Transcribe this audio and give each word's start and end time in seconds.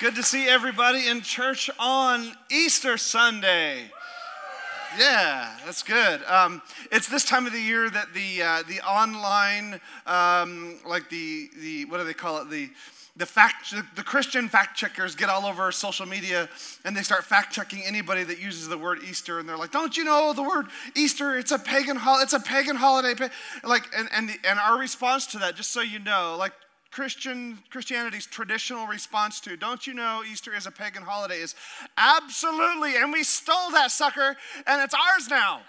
Good 0.00 0.14
to 0.14 0.22
see 0.22 0.48
everybody 0.48 1.08
in 1.08 1.20
church 1.20 1.68
on 1.78 2.32
Easter 2.50 2.96
Sunday. 2.96 3.90
Yeah, 4.98 5.54
that's 5.66 5.82
good. 5.82 6.22
Um, 6.24 6.62
it's 6.90 7.06
this 7.06 7.22
time 7.22 7.46
of 7.46 7.52
the 7.52 7.60
year 7.60 7.90
that 7.90 8.14
the 8.14 8.42
uh, 8.42 8.62
the 8.66 8.80
online, 8.80 9.78
um, 10.06 10.78
like 10.86 11.10
the 11.10 11.50
the 11.60 11.84
what 11.84 11.98
do 11.98 12.04
they 12.04 12.14
call 12.14 12.40
it 12.40 12.48
the 12.48 12.70
the 13.18 13.26
fact 13.26 13.74
the 13.94 14.02
Christian 14.02 14.48
fact 14.48 14.74
checkers 14.74 15.14
get 15.14 15.28
all 15.28 15.44
over 15.44 15.70
social 15.70 16.06
media 16.06 16.48
and 16.86 16.96
they 16.96 17.02
start 17.02 17.24
fact 17.24 17.52
checking 17.52 17.82
anybody 17.82 18.24
that 18.24 18.40
uses 18.40 18.68
the 18.70 18.78
word 18.78 19.00
Easter 19.06 19.38
and 19.38 19.46
they're 19.46 19.58
like, 19.58 19.70
"Don't 19.70 19.98
you 19.98 20.04
know 20.04 20.32
the 20.32 20.42
word 20.42 20.68
Easter? 20.96 21.36
It's 21.36 21.52
a 21.52 21.58
pagan 21.58 21.96
hol- 21.96 22.22
it's 22.22 22.32
a 22.32 22.40
pagan 22.40 22.76
holiday." 22.76 23.28
Like 23.62 23.84
and 23.94 24.08
and 24.14 24.30
the, 24.30 24.38
and 24.48 24.58
our 24.58 24.78
response 24.78 25.26
to 25.26 25.38
that, 25.40 25.56
just 25.56 25.72
so 25.72 25.82
you 25.82 25.98
know, 25.98 26.36
like 26.38 26.52
Christian 26.90 27.58
Christianity's 27.70 28.26
traditional 28.26 28.86
response 28.86 29.40
to 29.40 29.56
don't 29.56 29.86
you 29.86 29.94
know 29.94 30.22
Easter 30.28 30.54
is 30.54 30.66
a 30.66 30.70
pagan 30.72 31.02
holiday 31.02 31.38
is 31.38 31.54
absolutely 31.96 32.96
and 32.96 33.12
we 33.12 33.22
stole 33.22 33.70
that 33.70 33.90
sucker 33.90 34.36
and 34.66 34.82
it's 34.82 34.94
ours 34.94 35.28
now. 35.28 35.60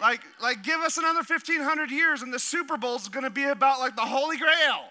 Like 0.00 0.22
like 0.42 0.62
give 0.62 0.80
us 0.80 0.96
another 0.96 1.18
1500 1.18 1.90
years 1.90 2.22
and 2.22 2.32
the 2.32 2.38
Super 2.38 2.76
Bowl 2.76 2.96
is 2.96 3.08
going 3.08 3.24
to 3.24 3.30
be 3.30 3.44
about 3.44 3.78
like 3.78 3.94
the 3.94 4.02
Holy 4.02 4.38
Grail. 4.38 4.90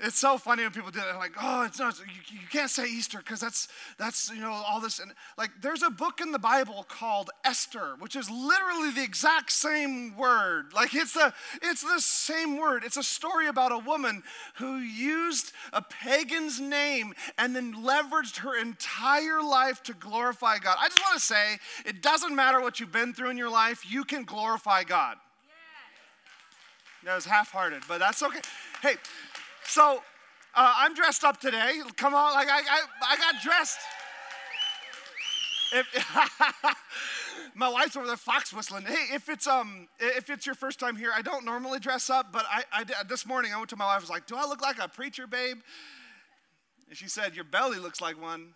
It's 0.00 0.18
so 0.18 0.38
funny 0.38 0.62
when 0.62 0.70
people 0.70 0.92
do 0.92 1.00
that. 1.00 1.16
Like, 1.16 1.32
oh, 1.42 1.64
it's 1.64 1.80
not. 1.80 1.98
You, 1.98 2.04
you 2.30 2.46
can't 2.52 2.70
say 2.70 2.88
Easter 2.88 3.18
because 3.18 3.40
that's 3.40 3.66
that's 3.98 4.30
you 4.30 4.40
know 4.40 4.52
all 4.52 4.80
this. 4.80 5.00
And 5.00 5.12
like, 5.36 5.50
there's 5.60 5.82
a 5.82 5.90
book 5.90 6.20
in 6.20 6.30
the 6.30 6.38
Bible 6.38 6.86
called 6.88 7.30
Esther, 7.44 7.96
which 7.98 8.14
is 8.14 8.30
literally 8.30 8.92
the 8.92 9.02
exact 9.02 9.50
same 9.50 10.16
word. 10.16 10.72
Like, 10.72 10.94
it's 10.94 11.14
the 11.14 11.34
it's 11.62 11.82
the 11.82 12.00
same 12.00 12.58
word. 12.58 12.84
It's 12.84 12.96
a 12.96 13.02
story 13.02 13.48
about 13.48 13.72
a 13.72 13.78
woman 13.78 14.22
who 14.54 14.76
used 14.76 15.52
a 15.72 15.82
pagan's 15.82 16.60
name 16.60 17.12
and 17.36 17.56
then 17.56 17.74
leveraged 17.74 18.38
her 18.38 18.56
entire 18.56 19.42
life 19.42 19.82
to 19.82 19.94
glorify 19.94 20.58
God. 20.58 20.76
I 20.78 20.88
just 20.88 21.00
want 21.00 21.18
to 21.18 21.24
say, 21.24 21.58
it 21.84 22.02
doesn't 22.02 22.36
matter 22.36 22.60
what 22.60 22.78
you've 22.78 22.92
been 22.92 23.14
through 23.14 23.30
in 23.30 23.36
your 23.36 23.50
life. 23.50 23.84
You 23.90 24.04
can 24.04 24.22
glorify 24.22 24.84
God. 24.84 25.16
That 27.04 27.14
was 27.14 27.24
half-hearted, 27.24 27.82
but 27.88 27.98
that's 27.98 28.22
okay. 28.22 28.40
Hey. 28.82 28.94
So 29.68 30.02
uh, 30.54 30.74
I'm 30.78 30.94
dressed 30.94 31.24
up 31.24 31.38
today. 31.38 31.80
Come 31.96 32.14
on, 32.14 32.32
like 32.32 32.48
I, 32.48 32.60
I, 32.60 32.80
I 33.02 33.16
got 33.18 33.42
dressed. 33.42 33.78
If, 35.74 35.86
my 37.54 37.68
wife's 37.68 37.94
over 37.94 38.06
there 38.06 38.16
fox 38.16 38.50
whistling. 38.50 38.84
Hey, 38.84 39.14
if 39.14 39.28
it's 39.28 39.46
um 39.46 39.88
if 40.00 40.30
it's 40.30 40.46
your 40.46 40.54
first 40.54 40.80
time 40.80 40.96
here, 40.96 41.10
I 41.14 41.20
don't 41.20 41.44
normally 41.44 41.78
dress 41.78 42.08
up, 42.08 42.32
but 42.32 42.46
I, 42.50 42.64
I 42.72 43.02
this 43.04 43.26
morning 43.26 43.52
I 43.52 43.58
went 43.58 43.68
to 43.68 43.76
my 43.76 43.84
wife. 43.84 43.96
I 43.96 44.00
was 44.00 44.08
like, 44.08 44.26
"Do 44.26 44.36
I 44.36 44.46
look 44.46 44.62
like 44.62 44.78
a 44.82 44.88
preacher, 44.88 45.26
babe?" 45.26 45.58
And 46.88 46.96
she 46.96 47.06
said, 47.06 47.34
"Your 47.36 47.44
belly 47.44 47.78
looks 47.78 48.00
like 48.00 48.20
one." 48.20 48.54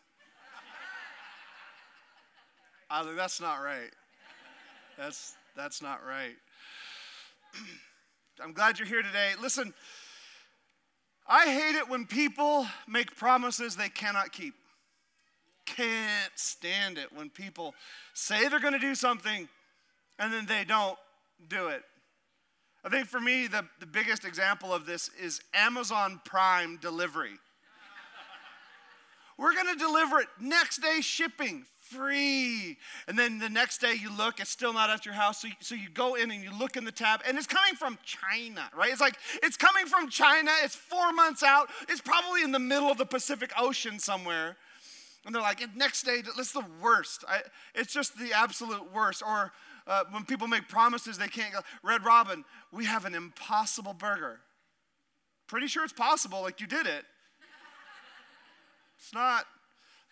I 2.89 3.01
was 3.01 3.09
like, 3.09 3.17
"That's 3.17 3.39
not 3.39 3.57
right. 3.57 3.91
That's 4.97 5.37
that's 5.55 5.83
not 5.83 6.01
right." 6.07 6.37
I'm 8.43 8.55
glad 8.55 8.79
you're 8.79 8.89
here 8.89 9.03
today. 9.03 9.33
Listen. 9.39 9.75
I 11.27 11.47
hate 11.47 11.77
it 11.77 11.89
when 11.89 12.07
people 12.07 12.67
make 12.87 13.17
promises 13.17 13.77
they 13.77 13.89
cannot 13.89 14.33
keep. 14.33 14.55
Can't 15.65 16.33
stand 16.35 16.99
it 16.99 17.13
when 17.13 17.31
people 17.31 17.75
say 18.15 18.49
they're 18.49 18.61
going 18.61 18.73
to 18.73 18.79
do 18.79 18.95
something 18.95 19.49
and 20.19 20.33
then 20.33 20.47
they 20.47 20.65
don't 20.65 20.99
do 21.49 21.69
it. 21.69 21.83
I 22.85 22.89
think 22.89 23.07
for 23.07 23.21
me, 23.21 23.47
the, 23.47 23.65
the 23.79 23.87
biggest 23.87 24.25
example 24.25 24.73
of 24.75 24.87
this 24.87 25.09
is 25.21 25.41
Amazon 25.55 26.21
Prime 26.25 26.79
delivery. 26.79 27.39
We're 29.39 29.55
going 29.55 29.73
to 29.73 29.79
deliver 29.79 30.21
it 30.21 30.29
next 30.41 30.83
day 30.83 31.01
shipping, 31.01 31.65
free. 31.95 32.79
And 33.07 33.19
then 33.19 33.39
the 33.39 33.49
next 33.49 33.81
day 33.81 33.95
you 33.95 34.15
look, 34.17 34.41
it's 34.41 34.51
still 34.51 34.73
not 34.73 34.91
at 34.91 35.05
your 35.05 35.15
house. 35.15 35.43
So 35.43 35.49
you, 35.49 35.55
so 35.61 35.75
you 35.75 35.89
go 35.89 36.15
in 36.15 36.31
and 36.31 36.43
you 36.43 36.51
look 36.57 36.77
in 36.77 36.85
the 36.85 36.93
tab, 36.93 37.21
and 37.27 37.37
it's 37.39 37.47
coming 37.47 37.75
from 37.75 37.99
China, 38.05 38.69
right? 38.77 38.91
It's 38.91 39.01
like, 39.01 39.17
it's 39.43 39.57
coming 39.57 39.87
from 39.87 40.09
China. 40.09 40.51
It's 40.63 40.75
four 40.75 41.13
months 41.13 41.43
out. 41.43 41.69
It's 41.89 42.01
probably 42.01 42.43
in 42.43 42.53
the 42.53 42.59
middle 42.59 42.91
of 42.91 42.99
the 42.99 43.07
Pacific 43.07 43.53
Ocean 43.59 43.99
somewhere. 43.99 44.57
And 45.25 45.35
they're 45.35 45.43
like, 45.43 45.61
next 45.77 46.03
day, 46.03 46.23
it's 46.39 46.53
the 46.53 46.65
worst. 46.81 47.25
I, 47.29 47.43
it's 47.75 47.93
just 47.93 48.19
the 48.19 48.33
absolute 48.33 48.93
worst. 48.93 49.23
Or 49.25 49.53
uh, 49.87 50.05
when 50.11 50.25
people 50.25 50.49
make 50.49 50.69
promises 50.69 51.17
they 51.17 51.29
can't 51.29 51.53
go, 51.53 51.61
Red 51.83 52.05
Robin, 52.05 52.45
we 52.73 52.87
have 52.87 53.05
an 53.05 53.15
impossible 53.15 53.95
burger. 53.95 54.41
Pretty 55.47 55.69
sure 55.69 55.85
it's 55.85 55.93
possible, 55.93 56.43
like 56.43 56.61
you 56.61 56.67
did 56.67 56.87
it. 56.87 57.05
It's 58.99 59.13
not. 59.15 59.45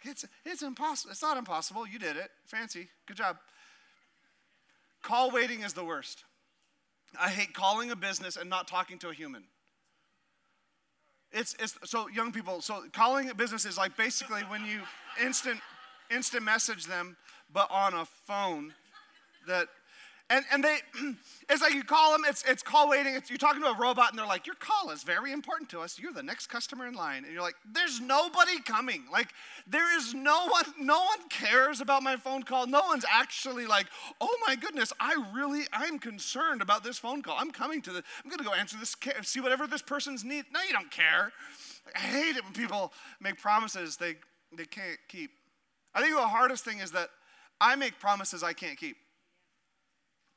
It's, 0.05 0.25
it's 0.45 0.63
impossible. 0.63 1.11
It's 1.11 1.23
not 1.23 1.37
impossible. 1.37 1.87
You 1.87 1.99
did 1.99 2.17
it. 2.17 2.31
Fancy. 2.47 2.89
Good 3.07 3.17
job. 3.17 3.37
Call 5.03 5.31
waiting 5.31 5.63
is 5.63 5.73
the 5.73 5.85
worst. 5.85 6.25
I 7.19 7.29
hate 7.29 7.55
calling 7.55 7.91
a 7.91 7.97
business 7.97 8.37
and 8.37 8.49
not 8.49 8.69
talking 8.69 8.99
to 9.01 9.09
a 9.09 9.15
human. 9.15 9.45
It's, 11.33 11.55
it's 11.59 11.77
so 11.85 12.09
young 12.09 12.33
people, 12.33 12.61
so 12.61 12.83
calling 12.93 13.31
a 13.31 13.35
business 13.35 13.65
is 13.65 13.79
like 13.79 13.97
basically 13.97 14.43
when 14.43 14.65
you 14.67 14.81
instant 15.25 15.61
instant 16.11 16.43
message 16.43 16.87
them, 16.87 17.17
but 17.53 17.71
on 17.71 17.95
a 17.95 18.05
phone 18.27 18.75
that 19.47 19.69
and, 20.31 20.45
and 20.53 20.63
they, 20.63 20.77
it's 21.51 21.61
like 21.61 21.75
you 21.75 21.83
call 21.83 22.13
them, 22.13 22.23
it's, 22.27 22.45
it's 22.45 22.63
call 22.63 22.89
waiting. 22.89 23.17
It's, 23.17 23.29
you're 23.29 23.37
talking 23.37 23.61
to 23.63 23.69
a 23.69 23.77
robot 23.77 24.11
and 24.11 24.19
they're 24.19 24.27
like, 24.27 24.47
your 24.47 24.55
call 24.55 24.91
is 24.91 25.03
very 25.03 25.33
important 25.33 25.69
to 25.71 25.81
us. 25.81 25.99
You're 25.99 26.13
the 26.13 26.23
next 26.23 26.47
customer 26.47 26.87
in 26.87 26.95
line. 26.95 27.25
And 27.25 27.33
you're 27.33 27.43
like, 27.43 27.57
there's 27.71 28.01
nobody 28.01 28.61
coming. 28.63 29.03
Like, 29.11 29.31
there 29.67 29.97
is 29.99 30.15
no 30.15 30.47
one, 30.47 30.65
no 30.79 31.01
one 31.01 31.29
cares 31.29 31.81
about 31.81 32.05
my 32.05 32.17
phone 32.17 32.45
call. 32.45 32.69
No 32.69 32.83
one's 32.83 33.05
actually 33.11 33.67
like, 33.67 33.87
oh 34.21 34.35
my 34.47 34.55
goodness, 34.55 34.93
I 35.01 35.21
really, 35.35 35.65
I'm 35.73 35.99
concerned 35.99 36.63
about 36.63 36.85
this 36.85 36.97
phone 36.97 37.23
call. 37.23 37.37
I'm 37.37 37.51
coming 37.51 37.83
to 37.83 37.93
the, 37.93 38.05
I'm 38.25 38.31
to 38.31 38.45
go 38.45 38.55
answer 38.55 38.77
this, 38.79 38.95
see 39.23 39.41
whatever 39.41 39.67
this 39.67 39.83
person's 39.83 40.25
need. 40.25 40.45
No, 40.53 40.61
you 40.63 40.73
don't 40.73 40.93
care. 40.93 41.33
I 41.97 41.99
hate 41.99 42.37
it 42.37 42.45
when 42.45 42.53
people 42.53 42.93
make 43.21 43.41
promises 43.41 43.97
they, 43.97 44.15
they 44.57 44.65
can't 44.65 44.99
keep. 45.09 45.33
I 45.93 46.01
think 46.01 46.15
the 46.15 46.21
hardest 46.21 46.65
thing 46.65 46.79
is 46.79 46.93
that 46.93 47.09
I 47.61 47.75
make 47.75 47.99
promises 47.99 48.45
I 48.45 48.53
can't 48.53 48.79
keep. 48.79 48.97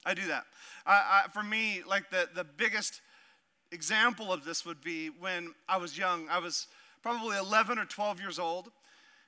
I 0.05 0.13
do 0.13 0.27
that. 0.27 0.45
I, 0.85 1.23
I, 1.25 1.29
for 1.31 1.43
me, 1.43 1.81
like 1.87 2.09
the, 2.09 2.27
the 2.33 2.43
biggest 2.43 3.01
example 3.71 4.31
of 4.31 4.45
this 4.45 4.65
would 4.65 4.81
be 4.81 5.07
when 5.07 5.53
I 5.67 5.77
was 5.77 5.97
young. 5.97 6.27
I 6.29 6.39
was 6.39 6.67
probably 7.01 7.37
11 7.37 7.79
or 7.79 7.85
12 7.85 8.19
years 8.19 8.39
old. 8.39 8.71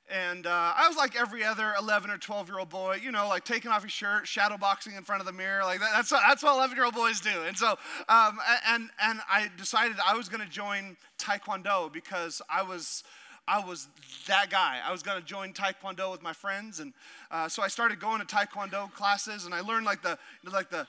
And 0.07 0.45
uh, 0.45 0.73
I 0.75 0.87
was 0.87 0.95
like 0.95 1.15
every 1.15 1.43
other 1.43 1.73
11 1.79 2.11
or 2.11 2.17
12 2.19 2.49
year 2.49 2.59
old 2.59 2.69
boy, 2.69 2.99
you 3.01 3.11
know, 3.11 3.27
like 3.27 3.43
taking 3.43 3.71
off 3.71 3.81
his 3.81 3.91
shirt, 3.91 4.27
shadow 4.27 4.55
boxing 4.55 4.93
in 4.93 5.03
front 5.03 5.19
of 5.19 5.25
the 5.25 5.33
mirror. 5.33 5.63
Like 5.63 5.79
that, 5.79 5.89
that's, 5.93 6.11
what, 6.11 6.21
that's 6.27 6.43
what 6.43 6.53
11 6.53 6.75
year 6.75 6.85
old 6.85 6.93
boys 6.93 7.19
do. 7.19 7.41
And 7.47 7.57
so, 7.57 7.71
um, 8.07 8.37
and, 8.67 8.89
and 9.01 9.19
I 9.27 9.49
decided 9.57 9.97
I 10.05 10.15
was 10.15 10.29
going 10.29 10.45
to 10.45 10.49
join 10.49 10.95
Taekwondo 11.17 11.91
because 11.91 12.39
I 12.49 12.61
was 12.61 13.03
I 13.47 13.63
was 13.63 13.87
that 14.27 14.49
guy. 14.49 14.79
I 14.83 14.91
was 14.91 15.03
going 15.03 15.19
to 15.19 15.25
join 15.25 15.53
Taekwondo 15.53 16.11
with 16.11 16.23
my 16.23 16.33
friends, 16.33 16.79
and 16.79 16.93
uh, 17.29 17.47
so 17.47 17.61
I 17.61 17.67
started 17.67 17.99
going 17.99 18.19
to 18.19 18.25
Taekwondo 18.25 18.91
classes, 18.93 19.45
and 19.45 19.53
I 19.53 19.61
learned 19.61 19.85
like 19.85 20.01
the 20.01 20.17
like 20.51 20.69
the 20.69 20.87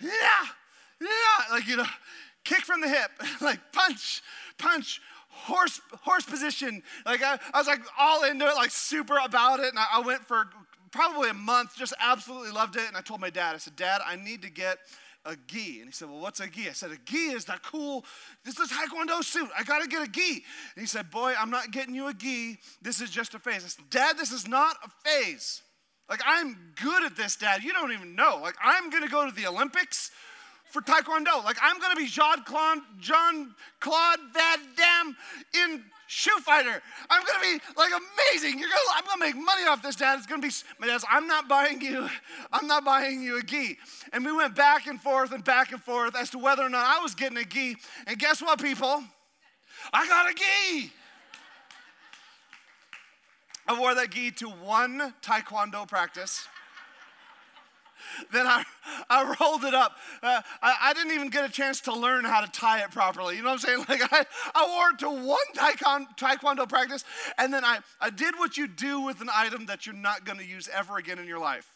yeah 0.00 0.08
yeah 1.00 1.52
like 1.52 1.66
you 1.66 1.76
know 1.76 1.86
kick 2.44 2.62
from 2.62 2.80
the 2.80 2.88
hip, 2.88 3.10
like 3.40 3.60
punch 3.72 4.22
punch 4.58 5.00
horse 5.28 5.80
horse 6.02 6.24
position. 6.24 6.82
Like 7.04 7.22
I, 7.22 7.38
I 7.52 7.58
was 7.58 7.66
like 7.66 7.82
all 7.98 8.24
into 8.24 8.46
it, 8.46 8.54
like 8.54 8.70
super 8.70 9.18
about 9.22 9.60
it. 9.60 9.66
And 9.66 9.78
I, 9.78 9.86
I 9.94 10.00
went 10.00 10.22
for 10.26 10.48
probably 10.90 11.28
a 11.30 11.34
month, 11.34 11.76
just 11.76 11.94
absolutely 12.00 12.50
loved 12.50 12.76
it. 12.76 12.88
And 12.88 12.96
I 12.96 13.00
told 13.00 13.20
my 13.20 13.30
dad, 13.30 13.54
I 13.54 13.58
said, 13.58 13.76
Dad, 13.76 14.00
I 14.04 14.16
need 14.16 14.42
to 14.42 14.50
get 14.50 14.78
a 15.26 15.36
gi. 15.46 15.80
And 15.80 15.88
he 15.88 15.92
said, 15.92 16.08
Well, 16.08 16.20
what's 16.20 16.40
a 16.40 16.46
gi? 16.46 16.68
I 16.68 16.72
said, 16.72 16.90
A 16.90 16.98
gi 17.04 17.16
is 17.16 17.44
that 17.46 17.62
cool, 17.62 18.04
this 18.44 18.58
is 18.58 18.70
Taekwondo 18.70 19.22
suit. 19.22 19.48
I 19.58 19.62
got 19.64 19.82
to 19.82 19.88
get 19.88 20.06
a 20.06 20.10
gi. 20.10 20.44
And 20.74 20.80
he 20.80 20.86
said, 20.86 21.10
Boy, 21.10 21.34
I'm 21.38 21.50
not 21.50 21.70
getting 21.70 21.94
you 21.94 22.08
a 22.08 22.14
gi. 22.14 22.58
This 22.82 23.00
is 23.00 23.10
just 23.10 23.34
a 23.34 23.38
phase. 23.38 23.64
I 23.64 23.68
said, 23.68 23.90
Dad, 23.90 24.16
this 24.16 24.32
is 24.32 24.48
not 24.48 24.76
a 24.84 25.08
phase. 25.08 25.62
Like, 26.08 26.20
I'm 26.24 26.56
good 26.80 27.02
at 27.02 27.16
this, 27.16 27.36
Dad. 27.36 27.64
You 27.64 27.72
don't 27.72 27.92
even 27.92 28.14
know. 28.14 28.38
Like, 28.40 28.54
I'm 28.62 28.90
going 28.90 29.02
to 29.02 29.08
go 29.08 29.28
to 29.28 29.34
the 29.34 29.46
Olympics 29.46 30.12
for 30.70 30.80
Taekwondo. 30.80 31.44
Like, 31.44 31.56
I'm 31.60 31.80
going 31.80 31.90
to 31.90 31.96
be 31.96 32.06
Jean 32.06 32.44
Claude, 32.44 32.78
John 33.00 33.54
Claude 33.80 34.18
Van 34.32 34.58
Damme 34.76 35.16
in 35.64 35.84
shoe 36.06 36.38
fighter. 36.40 36.82
I'm 37.10 37.24
gonna 37.24 37.40
be 37.40 37.60
like 37.76 37.92
amazing. 37.92 38.58
You're 38.58 38.68
gonna, 38.68 38.80
I'm 38.94 39.04
gonna 39.04 39.20
make 39.20 39.36
money 39.36 39.66
off 39.68 39.82
this, 39.82 39.96
Dad. 39.96 40.18
It's 40.18 40.26
gonna 40.26 40.42
be. 40.42 40.50
My 40.78 40.86
dad's. 40.86 41.04
I'm 41.10 41.26
not 41.26 41.48
buying 41.48 41.80
you. 41.80 42.08
I'm 42.52 42.66
not 42.66 42.84
buying 42.84 43.22
you 43.22 43.38
a 43.38 43.42
gi. 43.42 43.78
And 44.12 44.24
we 44.24 44.32
went 44.32 44.54
back 44.54 44.86
and 44.86 45.00
forth 45.00 45.32
and 45.32 45.44
back 45.44 45.72
and 45.72 45.82
forth 45.82 46.16
as 46.16 46.30
to 46.30 46.38
whether 46.38 46.62
or 46.62 46.68
not 46.68 46.86
I 46.86 47.02
was 47.02 47.14
getting 47.14 47.38
a 47.38 47.44
gi. 47.44 47.76
And 48.06 48.18
guess 48.18 48.40
what, 48.40 48.60
people? 48.60 49.02
I 49.92 50.06
got 50.08 50.30
a 50.30 50.34
gi. 50.34 50.92
I 53.68 53.78
wore 53.78 53.94
that 53.94 54.10
gi 54.10 54.30
to 54.32 54.48
one 54.48 55.14
taekwondo 55.22 55.88
practice 55.88 56.46
then 58.32 58.46
I, 58.46 58.64
I 59.08 59.34
rolled 59.40 59.64
it 59.64 59.74
up. 59.74 59.96
Uh, 60.22 60.40
I, 60.62 60.74
I, 60.82 60.92
didn't 60.92 61.12
even 61.12 61.28
get 61.28 61.44
a 61.44 61.52
chance 61.52 61.80
to 61.82 61.94
learn 61.94 62.24
how 62.24 62.40
to 62.40 62.50
tie 62.50 62.80
it 62.82 62.90
properly. 62.90 63.36
You 63.36 63.42
know 63.42 63.50
what 63.50 63.64
I'm 63.64 63.84
saying? 63.84 63.84
Like 63.88 64.12
I, 64.12 64.24
I 64.54 64.66
wore 64.68 64.90
it 64.90 64.98
to 65.00 65.26
one 65.26 66.06
taekwondo, 66.16 66.68
practice, 66.68 67.04
and 67.38 67.52
then 67.52 67.64
I, 67.64 67.78
I 68.00 68.10
did 68.10 68.34
what 68.36 68.56
you 68.56 68.66
do 68.66 69.00
with 69.00 69.20
an 69.20 69.28
item 69.34 69.66
that 69.66 69.86
you're 69.86 69.94
not 69.94 70.24
going 70.24 70.38
to 70.38 70.44
use 70.44 70.68
ever 70.72 70.96
again 70.96 71.18
in 71.18 71.26
your 71.26 71.38
life. 71.38 71.68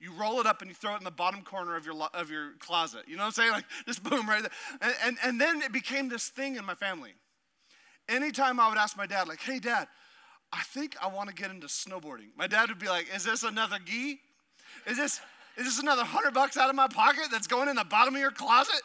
You 0.00 0.12
roll 0.12 0.40
it 0.40 0.46
up 0.46 0.60
and 0.60 0.70
you 0.70 0.74
throw 0.74 0.94
it 0.94 0.98
in 0.98 1.04
the 1.04 1.10
bottom 1.10 1.42
corner 1.42 1.76
of 1.76 1.84
your, 1.84 1.94
of 2.14 2.30
your 2.30 2.52
closet. 2.60 3.02
You 3.08 3.16
know 3.16 3.22
what 3.22 3.38
I'm 3.38 3.50
saying? 3.50 3.52
Like 3.58 3.64
just 3.86 4.02
boom 4.04 4.28
right 4.28 4.42
there. 4.42 4.50
And, 4.80 4.94
and, 5.04 5.16
and 5.24 5.40
then 5.40 5.62
it 5.62 5.72
became 5.72 6.08
this 6.08 6.28
thing 6.28 6.56
in 6.56 6.64
my 6.64 6.74
family. 6.74 7.14
Anytime 8.08 8.60
I 8.60 8.68
would 8.68 8.78
ask 8.78 8.96
my 8.96 9.06
dad, 9.06 9.28
like, 9.28 9.40
hey, 9.40 9.58
dad, 9.58 9.88
I 10.52 10.62
think 10.62 10.96
I 11.02 11.08
want 11.08 11.28
to 11.28 11.34
get 11.34 11.50
into 11.50 11.66
snowboarding. 11.66 12.28
My 12.36 12.46
dad 12.46 12.68
would 12.68 12.78
be 12.78 12.88
like, 12.88 13.14
is 13.14 13.24
this 13.24 13.42
another 13.42 13.78
gi? 13.84 14.20
Is 14.86 14.96
this, 14.96 15.20
is 15.56 15.64
this 15.64 15.78
another 15.78 16.04
hundred 16.04 16.34
bucks 16.34 16.56
out 16.56 16.70
of 16.70 16.76
my 16.76 16.88
pocket 16.88 17.24
that's 17.30 17.46
going 17.46 17.68
in 17.68 17.76
the 17.76 17.84
bottom 17.84 18.14
of 18.14 18.20
your 18.20 18.30
closet? 18.30 18.80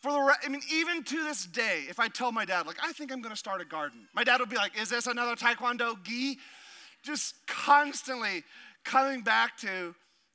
For 0.00 0.10
the, 0.10 0.18
re- 0.18 0.34
I 0.44 0.48
mean, 0.48 0.62
even 0.72 1.04
to 1.04 1.24
this 1.24 1.46
day, 1.46 1.84
if 1.88 2.00
I 2.00 2.08
tell 2.08 2.32
my 2.32 2.44
dad, 2.44 2.66
like, 2.66 2.78
I 2.82 2.92
think 2.92 3.12
I'm 3.12 3.22
gonna 3.22 3.36
start 3.36 3.60
a 3.60 3.64
garden, 3.64 4.08
my 4.14 4.24
dad 4.24 4.40
would 4.40 4.48
be 4.48 4.56
like, 4.56 4.76
is 4.80 4.90
this 4.90 5.06
another 5.06 5.36
Taekwondo 5.36 6.02
gi? 6.02 6.38
Just 7.02 7.34
constantly 7.46 8.42
coming 8.84 9.22
back 9.22 9.56
to 9.58 9.94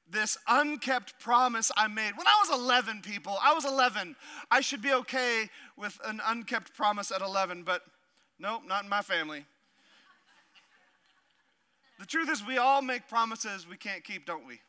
this 0.10 0.38
unkept 0.48 1.20
promise 1.20 1.72
I 1.76 1.88
made. 1.88 2.12
When 2.16 2.28
I 2.28 2.46
was 2.48 2.60
11, 2.60 3.02
people, 3.02 3.38
I 3.42 3.54
was 3.54 3.66
11. 3.66 4.16
I 4.50 4.62
should 4.62 4.82
be 4.82 4.94
okay 4.94 5.50
with 5.76 6.00
an 6.06 6.22
unkept 6.26 6.74
promise 6.74 7.12
at 7.12 7.22
11, 7.22 7.64
but 7.64 7.82
nope, 8.40 8.64
not 8.66 8.84
in 8.84 8.90
my 8.90 9.02
family. 9.02 9.46
The 12.00 12.06
truth 12.06 12.30
is, 12.30 12.46
we 12.46 12.58
all 12.58 12.82
make 12.82 13.08
promises 13.08 13.68
we 13.68 13.78
can't 13.78 14.04
keep, 14.04 14.26
don't 14.26 14.46
we? 14.46 14.60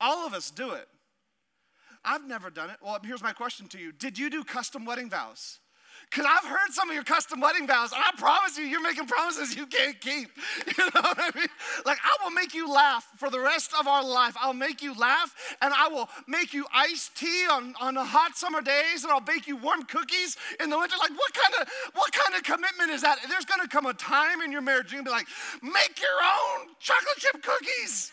All 0.00 0.26
of 0.26 0.34
us 0.34 0.50
do 0.50 0.72
it. 0.72 0.88
I've 2.04 2.26
never 2.26 2.50
done 2.50 2.70
it. 2.70 2.76
Well, 2.82 2.98
here's 3.02 3.22
my 3.22 3.32
question 3.32 3.68
to 3.68 3.78
you 3.78 3.92
Did 3.92 4.18
you 4.18 4.28
do 4.30 4.44
custom 4.44 4.84
wedding 4.84 5.08
vows? 5.08 5.60
Because 6.14 6.30
I've 6.30 6.48
heard 6.48 6.70
some 6.70 6.88
of 6.88 6.94
your 6.94 7.02
custom 7.02 7.40
wedding 7.40 7.66
vows, 7.66 7.90
and 7.90 8.00
I 8.00 8.16
promise 8.16 8.56
you, 8.56 8.64
you're 8.64 8.80
making 8.80 9.06
promises 9.06 9.56
you 9.56 9.66
can't 9.66 10.00
keep. 10.00 10.30
You 10.78 10.84
know 10.94 11.00
what 11.02 11.18
I 11.18 11.30
mean? 11.38 11.48
Like, 11.84 11.98
I 12.02 12.22
will 12.22 12.30
make 12.30 12.54
you 12.54 12.70
laugh 12.70 13.08
for 13.16 13.30
the 13.30 13.38
rest 13.40 13.72
of 13.78 13.86
our 13.86 14.04
life. 14.04 14.34
I'll 14.40 14.54
make 14.54 14.82
you 14.82 14.94
laugh, 14.94 15.34
and 15.60 15.72
I 15.74 15.88
will 15.88 16.08
make 16.26 16.52
you 16.52 16.66
iced 16.72 17.16
tea 17.16 17.46
on, 17.50 17.74
on 17.80 17.96
hot 17.96 18.36
summer 18.36 18.60
days, 18.60 19.02
and 19.02 19.12
I'll 19.12 19.20
bake 19.20 19.46
you 19.46 19.56
warm 19.56 19.82
cookies 19.84 20.36
in 20.60 20.70
the 20.70 20.78
winter. 20.78 20.96
Like, 21.00 21.10
what 21.10 21.32
kind 21.34 21.54
of 21.60 21.68
what 21.94 22.12
kind 22.12 22.36
of 22.36 22.42
commitment 22.44 22.90
is 22.90 23.02
that? 23.02 23.18
There's 23.28 23.44
gonna 23.44 23.68
come 23.68 23.86
a 23.86 23.94
time 23.94 24.40
in 24.42 24.52
your 24.52 24.62
marriage 24.62 24.92
you're 24.92 25.02
gonna 25.02 25.10
be 25.10 25.16
like, 25.16 25.26
make 25.62 26.00
your 26.00 26.18
own 26.22 26.68
chocolate 26.78 27.18
chip 27.18 27.42
cookies. 27.42 28.12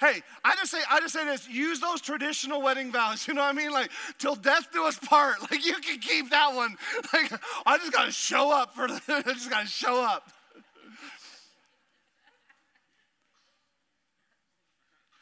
Hey, 0.00 0.22
I 0.44 0.54
just 0.54 0.70
say, 0.70 0.78
I 0.88 1.00
just 1.00 1.12
say 1.12 1.24
this: 1.24 1.48
use 1.48 1.80
those 1.80 2.00
traditional 2.00 2.62
wedding 2.62 2.92
vows. 2.92 3.26
You 3.28 3.34
know 3.34 3.42
what 3.42 3.48
I 3.48 3.52
mean? 3.52 3.72
Like 3.72 3.90
till 4.18 4.36
death 4.36 4.68
do 4.72 4.84
us 4.84 4.98
part. 4.98 5.36
Like 5.50 5.64
you 5.64 5.74
can 5.74 5.98
keep 5.98 6.30
that 6.30 6.54
one. 6.54 6.76
Like 7.12 7.32
I 7.66 7.78
just 7.78 7.92
gotta 7.92 8.12
show 8.12 8.52
up 8.52 8.74
for 8.74 8.86
the. 8.86 9.00
I 9.08 9.32
just 9.32 9.50
gotta 9.50 9.66
show 9.66 10.02
up. 10.02 10.30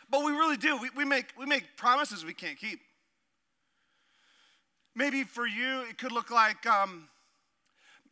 But 0.09 0.25
we 0.25 0.33
really 0.33 0.57
do. 0.57 0.77
We, 0.77 0.91
we 0.97 1.05
make 1.05 1.33
we 1.39 1.47
make 1.47 1.77
promises 1.77 2.25
we 2.25 2.35
can't 2.35 2.59
keep. 2.59 2.81
Maybe 4.95 5.25
for 5.25 5.47
you, 5.47 5.83
it 5.83 5.99
could 5.99 6.13
look 6.13 6.31
like 6.31 6.67
um, 6.67 7.09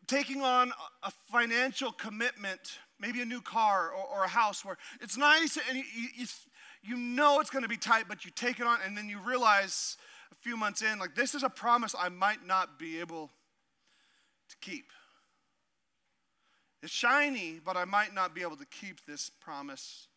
taking 0.07 0.43
on 0.43 0.73
a 1.03 1.11
financial 1.31 1.93
commitment 1.93 2.79
maybe 3.01 3.21
a 3.21 3.25
new 3.25 3.41
car 3.41 3.91
or, 3.91 4.21
or, 4.21 4.25
a 4.25 4.29
house 4.29 4.65
where 4.65 4.79
it's 5.01 5.17
nice 5.17 5.59
and 5.69 5.77
you, 5.77 5.85
you, 6.17 6.27
you 6.85 6.97
know 6.97 7.41
it's 7.41 7.51
going 7.51 7.63
to 7.63 7.69
be 7.69 7.77
tight, 7.77 8.05
but 8.09 8.25
you 8.25 8.31
take 8.31 8.61
it 8.61 8.67
on, 8.67 8.79
and 8.85 8.97
then 8.97 9.09
you 9.09 9.19
realize 9.19 9.97
a 10.31 10.35
few 10.37 10.57
months 10.57 10.83
in, 10.83 10.99
like, 10.99 11.15
this 11.15 11.35
is 11.35 11.43
a 11.43 11.49
promise 11.49 11.95
I 11.99 12.09
might 12.09 12.47
not 12.47 12.79
be 12.79 13.01
able 13.01 13.31
to 14.51 14.57
keep. 14.61 14.87
It's 16.83 16.93
shiny, 16.93 17.61
but 17.65 17.77
I 17.77 17.87
might 17.87 18.13
not 18.13 18.35
be 18.35 18.43
able 18.43 18.57
to 18.57 18.67
keep 18.67 19.07
this 19.07 19.31
promise. 19.41 20.09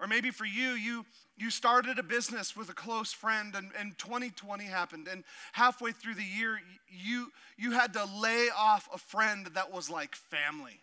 Or 0.00 0.06
maybe 0.06 0.30
for 0.30 0.46
you, 0.46 0.70
you, 0.70 1.04
you 1.36 1.50
started 1.50 1.98
a 1.98 2.02
business 2.02 2.56
with 2.56 2.70
a 2.70 2.74
close 2.74 3.12
friend 3.12 3.54
and, 3.54 3.70
and 3.78 3.96
2020 3.98 4.64
happened. 4.64 5.08
And 5.08 5.24
halfway 5.52 5.92
through 5.92 6.14
the 6.14 6.24
year, 6.24 6.58
you, 6.88 7.30
you 7.56 7.72
had 7.72 7.92
to 7.92 8.06
lay 8.18 8.48
off 8.56 8.88
a 8.92 8.98
friend 8.98 9.46
that 9.54 9.72
was 9.72 9.90
like 9.90 10.16
family. 10.16 10.80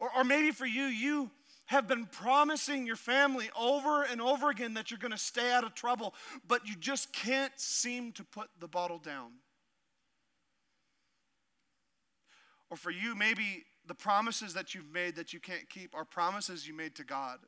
Or, 0.00 0.10
or 0.16 0.24
maybe 0.24 0.50
for 0.50 0.66
you, 0.66 0.84
you 0.84 1.30
have 1.66 1.88
been 1.88 2.06
promising 2.06 2.86
your 2.86 2.96
family 2.96 3.50
over 3.58 4.02
and 4.02 4.20
over 4.20 4.50
again 4.50 4.74
that 4.74 4.90
you're 4.90 4.98
going 4.98 5.12
to 5.12 5.18
stay 5.18 5.50
out 5.52 5.64
of 5.64 5.74
trouble, 5.74 6.14
but 6.46 6.66
you 6.68 6.74
just 6.76 7.12
can't 7.12 7.52
seem 7.56 8.12
to 8.12 8.24
put 8.24 8.48
the 8.60 8.68
bottle 8.68 8.98
down. 8.98 9.30
Or 12.70 12.76
for 12.76 12.90
you, 12.90 13.14
maybe 13.14 13.64
the 13.86 13.94
promises 13.94 14.54
that 14.54 14.74
you've 14.74 14.92
made 14.92 15.16
that 15.16 15.32
you 15.32 15.40
can't 15.40 15.68
keep 15.68 15.94
are 15.94 16.04
promises 16.04 16.66
you 16.66 16.74
made 16.74 16.94
to 16.96 17.04
God. 17.04 17.38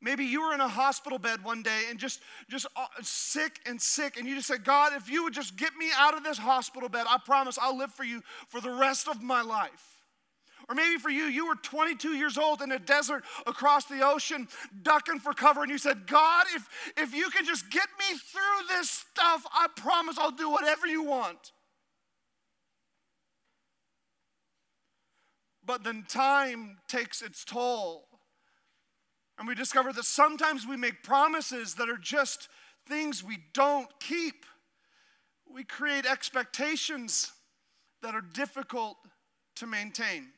Maybe 0.00 0.24
you 0.24 0.42
were 0.42 0.54
in 0.54 0.60
a 0.60 0.68
hospital 0.68 1.18
bed 1.18 1.42
one 1.42 1.62
day 1.62 1.84
and 1.88 1.98
just, 1.98 2.20
just 2.50 2.66
uh, 2.76 2.86
sick 3.00 3.60
and 3.66 3.80
sick, 3.80 4.18
and 4.18 4.28
you 4.28 4.36
just 4.36 4.46
said, 4.46 4.62
God, 4.62 4.92
if 4.94 5.10
you 5.10 5.24
would 5.24 5.32
just 5.32 5.56
get 5.56 5.74
me 5.76 5.88
out 5.96 6.14
of 6.14 6.22
this 6.22 6.38
hospital 6.38 6.88
bed, 6.88 7.06
I 7.08 7.18
promise 7.24 7.58
I'll 7.60 7.76
live 7.76 7.92
for 7.92 8.04
you 8.04 8.22
for 8.48 8.60
the 8.60 8.70
rest 8.70 9.08
of 9.08 9.22
my 9.22 9.40
life. 9.40 9.95
Or 10.68 10.74
maybe 10.74 10.98
for 10.98 11.10
you, 11.10 11.24
you 11.24 11.46
were 11.46 11.54
22 11.54 12.10
years 12.10 12.36
old 12.36 12.60
in 12.60 12.72
a 12.72 12.78
desert 12.78 13.24
across 13.46 13.84
the 13.84 14.04
ocean, 14.04 14.48
ducking 14.82 15.20
for 15.20 15.32
cover, 15.32 15.62
and 15.62 15.70
you 15.70 15.78
said, 15.78 16.08
God, 16.08 16.46
if, 16.54 16.68
if 16.96 17.14
you 17.14 17.30
can 17.30 17.44
just 17.44 17.70
get 17.70 17.86
me 17.98 18.18
through 18.18 18.76
this 18.76 18.90
stuff, 18.90 19.46
I 19.52 19.68
promise 19.76 20.18
I'll 20.18 20.32
do 20.32 20.50
whatever 20.50 20.86
you 20.86 21.04
want. 21.04 21.52
But 25.64 25.84
then 25.84 26.04
time 26.08 26.78
takes 26.88 27.22
its 27.22 27.44
toll. 27.44 28.08
And 29.38 29.46
we 29.46 29.54
discover 29.54 29.92
that 29.92 30.04
sometimes 30.04 30.66
we 30.66 30.76
make 30.76 31.02
promises 31.02 31.74
that 31.74 31.88
are 31.88 31.98
just 31.98 32.48
things 32.88 33.22
we 33.22 33.38
don't 33.52 33.88
keep. 34.00 34.46
We 35.52 35.62
create 35.62 36.06
expectations 36.06 37.32
that 38.02 38.14
are 38.14 38.20
difficult 38.20 38.96
to 39.56 39.66
maintain 39.66 40.28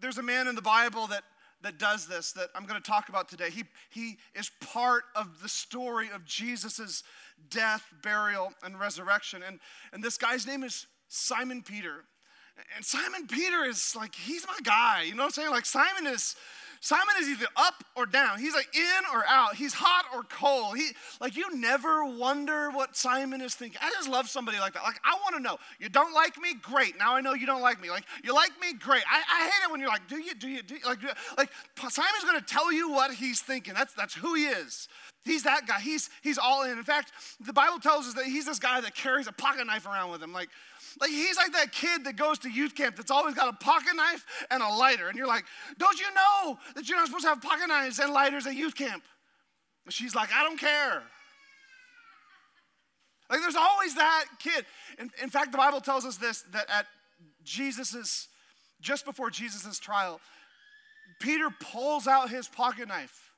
there's 0.00 0.18
a 0.18 0.22
man 0.22 0.48
in 0.48 0.54
the 0.54 0.62
Bible 0.62 1.06
that, 1.08 1.22
that 1.62 1.78
does 1.78 2.06
this 2.06 2.32
that 2.32 2.48
I'm 2.54 2.64
going 2.66 2.80
to 2.80 2.90
talk 2.90 3.08
about 3.08 3.28
today. 3.28 3.50
He, 3.50 3.64
he 3.90 4.18
is 4.34 4.50
part 4.60 5.04
of 5.14 5.42
the 5.42 5.48
story 5.48 6.08
of 6.14 6.24
Jesus' 6.24 7.02
death, 7.48 7.84
burial, 8.02 8.52
and 8.62 8.78
resurrection. 8.78 9.42
And, 9.46 9.60
and 9.92 10.02
this 10.02 10.16
guy's 10.16 10.46
name 10.46 10.62
is 10.62 10.86
Simon 11.08 11.62
Peter. 11.62 12.04
And 12.76 12.84
Simon 12.84 13.26
Peter 13.26 13.64
is 13.64 13.94
like, 13.96 14.14
he's 14.14 14.46
my 14.46 14.58
guy. 14.62 15.04
You 15.04 15.14
know 15.14 15.22
what 15.22 15.26
I'm 15.26 15.32
saying? 15.32 15.50
Like, 15.50 15.66
Simon 15.66 16.06
is 16.06 16.36
Simon 16.82 17.14
is 17.20 17.28
either 17.28 17.46
up 17.56 17.84
or 17.94 18.06
down. 18.06 18.38
He's 18.38 18.54
like 18.54 18.74
in 18.74 19.02
or 19.12 19.22
out. 19.28 19.54
He's 19.54 19.74
hot 19.74 20.06
or 20.14 20.22
cold. 20.22 20.78
He 20.78 20.88
like 21.20 21.36
you 21.36 21.54
never 21.54 22.06
wonder 22.06 22.70
what 22.70 22.96
Simon 22.96 23.42
is 23.42 23.54
thinking. 23.54 23.78
I 23.82 23.90
just 23.90 24.08
love 24.08 24.30
somebody 24.30 24.58
like 24.58 24.72
that. 24.72 24.82
Like 24.82 24.98
I 25.04 25.14
want 25.22 25.36
to 25.36 25.42
know. 25.42 25.58
You 25.78 25.90
don't 25.90 26.14
like 26.14 26.40
me? 26.40 26.54
Great. 26.54 26.98
Now 26.98 27.14
I 27.14 27.20
know 27.20 27.34
you 27.34 27.44
don't 27.44 27.60
like 27.60 27.82
me. 27.82 27.90
Like 27.90 28.04
you 28.24 28.34
like 28.34 28.52
me? 28.62 28.72
Great. 28.72 29.02
I, 29.10 29.18
I 29.18 29.44
hate 29.44 29.66
it 29.66 29.70
when 29.70 29.80
you're 29.80 29.90
like, 29.90 30.08
do 30.08 30.16
you? 30.16 30.34
Do 30.34 30.48
you? 30.48 30.62
Do 30.62 30.74
you? 30.74 30.80
Like 30.86 31.00
like 31.36 31.50
Simon's 31.76 32.24
going 32.24 32.40
to 32.40 32.46
tell 32.46 32.72
you 32.72 32.90
what 32.90 33.12
he's 33.12 33.42
thinking. 33.42 33.74
That's 33.74 33.92
that's 33.92 34.14
who 34.14 34.34
he 34.34 34.44
is. 34.44 34.88
He's 35.24 35.42
that 35.42 35.66
guy. 35.66 35.80
He's 35.80 36.08
he's 36.22 36.38
all 36.38 36.62
in. 36.62 36.78
In 36.78 36.84
fact, 36.84 37.12
the 37.44 37.52
Bible 37.52 37.78
tells 37.78 38.06
us 38.06 38.14
that 38.14 38.24
he's 38.24 38.46
this 38.46 38.58
guy 38.58 38.80
that 38.80 38.94
carries 38.94 39.26
a 39.26 39.32
pocket 39.32 39.66
knife 39.66 39.86
around 39.86 40.12
with 40.12 40.22
him. 40.22 40.32
Like 40.32 40.48
like 41.00 41.10
he's 41.10 41.36
like 41.36 41.52
that 41.52 41.72
kid 41.72 42.04
that 42.04 42.16
goes 42.16 42.38
to 42.40 42.50
youth 42.50 42.74
camp 42.74 42.96
that's 42.96 43.10
always 43.10 43.34
got 43.34 43.48
a 43.48 43.56
pocket 43.64 43.94
knife 43.94 44.24
and 44.50 44.62
a 44.62 44.68
lighter. 44.68 45.08
And 45.08 45.16
you're 45.16 45.26
like, 45.26 45.44
don't 45.78 45.98
you 45.98 46.06
know 46.14 46.58
that 46.74 46.88
you're 46.88 46.98
not 46.98 47.06
supposed 47.06 47.24
to 47.24 47.28
have 47.28 47.42
pocket 47.42 47.68
knives 47.68 47.98
and 47.98 48.12
lighters 48.12 48.46
at 48.46 48.54
youth 48.54 48.74
camp? 48.74 49.02
And 49.84 49.94
she's 49.94 50.14
like, 50.14 50.30
I 50.34 50.42
don't 50.42 50.58
care. 50.58 51.02
Like 53.30 53.40
there's 53.40 53.56
always 53.56 53.94
that 53.94 54.24
kid. 54.40 54.64
In, 54.98 55.10
in 55.22 55.30
fact, 55.30 55.52
the 55.52 55.58
Bible 55.58 55.80
tells 55.80 56.04
us 56.04 56.16
this 56.16 56.42
that 56.52 56.68
at 56.68 56.86
Jesus's, 57.44 58.28
just 58.80 59.04
before 59.04 59.30
Jesus's 59.30 59.78
trial, 59.78 60.20
Peter 61.20 61.48
pulls 61.50 62.06
out 62.06 62.30
his 62.30 62.48
pocket 62.48 62.88
knife 62.88 63.30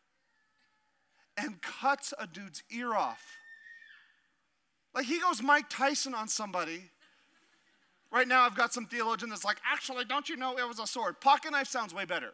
and 1.36 1.60
cuts 1.60 2.14
a 2.18 2.26
dude's 2.26 2.62
ear 2.70 2.94
off. 2.94 3.22
Like 4.94 5.06
he 5.06 5.18
goes 5.18 5.42
Mike 5.42 5.68
Tyson 5.68 6.14
on 6.14 6.28
somebody 6.28 6.90
Right 8.12 8.28
now, 8.28 8.42
I've 8.42 8.54
got 8.54 8.74
some 8.74 8.84
theologian 8.84 9.30
that's 9.30 9.44
like, 9.44 9.56
actually, 9.64 10.04
don't 10.04 10.28
you 10.28 10.36
know 10.36 10.58
it 10.58 10.68
was 10.68 10.78
a 10.78 10.86
sword? 10.86 11.18
Pocket 11.20 11.52
knife 11.52 11.66
sounds 11.66 11.94
way 11.94 12.04
better. 12.04 12.32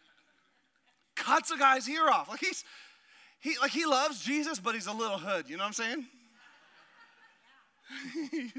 Cuts 1.14 1.50
a 1.50 1.58
guy's 1.58 1.86
ear 1.88 2.08
off. 2.08 2.30
Like 2.30 2.40
he's, 2.40 2.64
he, 3.40 3.56
like 3.60 3.72
he 3.72 3.84
loves 3.84 4.24
Jesus, 4.24 4.58
but 4.58 4.74
he's 4.74 4.86
a 4.86 4.92
little 4.92 5.18
hood. 5.18 5.50
You 5.50 5.58
know 5.58 5.64
what 5.64 5.78
I'm 5.78 5.84
saying? 5.84 6.06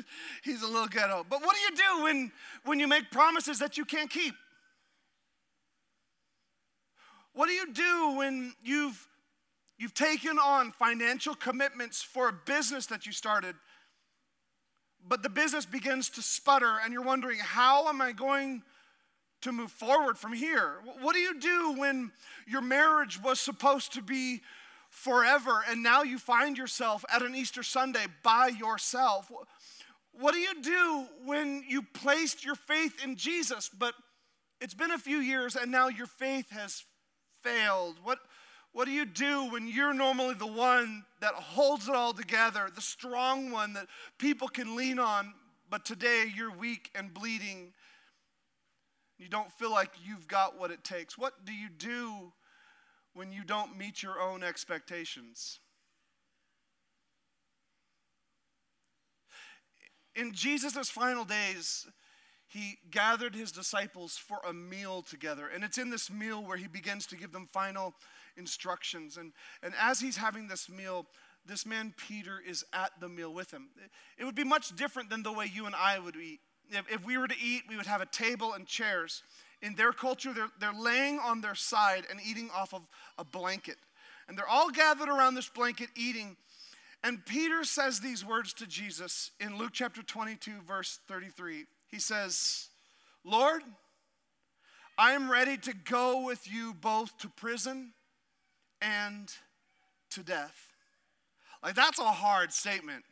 he's 0.44 0.62
a 0.62 0.68
little 0.68 0.88
ghetto. 0.88 1.26
But 1.28 1.44
what 1.44 1.56
do 1.56 1.62
you 1.62 1.76
do 1.76 2.04
when, 2.04 2.32
when 2.64 2.80
you 2.80 2.88
make 2.88 3.10
promises 3.10 3.58
that 3.60 3.80
you 3.80 3.86
can't 3.86 4.12
keep? 4.12 4.36
What 7.34 7.48
do 7.48 7.54
you 7.54 7.74
do 7.74 8.14
when 8.16 8.54
you've, 8.64 9.08
you've 9.80 9.96
taken 9.96 10.38
on 10.38 10.72
financial 10.72 11.34
commitments 11.34 12.04
for 12.04 12.30
a 12.30 12.34
business 12.34 12.86
that 12.86 13.08
you 13.08 13.12
started 13.12 13.56
but 15.08 15.24
the 15.24 15.30
business 15.30 15.66
begins 15.66 16.10
to 16.12 16.22
sputter 16.22 16.78
and 16.84 16.94
you're 16.94 17.04
wondering, 17.04 17.40
how 17.40 17.88
am 17.88 18.02
I 18.02 18.12
going 18.12 18.64
to 19.42 19.52
move 19.52 19.72
forward 19.72 20.18
from 20.18 20.34
here? 20.34 20.76
What 21.02 21.14
do 21.14 21.20
you 21.20 21.40
do 21.40 21.76
when 21.78 22.12
your 22.48 22.62
marriage 22.62 23.22
was 23.22 23.40
supposed 23.40 23.94
to 23.94 24.02
be 24.02 24.42
forever 24.90 25.64
and 25.70 25.84
now 25.84 26.04
you 26.04 26.18
find 26.18 26.58
yourself 26.58 27.06
at 27.14 27.22
an 27.22 27.36
Easter 27.36 27.62
Sunday 27.62 28.06
by 28.24 28.48
yourself? 28.48 29.32
What 30.14 30.34
do 30.34 30.40
you 30.40 30.62
do 30.62 31.06
when 31.26 31.64
you 31.68 31.82
placed 31.82 32.44
your 32.44 32.56
faith 32.56 33.04
in 33.04 33.16
Jesus, 33.16 33.70
but 33.70 33.94
it's 34.62 34.74
been 34.74 34.92
a 34.92 34.98
few 34.98 35.18
years 35.18 35.56
and 35.56 35.72
now 35.72 35.90
your 35.90 36.08
faith 36.08 36.50
has 36.50 36.84
failed? 37.44 37.98
What, 38.04 38.20
what 38.76 38.88
do 38.88 38.92
you 38.92 39.06
do 39.06 39.50
when 39.52 39.70
you're 39.70 39.94
normally 39.94 40.34
the 40.34 40.46
one 40.46 41.06
that 41.22 41.34
holds 41.34 41.88
it 41.88 41.96
all 41.96 42.12
together, 42.12 42.68
the 42.76 42.82
strong 42.82 43.50
one 43.50 43.72
that 43.72 43.88
people 44.18 44.50
can 44.50 44.76
lean 44.76 45.00
on, 45.00 45.34
but 45.70 45.86
today 45.86 46.26
you're 46.36 46.52
weak 46.52 46.92
and 46.94 47.14
bleeding? 47.14 47.72
You 49.18 49.30
don't 49.30 49.50
feel 49.54 49.72
like 49.72 49.92
you've 50.04 50.28
got 50.28 50.60
what 50.60 50.72
it 50.72 50.84
takes. 50.84 51.18
What 51.18 51.46
do 51.46 51.54
you 51.54 51.70
do 51.70 52.34
when 53.14 53.32
you 53.32 53.46
don't 53.46 53.78
meet 53.78 54.04
your 54.04 54.20
own 54.20 54.44
expectations? 54.44 55.62
In 60.18 60.34
Jesus' 60.34 60.90
final 60.90 61.24
days, 61.24 61.88
he 62.46 62.80
gathered 62.92 63.36
his 63.36 63.54
disciples 63.54 64.18
for 64.18 64.40
a 64.46 64.52
meal 64.52 65.02
together. 65.02 65.48
And 65.48 65.64
it's 65.64 65.78
in 65.78 65.92
this 65.92 66.12
meal 66.12 66.44
where 66.44 66.58
he 66.58 66.68
begins 66.68 67.06
to 67.08 67.16
give 67.16 67.32
them 67.32 67.48
final 67.50 67.94
instructions. 68.38 69.18
And, 69.18 69.34
and 69.62 69.74
as 69.80 70.00
he's 70.00 70.18
having 70.18 70.48
this 70.48 70.70
meal, 70.70 71.06
this 71.46 71.66
man 71.66 71.94
Peter 71.96 72.42
is 72.46 72.66
at 72.74 72.92
the 73.00 73.10
meal 73.10 73.34
with 73.34 73.52
him. 73.52 73.70
It 74.18 74.26
would 74.26 74.36
be 74.36 74.44
much 74.44 74.76
different 74.76 75.10
than 75.10 75.24
the 75.24 75.32
way 75.32 75.50
you 75.52 75.66
and 75.66 75.76
I 75.76 76.00
would 76.00 76.16
eat. 76.16 76.40
If, 76.72 76.92
if 76.92 77.06
we 77.06 77.18
were 77.18 77.28
to 77.28 77.36
eat, 77.40 77.64
we 77.70 77.78
would 77.78 77.86
have 77.86 78.02
a 78.02 78.08
table 78.08 78.54
and 78.54 78.66
chairs. 78.66 79.24
In 79.62 79.76
their 79.76 79.92
culture, 79.92 80.34
they're, 80.34 80.50
they're 80.60 80.74
laying 80.74 81.20
on 81.20 81.42
their 81.42 81.56
side 81.56 82.06
and 82.10 82.20
eating 82.26 82.50
off 82.54 82.74
of 82.74 82.90
a 83.18 83.24
blanket. 83.24 83.78
And 84.28 84.38
they're 84.38 84.48
all 84.48 84.72
gathered 84.72 85.10
around 85.10 85.36
this 85.36 85.50
blanket 85.50 85.90
eating. 85.96 86.36
And 87.04 87.24
Peter 87.26 87.64
says 87.64 88.00
these 88.00 88.26
words 88.26 88.54
to 88.54 88.66
Jesus 88.66 89.32
in 89.40 89.58
Luke 89.58 89.72
chapter 89.74 90.02
22, 90.02 90.62
verse 90.68 91.00
33. 91.08 91.66
He 91.88 92.00
says, 92.00 92.70
Lord, 93.24 93.62
I 94.98 95.12
am 95.12 95.30
ready 95.30 95.58
to 95.58 95.74
go 95.74 96.26
with 96.26 96.52
you 96.52 96.74
both 96.74 97.18
to 97.20 97.30
prison 97.30 97.92
and 98.82 99.32
to 100.12 100.24
death. 100.24 100.74
Like, 101.64 101.76
that's 101.76 102.00
a 102.00 102.04
hard 102.04 102.54
statement. 102.54 103.04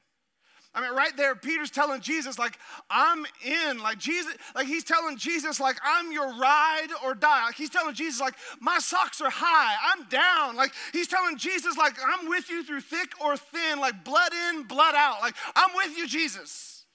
I 0.76 0.82
mean, 0.82 0.96
right 0.96 1.16
there, 1.16 1.36
Peter's 1.36 1.70
telling 1.70 2.02
Jesus, 2.02 2.40
like, 2.40 2.58
I'm 2.90 3.26
in. 3.46 3.80
Like, 3.80 4.00
Jesus, 4.00 4.34
like, 4.56 4.66
he's 4.66 4.84
telling 4.84 5.18
Jesus, 5.18 5.60
like, 5.60 5.78
I'm 5.84 6.12
your 6.12 6.34
ride 6.36 6.88
or 7.06 7.14
die. 7.14 7.46
Like, 7.46 7.56
he's 7.56 7.70
telling 7.70 7.94
Jesus, 7.94 8.20
like, 8.20 8.34
my 8.60 8.80
socks 8.80 9.22
are 9.22 9.30
high, 9.30 9.76
I'm 9.94 10.06
down. 10.06 10.56
Like, 10.56 10.72
he's 10.92 11.08
telling 11.08 11.38
Jesus, 11.38 11.78
like, 11.78 11.94
I'm 12.04 12.28
with 12.28 12.50
you 12.50 12.64
through 12.64 12.82
thick 12.82 13.12
or 13.24 13.38
thin, 13.38 13.80
like, 13.80 14.04
blood 14.04 14.32
in, 14.50 14.64
blood 14.64 14.96
out. 14.96 15.22
Like, 15.22 15.36
I'm 15.56 15.76
with 15.76 15.96
you, 15.96 16.08
Jesus. 16.08 16.86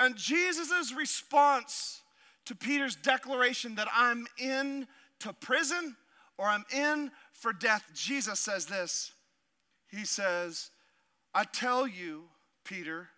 And 0.00 0.16
Jesus' 0.16 0.94
response 0.96 2.00
to 2.46 2.54
Peter's 2.54 2.96
declaration 2.96 3.74
that 3.74 3.88
I'm 3.94 4.26
in 4.38 4.86
to 5.20 5.32
prison 5.34 5.96
or 6.38 6.46
I'm 6.46 6.64
in 6.74 7.10
for 7.32 7.52
death, 7.52 7.84
Jesus 7.94 8.40
says 8.40 8.66
this. 8.66 9.12
He 9.90 10.04
says, 10.04 10.70
I 11.34 11.44
tell 11.44 11.86
you, 11.86 12.24
Peter, 12.64 13.08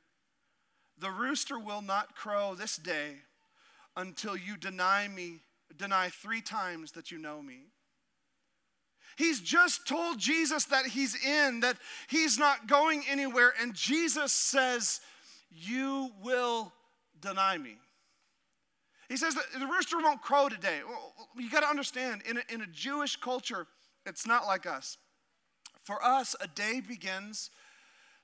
the 0.99 1.11
rooster 1.11 1.59
will 1.59 1.83
not 1.83 2.17
crow 2.17 2.55
this 2.55 2.77
day 2.77 3.17
until 3.97 4.37
you 4.37 4.57
deny 4.57 5.09
me, 5.09 5.41
deny 5.77 6.09
three 6.09 6.41
times 6.41 6.93
that 6.93 7.11
you 7.11 7.19
know 7.19 7.43
me. 7.43 7.67
He's 9.17 9.41
just 9.41 9.89
told 9.89 10.19
Jesus 10.19 10.67
that 10.67 10.87
he's 10.87 11.17
in, 11.25 11.61
that 11.61 11.77
he's 12.09 12.39
not 12.39 12.69
going 12.69 13.03
anywhere, 13.09 13.53
and 13.61 13.75
Jesus 13.75 14.33
says, 14.33 15.01
You 15.51 16.11
will 16.23 16.73
deny 17.21 17.59
me. 17.59 17.79
He 19.09 19.17
says 19.17 19.35
that 19.35 19.45
the 19.59 19.67
rooster 19.67 19.99
won't 19.99 20.21
crow 20.21 20.49
today. 20.49 20.81
Well, 20.87 21.15
you 21.37 21.51
got 21.51 21.61
to 21.61 21.69
understand, 21.69 22.23
in 22.29 22.37
a, 22.39 22.43
in 22.53 22.61
a 22.61 22.67
Jewish 22.67 23.17
culture, 23.17 23.67
it's 24.05 24.27
not 24.27 24.47
like 24.47 24.67
us. 24.67 24.99
For 25.83 26.05
us, 26.05 26.37
a 26.41 26.47
day 26.47 26.81
begins, 26.87 27.51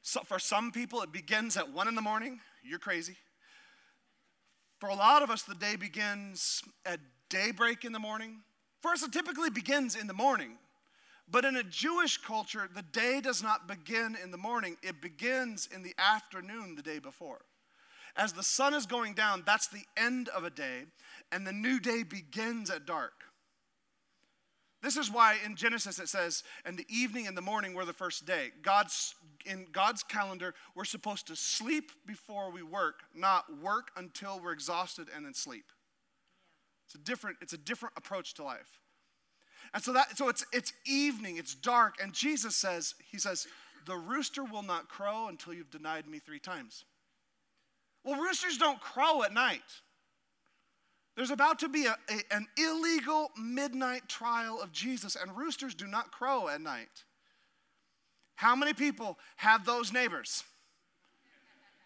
so 0.02 0.20
for 0.20 0.38
some 0.38 0.70
people, 0.70 1.00
it 1.02 1.12
begins 1.12 1.56
at 1.56 1.72
one 1.72 1.88
in 1.88 1.94
the 1.94 2.02
morning. 2.02 2.40
You're 2.62 2.78
crazy. 2.78 3.16
For 4.78 4.90
a 4.90 4.94
lot 4.94 5.22
of 5.22 5.30
us, 5.30 5.42
the 5.42 5.54
day 5.54 5.76
begins 5.76 6.62
at 6.84 7.00
daybreak 7.30 7.86
in 7.86 7.92
the 7.92 7.98
morning. 7.98 8.42
For 8.82 8.90
us, 8.90 9.02
it 9.02 9.12
typically 9.12 9.48
begins 9.48 9.96
in 9.96 10.06
the 10.06 10.12
morning. 10.12 10.58
But 11.26 11.46
in 11.46 11.56
a 11.56 11.62
Jewish 11.62 12.18
culture, 12.18 12.68
the 12.74 12.82
day 12.82 13.22
does 13.22 13.42
not 13.42 13.66
begin 13.66 14.18
in 14.22 14.30
the 14.30 14.36
morning, 14.36 14.76
it 14.82 15.00
begins 15.00 15.66
in 15.74 15.82
the 15.82 15.94
afternoon 15.96 16.74
the 16.74 16.82
day 16.82 16.98
before. 16.98 17.40
As 18.16 18.32
the 18.32 18.42
sun 18.42 18.74
is 18.74 18.86
going 18.86 19.14
down, 19.14 19.42
that's 19.44 19.66
the 19.66 19.84
end 19.96 20.28
of 20.28 20.44
a 20.44 20.50
day, 20.50 20.84
and 21.32 21.46
the 21.46 21.52
new 21.52 21.80
day 21.80 22.02
begins 22.02 22.70
at 22.70 22.86
dark. 22.86 23.12
This 24.82 24.96
is 24.98 25.10
why 25.10 25.38
in 25.44 25.56
Genesis 25.56 25.98
it 25.98 26.10
says, 26.10 26.44
and 26.64 26.78
the 26.78 26.86
evening 26.90 27.26
and 27.26 27.34
the 27.34 27.40
morning 27.40 27.72
were 27.72 27.86
the 27.86 27.94
first 27.94 28.26
day. 28.26 28.50
God's 28.62 29.14
in 29.46 29.66
God's 29.72 30.02
calendar, 30.02 30.54
we're 30.74 30.84
supposed 30.84 31.26
to 31.28 31.36
sleep 31.36 31.90
before 32.06 32.50
we 32.50 32.62
work, 32.62 33.00
not 33.14 33.44
work 33.62 33.88
until 33.96 34.38
we're 34.38 34.52
exhausted 34.52 35.08
and 35.14 35.24
then 35.24 35.34
sleep. 35.34 35.64
It's 36.86 36.94
a 36.94 36.98
different, 36.98 37.38
it's 37.40 37.54
a 37.54 37.58
different 37.58 37.94
approach 37.96 38.34
to 38.34 38.44
life. 38.44 38.80
And 39.72 39.82
so 39.82 39.94
that 39.94 40.16
so 40.18 40.28
it's 40.28 40.44
it's 40.52 40.72
evening, 40.86 41.38
it's 41.38 41.54
dark, 41.54 41.94
and 42.00 42.12
Jesus 42.12 42.54
says, 42.54 42.94
He 43.10 43.18
says, 43.18 43.46
the 43.86 43.96
rooster 43.96 44.44
will 44.44 44.62
not 44.62 44.88
crow 44.88 45.28
until 45.28 45.54
you've 45.54 45.70
denied 45.70 46.06
me 46.06 46.18
three 46.18 46.38
times. 46.38 46.84
Well, 48.04 48.20
roosters 48.20 48.58
don't 48.58 48.80
crow 48.80 49.22
at 49.22 49.32
night. 49.32 49.62
There's 51.16 51.30
about 51.30 51.60
to 51.60 51.68
be 51.68 51.86
a, 51.86 51.96
a, 52.10 52.34
an 52.34 52.46
illegal 52.58 53.30
midnight 53.38 54.08
trial 54.08 54.60
of 54.60 54.72
Jesus, 54.72 55.16
and 55.16 55.36
roosters 55.36 55.74
do 55.74 55.86
not 55.86 56.10
crow 56.10 56.48
at 56.48 56.60
night. 56.60 57.04
How 58.34 58.56
many 58.56 58.72
people 58.72 59.18
have 59.36 59.64
those 59.64 59.92
neighbors? 59.92 60.42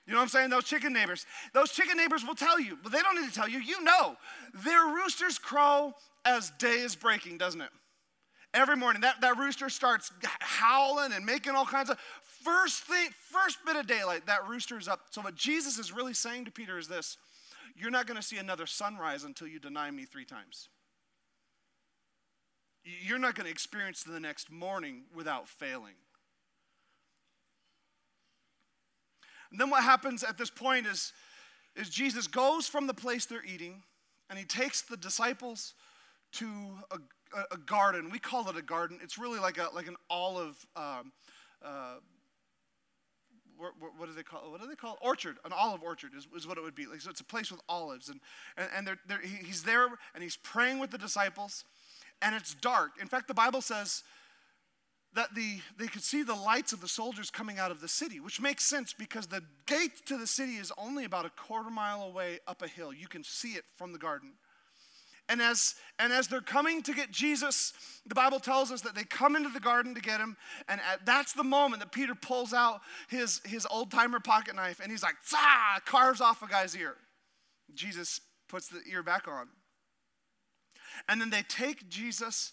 You 0.07 0.15
know 0.15 0.21
what 0.21 0.25
I'm 0.25 0.29
saying? 0.31 0.51
Those 0.51 0.65
chicken 0.65 0.95
neighbors. 0.95 1.27
Those 1.53 1.71
chicken 1.71 1.99
neighbors 1.99 2.25
will 2.27 2.35
tell 2.35 2.59
you, 2.59 2.79
but 2.83 2.93
they 2.93 3.03
don't 3.03 3.21
need 3.21 3.29
to 3.29 3.35
tell 3.35 3.49
you. 3.49 3.59
You 3.59 3.85
know. 3.85 4.17
Their 4.65 4.87
roosters 4.87 5.39
crow 5.39 5.95
as 6.25 6.51
day 6.59 6.79
is 6.79 6.97
breaking, 6.97 7.37
doesn't 7.37 7.61
it? 7.61 7.69
Every 8.55 8.77
morning, 8.77 9.03
that, 9.03 9.21
that 9.21 9.37
rooster 9.37 9.69
starts 9.69 10.11
howling 10.41 11.13
and 11.13 11.27
making 11.27 11.53
all 11.53 11.67
kinds 11.67 11.91
of 11.91 11.99
first 12.49 12.85
thing, 12.85 13.09
first 13.31 13.59
bit 13.67 13.77
of 13.77 13.87
daylight, 13.87 14.27
that 14.27 14.49
rooster 14.49 14.79
is 14.79 14.89
up. 14.89 15.01
So 15.11 15.21
what 15.21 15.35
Jesus 15.35 15.79
is 15.79 15.93
really 15.93 16.15
saying 16.15 16.47
to 16.47 16.51
Peter 16.51 16.79
is 16.79 16.89
this: 16.89 17.17
You're 17.77 17.91
not 17.91 18.07
going 18.07 18.17
to 18.17 18.23
see 18.23 18.39
another 18.39 18.67
sunrise 18.67 19.25
until 19.25 19.49
you 19.49 19.59
deny 19.59 19.91
me 19.91 20.05
three 20.05 20.25
times. 20.25 20.69
You're 22.85 23.19
not 23.19 23.35
going 23.35 23.45
to 23.45 23.51
experience 23.51 24.03
the 24.03 24.21
next 24.21 24.51
morning 24.51 25.03
without 25.15 25.49
failing. 25.49 25.95
And 29.51 29.61
then 29.61 29.71
what 29.71 29.83
happens 29.83 30.23
at 30.23 30.39
this 30.39 30.51
point 30.51 30.87
is, 30.87 31.13
is 31.77 31.89
Jesus 31.91 32.27
goes 32.27 32.67
from 32.67 32.87
the 32.87 32.95
place 32.95 33.27
they're 33.27 33.45
eating 33.45 33.83
and 34.29 34.39
he 34.39 34.45
takes 34.45 34.83
the 34.83 34.97
disciples 34.97 35.75
to 36.33 36.47
a, 36.91 36.97
a, 37.37 37.45
a 37.53 37.59
garden. 37.59 38.11
We 38.11 38.19
call 38.19 38.49
it 38.49 38.57
a 38.57 38.63
garden. 38.63 39.01
It's 39.03 39.19
really 39.19 39.39
like, 39.39 39.59
a, 39.59 39.69
like 39.75 39.87
an 39.87 39.97
olive. 40.11 40.65
Um, 40.77 41.13
uh, 41.63 41.95
what, 43.59 44.07
do 44.07 44.15
they 44.15 44.23
call? 44.23 44.51
What 44.51 44.61
do 44.61 44.69
they 44.69 44.75
call? 44.75 44.99
Orchard, 45.03 45.37
an 45.45 45.53
olive 45.53 45.83
orchard 45.83 46.11
is, 46.17 46.27
is 46.37 46.47
what 46.47 46.59
it 46.59 46.63
would 46.63 46.75
be. 46.75 46.87
Like, 46.87 47.01
so 47.01 47.11
it's 47.11 47.21
a 47.21 47.25
place 47.25 47.51
with 47.51 47.61
olives. 47.69 48.09
And, 48.09 48.21
and, 48.57 48.69
and 48.77 48.87
they're, 48.87 48.99
they're, 49.07 49.21
he's 49.21 49.65
there 49.65 49.87
and 50.15 50.23
he's 50.23 50.37
praying 50.37 50.79
with 50.79 50.91
the 50.91 50.99
disciples, 50.99 51.65
and 52.23 52.35
it's 52.35 52.55
dark. 52.55 52.93
In 53.01 53.09
fact, 53.09 53.29
the 53.29 53.35
Bible 53.35 53.61
says 53.61 54.03
that 55.15 55.35
the, 55.35 55.61
they 55.79 55.87
could 55.87 56.03
see 56.03 56.23
the 56.23 56.35
lights 56.35 56.73
of 56.73 56.81
the 56.81 56.89
soldiers 56.89 57.31
coming 57.31 57.59
out 57.59 57.71
of 57.71 57.81
the 57.81 57.89
city, 57.89 58.21
which 58.21 58.41
makes 58.41 58.65
sense 58.65 58.93
because 58.93 59.27
the 59.27 59.43
gate 59.67 60.07
to 60.07 60.17
the 60.17 60.27
city 60.27 60.57
is 60.57 60.73
only 60.79 61.05
about 61.05 61.25
a 61.25 61.31
quarter 61.31 61.71
mile 61.71 62.03
away 62.03 62.39
up 62.47 62.63
a 62.63 62.69
hill. 62.69 62.93
You 62.93 63.09
can 63.09 63.25
see 63.25 63.53
it 63.53 63.65
from 63.77 63.93
the 63.93 63.99
garden. 63.99 64.33
And 65.29 65.43
as, 65.43 65.75
and 65.99 66.13
as 66.13 66.29
they're 66.29 66.41
coming 66.41 66.83
to 66.83 66.95
get 66.95 67.11
Jesus, 67.11 67.75
the 68.07 68.15
Bible 68.15 68.41
tells 68.41 68.73
us 68.73 68.81
that 68.83 68.95
they 68.95 69.05
come 69.05 69.37
into 69.37 69.51
the 69.51 69.61
garden 69.61 69.95
to 69.95 70.01
get 70.01 70.21
him. 70.21 70.37
And 70.69 70.81
at, 70.81 71.05
that's 71.05 71.35
the 71.35 71.45
moment 71.45 71.81
that 71.81 71.93
Peter 71.93 72.15
pulls 72.15 72.55
out 72.55 72.81
his, 73.09 73.43
his 73.45 73.67
old 73.71 73.91
timer 73.91 74.21
pocket 74.21 74.57
knife 74.57 74.81
and 74.81 74.91
he's 74.91 75.03
like, 75.03 75.17
Zah! 75.29 75.81
carves 75.85 76.21
off 76.21 76.43
a 76.43 76.49
guy's 76.49 76.75
ear. 76.75 76.97
Jesus 77.75 78.21
puts 78.49 78.69
the 78.69 78.81
ear 78.91 79.03
back 79.03 79.29
on. 79.29 79.49
And 81.09 81.21
then 81.21 81.31
they 81.31 81.43
take 81.43 81.89
Jesus 81.91 82.53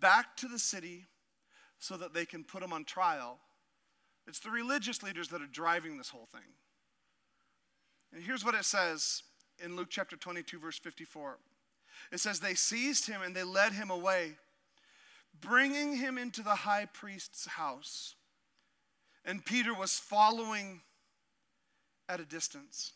back 0.00 0.36
to 0.36 0.46
the 0.46 0.58
city 0.58 1.06
so 1.78 1.96
that 1.96 2.14
they 2.14 2.24
can 2.24 2.44
put 2.44 2.62
him 2.62 2.72
on 2.72 2.84
trial. 2.84 3.38
It's 4.28 4.38
the 4.38 4.50
religious 4.50 5.02
leaders 5.02 5.28
that 5.28 5.42
are 5.42 5.46
driving 5.46 5.98
this 5.98 6.10
whole 6.10 6.28
thing. 6.30 6.54
And 8.12 8.22
here's 8.22 8.44
what 8.44 8.54
it 8.54 8.64
says 8.64 9.24
in 9.62 9.74
Luke 9.74 9.88
chapter 9.90 10.16
22, 10.16 10.60
verse 10.60 10.78
54. 10.78 11.38
It 12.10 12.20
says, 12.20 12.40
They 12.40 12.54
seized 12.54 13.06
him 13.06 13.22
and 13.22 13.34
they 13.34 13.44
led 13.44 13.72
him 13.72 13.90
away, 13.90 14.32
bringing 15.40 15.96
him 15.96 16.18
into 16.18 16.42
the 16.42 16.56
high 16.56 16.86
priest's 16.92 17.46
house. 17.46 18.14
And 19.24 19.44
Peter 19.44 19.72
was 19.72 19.98
following 19.98 20.80
at 22.08 22.20
a 22.20 22.24
distance. 22.24 22.92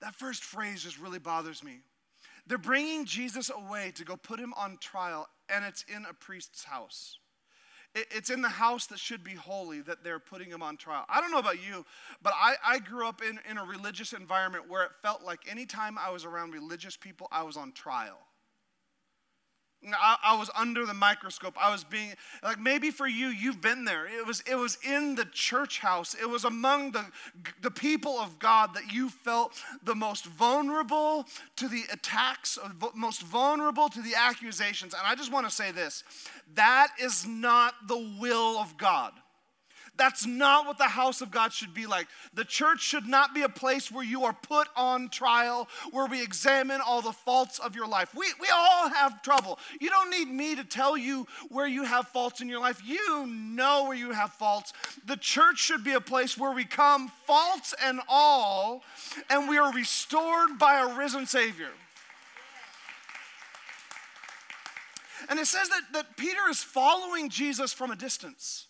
That 0.00 0.14
first 0.14 0.42
phrase 0.42 0.82
just 0.82 0.98
really 0.98 1.18
bothers 1.18 1.62
me. 1.62 1.78
They're 2.46 2.58
bringing 2.58 3.06
Jesus 3.06 3.50
away 3.50 3.92
to 3.96 4.04
go 4.04 4.16
put 4.16 4.38
him 4.38 4.52
on 4.56 4.78
trial, 4.78 5.28
and 5.48 5.64
it's 5.64 5.84
in 5.84 6.04
a 6.08 6.14
priest's 6.14 6.64
house. 6.64 7.18
It's 7.96 8.28
in 8.28 8.42
the 8.42 8.48
house 8.50 8.86
that 8.88 8.98
should 8.98 9.24
be 9.24 9.34
holy 9.34 9.80
that 9.80 10.04
they're 10.04 10.18
putting 10.18 10.50
him 10.50 10.62
on 10.62 10.76
trial. 10.76 11.06
I 11.08 11.22
don't 11.22 11.30
know 11.30 11.38
about 11.38 11.64
you, 11.66 11.86
but 12.22 12.34
I, 12.36 12.56
I 12.64 12.78
grew 12.78 13.08
up 13.08 13.22
in, 13.22 13.40
in 13.50 13.56
a 13.56 13.64
religious 13.64 14.12
environment 14.12 14.68
where 14.68 14.84
it 14.84 14.90
felt 15.00 15.22
like 15.22 15.40
anytime 15.50 15.96
I 15.96 16.10
was 16.10 16.26
around 16.26 16.52
religious 16.52 16.94
people, 16.96 17.26
I 17.32 17.42
was 17.42 17.56
on 17.56 17.72
trial. 17.72 18.18
I, 19.94 20.16
I, 20.24 20.38
was 20.38 20.50
under 20.54 20.86
the 20.86 20.94
microscope. 20.94 21.54
I 21.60 21.70
was 21.70 21.84
being 21.84 22.14
like 22.42 22.58
maybe 22.58 22.90
for 22.90 23.06
you, 23.06 23.28
you've 23.28 23.60
been 23.60 23.84
there. 23.84 24.06
It 24.06 24.26
was 24.26 24.42
it 24.50 24.56
was 24.56 24.78
in 24.86 25.14
the 25.14 25.26
church 25.26 25.80
house. 25.80 26.14
It 26.14 26.28
was 26.28 26.44
among 26.44 26.92
the 26.92 27.04
the 27.62 27.70
people 27.70 28.18
of 28.18 28.38
God 28.38 28.74
that 28.74 28.92
you 28.92 29.08
felt 29.08 29.52
the 29.82 29.94
most 29.94 30.26
vulnerable 30.26 31.26
to 31.56 31.68
the 31.68 31.84
attacks, 31.92 32.58
most 32.94 33.22
vulnerable 33.22 33.88
to 33.88 34.00
the 34.02 34.14
accusations. 34.16 34.94
And 34.94 35.02
I 35.04 35.14
just 35.14 35.32
want 35.32 35.46
to 35.48 35.54
say 35.54 35.70
this: 35.70 36.04
that 36.54 36.88
is 37.00 37.26
not 37.26 37.74
the 37.86 38.16
will 38.18 38.58
of 38.58 38.76
God. 38.76 39.12
That's 39.96 40.26
not 40.26 40.66
what 40.66 40.78
the 40.78 40.84
house 40.84 41.20
of 41.20 41.30
God 41.30 41.52
should 41.52 41.72
be 41.72 41.86
like. 41.86 42.06
The 42.34 42.44
church 42.44 42.82
should 42.82 43.06
not 43.06 43.34
be 43.34 43.42
a 43.42 43.48
place 43.48 43.90
where 43.90 44.04
you 44.04 44.24
are 44.24 44.32
put 44.32 44.68
on 44.76 45.08
trial, 45.08 45.68
where 45.90 46.06
we 46.06 46.22
examine 46.22 46.80
all 46.80 47.00
the 47.00 47.12
faults 47.12 47.58
of 47.58 47.74
your 47.74 47.86
life. 47.86 48.14
We, 48.14 48.26
we 48.40 48.48
all 48.52 48.88
have 48.88 49.22
trouble. 49.22 49.58
You 49.80 49.90
don't 49.90 50.10
need 50.10 50.28
me 50.28 50.54
to 50.56 50.64
tell 50.64 50.96
you 50.96 51.26
where 51.48 51.66
you 51.66 51.84
have 51.84 52.08
faults 52.08 52.40
in 52.40 52.48
your 52.48 52.60
life. 52.60 52.82
You 52.84 53.26
know 53.26 53.84
where 53.84 53.96
you 53.96 54.12
have 54.12 54.32
faults. 54.32 54.72
The 55.06 55.16
church 55.16 55.58
should 55.58 55.84
be 55.84 55.92
a 55.92 56.00
place 56.00 56.36
where 56.36 56.52
we 56.52 56.64
come, 56.64 57.10
faults 57.26 57.74
and 57.82 58.00
all, 58.08 58.82
and 59.30 59.48
we 59.48 59.58
are 59.58 59.72
restored 59.72 60.58
by 60.58 60.80
a 60.80 60.96
risen 60.96 61.26
Savior. 61.26 61.70
And 65.28 65.38
it 65.38 65.46
says 65.46 65.68
that, 65.70 65.82
that 65.92 66.16
Peter 66.16 66.48
is 66.50 66.62
following 66.62 67.30
Jesus 67.30 67.72
from 67.72 67.90
a 67.90 67.96
distance. 67.96 68.65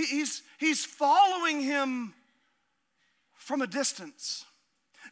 He, 0.00 0.06
he's, 0.06 0.42
he's 0.58 0.84
following 0.84 1.60
him 1.60 2.14
from 3.34 3.60
a 3.60 3.66
distance. 3.66 4.44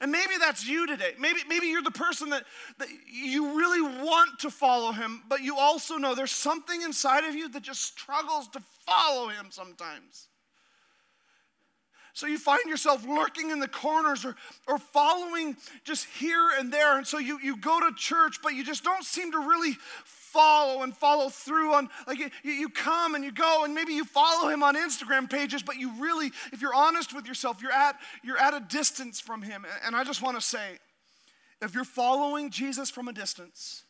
And 0.01 0.13
maybe 0.13 0.35
that's 0.39 0.67
you 0.67 0.87
today. 0.87 1.13
Maybe, 1.19 1.41
maybe 1.49 1.67
you're 1.67 1.83
the 1.83 1.91
person 1.91 2.31
that, 2.31 2.45
that 2.79 2.89
you 3.13 3.59
really 3.59 3.83
want 3.83 4.39
to 4.41 4.51
follow 4.51 4.93
him, 4.93 5.23
but 5.29 5.43
you 5.43 5.59
also 5.59 5.97
know 5.97 6.15
there's 6.15 6.31
something 6.31 6.83
inside 6.83 7.25
of 7.25 7.35
you 7.35 7.49
that 7.51 7.63
just 7.63 7.83
struggles 7.83 8.49
to 8.49 8.63
follow 8.87 9.29
him 9.29 9.49
sometimes. 9.51 10.29
So 12.15 12.27
you 12.27 12.39
find 12.39 12.65
yourself 12.67 13.07
lurking 13.07 13.51
in 13.51 13.61
the 13.61 13.69
corners 13.69 14.25
or, 14.25 14.37
or 14.67 14.79
following 14.79 15.57
just 15.85 16.07
here 16.19 16.49
and 16.59 16.73
there. 16.73 16.97
And 16.97 17.07
so 17.07 17.19
you, 17.19 17.39
you 17.43 17.57
go 17.57 17.79
to 17.81 17.95
church, 17.95 18.39
but 18.43 18.55
you 18.55 18.65
just 18.65 18.85
don't 18.85 19.05
seem 19.05 19.33
to 19.33 19.39
really 19.39 19.77
follow 20.33 20.83
and 20.83 20.97
follow 20.97 21.29
through 21.29 21.73
on 21.73 21.89
like 22.07 22.19
you, 22.19 22.31
you 22.43 22.69
come 22.69 23.15
and 23.15 23.25
you 23.25 23.33
go 23.33 23.65
and 23.65 23.75
maybe 23.75 23.93
you 23.93 24.05
follow 24.05 24.49
him 24.49 24.63
on 24.63 24.77
instagram 24.77 25.29
pages 25.29 25.63
but 25.63 25.77
you 25.77 25.91
really 26.01 26.31
if 26.53 26.61
you're 26.61 26.75
honest 26.75 27.15
with 27.15 27.27
yourself 27.27 27.63
you're 27.63 27.73
at 27.73 27.97
you're 28.23 28.39
at 28.39 28.55
a 28.55 28.61
distance 28.61 29.21
from 29.21 29.43
him. 29.43 29.65
And 29.85 29.97
i 29.97 30.05
just 30.05 30.23
want 30.23 30.37
to 30.37 30.41
say 30.41 30.79
if 31.63 31.75
you're 31.75 31.85
following 31.85 32.51
jesus 32.51 32.91
from 32.91 33.09
a 33.09 33.13
distance 33.13 33.85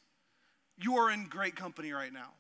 you 0.81 0.97
are 0.97 1.11
in 1.11 1.27
great 1.27 1.57
company 1.57 1.93
right 1.93 2.13
now 2.13 2.31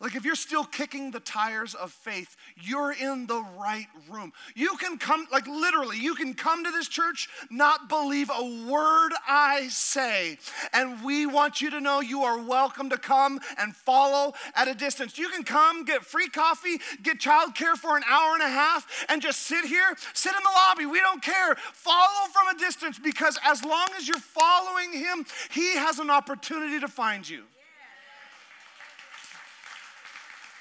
like, 0.00 0.14
if 0.14 0.24
you're 0.24 0.34
still 0.34 0.64
kicking 0.64 1.10
the 1.10 1.20
tires 1.20 1.74
of 1.74 1.92
faith, 1.92 2.36
you're 2.56 2.92
in 2.92 3.26
the 3.26 3.42
right 3.58 3.86
room. 4.08 4.32
You 4.54 4.76
can 4.76 4.98
come, 4.98 5.26
like, 5.32 5.46
literally, 5.46 5.98
you 5.98 6.14
can 6.14 6.34
come 6.34 6.64
to 6.64 6.70
this 6.70 6.88
church, 6.88 7.28
not 7.50 7.88
believe 7.88 8.30
a 8.30 8.66
word 8.70 9.12
I 9.28 9.68
say. 9.68 10.38
And 10.72 11.04
we 11.04 11.26
want 11.26 11.60
you 11.60 11.70
to 11.70 11.80
know 11.80 12.00
you 12.00 12.22
are 12.22 12.40
welcome 12.40 12.90
to 12.90 12.98
come 12.98 13.40
and 13.58 13.74
follow 13.74 14.34
at 14.54 14.68
a 14.68 14.74
distance. 14.74 15.18
You 15.18 15.28
can 15.28 15.44
come, 15.44 15.84
get 15.84 16.04
free 16.04 16.28
coffee, 16.28 16.80
get 17.02 17.18
childcare 17.18 17.76
for 17.76 17.96
an 17.96 18.02
hour 18.08 18.34
and 18.34 18.42
a 18.42 18.48
half, 18.48 19.06
and 19.08 19.20
just 19.22 19.40
sit 19.40 19.64
here, 19.64 19.96
sit 20.12 20.32
in 20.32 20.42
the 20.42 20.50
lobby. 20.50 20.86
We 20.86 21.00
don't 21.00 21.22
care. 21.22 21.56
Follow 21.72 22.28
from 22.32 22.54
a 22.54 22.58
distance 22.58 22.98
because 22.98 23.38
as 23.44 23.64
long 23.64 23.88
as 23.96 24.08
you're 24.08 24.18
following 24.18 24.92
Him, 24.92 25.26
He 25.50 25.76
has 25.76 25.98
an 25.98 26.10
opportunity 26.10 26.80
to 26.80 26.88
find 26.88 27.28
you. 27.28 27.44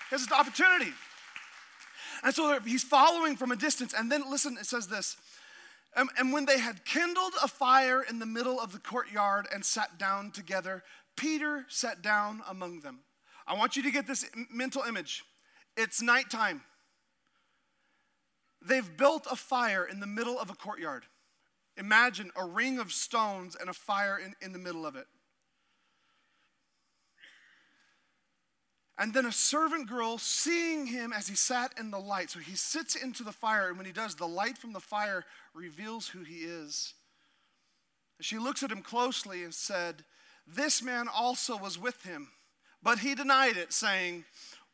Has 0.10 0.28
the 0.28 0.36
opportunity. 0.36 0.92
And 2.24 2.34
so 2.34 2.60
he's 2.62 2.84
following 2.84 3.36
from 3.36 3.52
a 3.52 3.56
distance. 3.56 3.94
And 3.98 4.12
then 4.12 4.24
listen, 4.30 4.58
it 4.60 4.66
says 4.66 4.88
this. 4.88 5.18
And, 5.96 6.10
and 6.18 6.34
when 6.34 6.46
they 6.46 6.60
had 6.60 6.86
kindled 6.86 7.34
a 7.42 7.48
fire 7.48 8.02
in 8.02 8.20
the 8.20 8.26
middle 8.26 8.60
of 8.60 8.72
the 8.72 8.80
courtyard 8.80 9.48
and 9.54 9.66
sat 9.66 9.98
down 9.98 10.32
together, 10.32 10.84
Peter 11.16 11.66
sat 11.68 12.02
down 12.02 12.42
among 12.48 12.82
them. 12.82 13.00
I 13.48 13.56
want 13.56 13.76
you 13.76 13.84
to 13.84 13.92
get 13.92 14.06
this 14.06 14.26
mental 14.52 14.84
image. 14.84 15.24
It's 15.76 16.02
nighttime. 16.02 16.62
They've 18.62 18.98
built 18.98 19.26
a 19.32 19.36
fire 19.36 19.86
in 19.86 20.00
the 20.00 20.08
middle 20.08 20.38
of 20.38 20.50
a 20.50 20.54
courtyard. 20.54 21.06
Imagine 21.78 22.32
a 22.36 22.46
ring 22.46 22.78
of 22.78 22.92
stones 22.92 23.56
and 23.60 23.70
a 23.70 23.74
fire 23.74 24.20
in, 24.20 24.36
in 24.42 24.52
the 24.52 24.60
middle 24.60 24.86
of 24.86 24.96
it. 24.96 25.08
And 29.00 29.14
then 29.14 29.26
a 29.26 29.32
servant 29.32 29.88
girl 29.88 30.18
seeing 30.18 30.86
him 30.86 31.14
as 31.14 31.30
he 31.30 31.36
sat 31.36 31.74
in 31.80 31.90
the 31.90 32.00
light. 32.00 32.32
So 32.32 32.40
he 32.40 32.56
sits 32.56 32.96
into 32.96 33.24
the 33.24 33.32
fire, 33.32 33.70
and 33.70 33.78
when 33.78 33.86
he 33.86 33.94
does, 33.94 34.16
the 34.16 34.28
light 34.28 34.58
from 34.58 34.74
the 34.74 34.82
fire 34.82 35.24
reveals 35.54 36.10
who 36.10 36.24
he 36.24 36.40
is. 36.40 36.94
She 38.20 38.38
looks 38.38 38.62
at 38.62 38.72
him 38.72 38.82
closely 38.82 39.46
and 39.46 39.54
said, 39.54 40.04
This 40.46 40.84
man 40.84 41.08
also 41.08 41.56
was 41.56 41.80
with 41.80 42.04
him. 42.04 42.28
But 42.84 43.00
he 43.00 43.16
denied 43.16 43.56
it, 43.56 43.72
saying, 43.72 44.26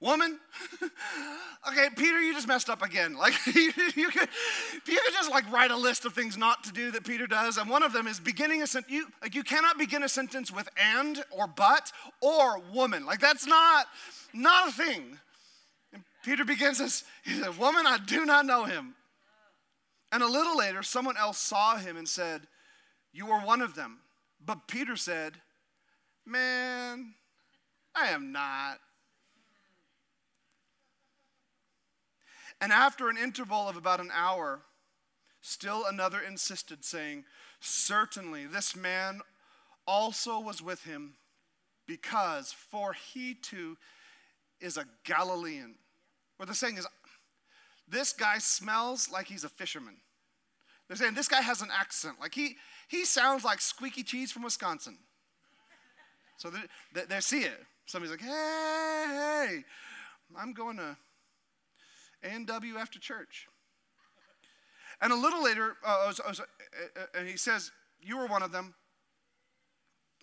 Woman, 0.05 0.37
okay, 1.67 1.87
Peter, 1.95 2.21
you 2.21 2.31
just 2.31 2.47
messed 2.47 2.69
up 2.69 2.83
again. 2.83 3.17
Like 3.25 3.33
you, 3.47 3.71
you, 3.95 4.09
could, 4.11 4.29
you 4.85 4.99
could 5.03 5.13
just 5.13 5.31
like 5.31 5.51
write 5.51 5.71
a 5.71 5.75
list 5.75 6.05
of 6.05 6.13
things 6.13 6.37
not 6.37 6.63
to 6.65 6.71
do 6.71 6.91
that 6.91 7.03
Peter 7.03 7.25
does, 7.25 7.57
and 7.57 7.67
one 7.67 7.81
of 7.81 7.91
them 7.91 8.05
is 8.05 8.19
beginning 8.19 8.61
a 8.61 8.67
sentence. 8.67 8.93
You 8.93 9.07
like 9.19 9.33
you 9.33 9.41
cannot 9.41 9.79
begin 9.79 10.03
a 10.03 10.09
sentence 10.09 10.51
with 10.51 10.69
and 10.79 11.23
or 11.31 11.47
but 11.47 11.91
or 12.21 12.59
woman. 12.71 13.07
Like 13.07 13.19
that's 13.19 13.47
not 13.47 13.87
not 14.31 14.69
a 14.69 14.71
thing. 14.71 15.17
And 15.91 16.03
Peter 16.23 16.45
begins 16.45 16.77
this. 16.77 17.03
He 17.23 17.39
said, 17.39 17.57
"Woman, 17.57 17.87
I 17.87 17.97
do 17.97 18.25
not 18.25 18.45
know 18.45 18.65
him." 18.65 18.93
And 20.11 20.21
a 20.21 20.27
little 20.27 20.55
later, 20.55 20.83
someone 20.83 21.17
else 21.17 21.39
saw 21.39 21.77
him 21.77 21.97
and 21.97 22.07
said, 22.07 22.41
"You 23.11 23.31
are 23.31 23.43
one 23.43 23.61
of 23.61 23.73
them." 23.73 24.01
But 24.45 24.67
Peter 24.67 24.95
said, 24.97 25.41
"Man, 26.27 27.15
I 27.95 28.09
am 28.09 28.31
not." 28.31 28.79
And 32.61 32.71
after 32.71 33.09
an 33.09 33.17
interval 33.17 33.67
of 33.67 33.75
about 33.75 33.99
an 33.99 34.11
hour, 34.13 34.61
still 35.41 35.85
another 35.85 36.19
insisted, 36.19 36.83
saying, 36.83 37.25
Certainly 37.59 38.47
this 38.47 38.75
man 38.75 39.21
also 39.87 40.39
was 40.39 40.61
with 40.61 40.83
him, 40.83 41.15
because 41.87 42.51
for 42.51 42.93
he 42.93 43.33
too 43.33 43.77
is 44.59 44.77
a 44.77 44.85
Galilean. 45.03 45.75
What 46.37 46.47
they're 46.47 46.55
saying 46.55 46.77
is, 46.77 46.87
this 47.87 48.13
guy 48.13 48.39
smells 48.39 49.11
like 49.11 49.27
he's 49.27 49.43
a 49.43 49.49
fisherman. 49.49 49.97
They're 50.87 50.97
saying 50.97 51.13
this 51.13 51.27
guy 51.27 51.41
has 51.41 51.61
an 51.61 51.69
accent. 51.75 52.15
Like 52.19 52.33
he, 52.33 52.57
he 52.87 53.05
sounds 53.05 53.43
like 53.43 53.61
squeaky 53.61 54.03
cheese 54.03 54.31
from 54.31 54.43
Wisconsin. 54.43 54.97
So 56.37 56.49
they, 56.49 56.59
they, 56.93 57.05
they 57.05 57.19
see 57.19 57.41
it. 57.41 57.63
Somebody's 57.85 58.11
like, 58.11 58.21
hey, 58.21 59.05
hey, 59.07 59.63
I'm 60.37 60.53
going 60.53 60.77
to 60.77 60.97
a&W 62.25 62.77
after 62.77 62.99
church. 62.99 63.47
And 65.01 65.11
a 65.11 65.15
little 65.15 65.43
later, 65.43 65.75
uh, 65.85 66.03
I 66.03 66.07
was, 66.07 66.19
I 66.19 66.29
was, 66.29 66.39
uh, 66.39 66.43
uh, 66.95 67.19
and 67.19 67.27
he 67.27 67.37
says, 67.37 67.71
You 68.01 68.17
were 68.17 68.27
one 68.27 68.43
of 68.43 68.51
them. 68.51 68.73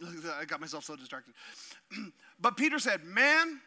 I 0.40 0.44
got 0.44 0.60
myself 0.60 0.84
so 0.84 0.96
distracted. 0.96 1.34
but 2.40 2.56
Peter 2.56 2.78
said, 2.78 3.04
Man, 3.04 3.60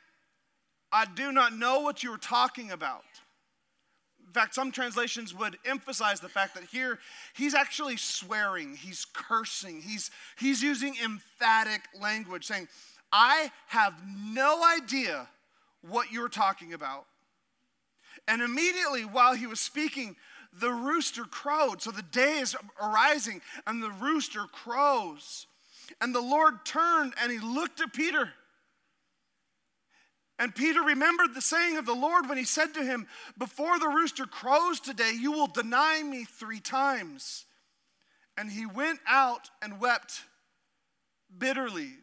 I 0.91 1.06
do 1.06 1.32
not 1.32 1.54
know 1.54 1.82
what 1.82 2.04
you 2.04 2.13
are 2.13 2.17
talking 2.17 2.71
about. 2.71 3.04
In 4.26 4.34
fact, 4.34 4.56
some 4.56 4.71
translations 4.71 5.34
would 5.34 5.58
emphasize 5.65 6.19
the 6.19 6.30
fact 6.30 6.56
that 6.56 6.63
here 6.65 7.00
he's 7.36 7.54
actually 7.54 7.95
swearing, 7.95 8.76
he's 8.76 9.06
cursing, 9.06 9.82
he's, 9.82 10.12
he's 10.38 10.62
using 10.62 10.95
emphatic 11.02 11.82
language, 12.02 12.45
saying, 12.45 12.67
I 13.12 13.52
have 13.67 13.93
no 14.06 14.62
idea 14.65 15.28
what 15.82 16.12
you're 16.12 16.28
talking 16.28 16.74
about. 16.74 17.06
And 18.28 18.42
immediately 18.42 19.04
while 19.04 19.36
he 19.36 19.48
was 19.48 19.60
speaking, 19.60 20.16
the 20.60 20.72
rooster 20.72 21.24
crowed. 21.24 21.82
So 21.82 21.92
the 21.92 22.02
day 22.02 22.40
is 22.40 22.56
arising, 22.82 23.42
and 23.68 23.84
the 23.84 23.92
rooster 23.92 24.46
crows. 24.52 25.48
And 26.02 26.14
the 26.16 26.22
Lord 26.22 26.66
turned 26.66 27.14
and 27.22 27.32
he 27.32 27.40
looked 27.40 27.82
at 27.82 27.94
Peter. 27.94 28.32
And 30.38 30.54
Peter 30.54 30.82
remembered 30.82 31.34
the 31.34 31.42
saying 31.42 31.78
of 31.78 31.86
the 31.86 31.94
Lord 31.94 32.28
when 32.28 32.38
he 32.38 32.44
said 32.44 32.74
to 32.74 32.84
him, 32.84 33.08
Before 33.38 33.80
the 33.80 33.88
rooster 33.88 34.26
crows 34.26 34.80
today, 34.80 35.14
you 35.18 35.32
will 35.32 35.48
deny 35.48 36.04
me 36.04 36.26
three 36.26 36.60
times. 36.60 37.46
And 38.38 38.52
he 38.52 38.66
went 38.66 39.00
out 39.08 39.50
and 39.62 39.80
wept 39.80 40.24
bitterly. 41.38 41.94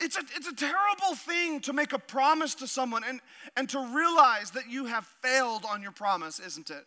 It's 0.00 0.16
a, 0.16 0.22
it's 0.34 0.48
a 0.48 0.54
terrible 0.54 1.14
thing 1.14 1.60
to 1.60 1.72
make 1.72 1.92
a 1.92 1.98
promise 1.98 2.54
to 2.56 2.66
someone 2.66 3.02
and, 3.06 3.20
and 3.56 3.68
to 3.70 3.78
realize 3.78 4.50
that 4.52 4.68
you 4.68 4.86
have 4.86 5.06
failed 5.22 5.64
on 5.68 5.82
your 5.82 5.92
promise, 5.92 6.40
isn't 6.40 6.70
it? 6.70 6.84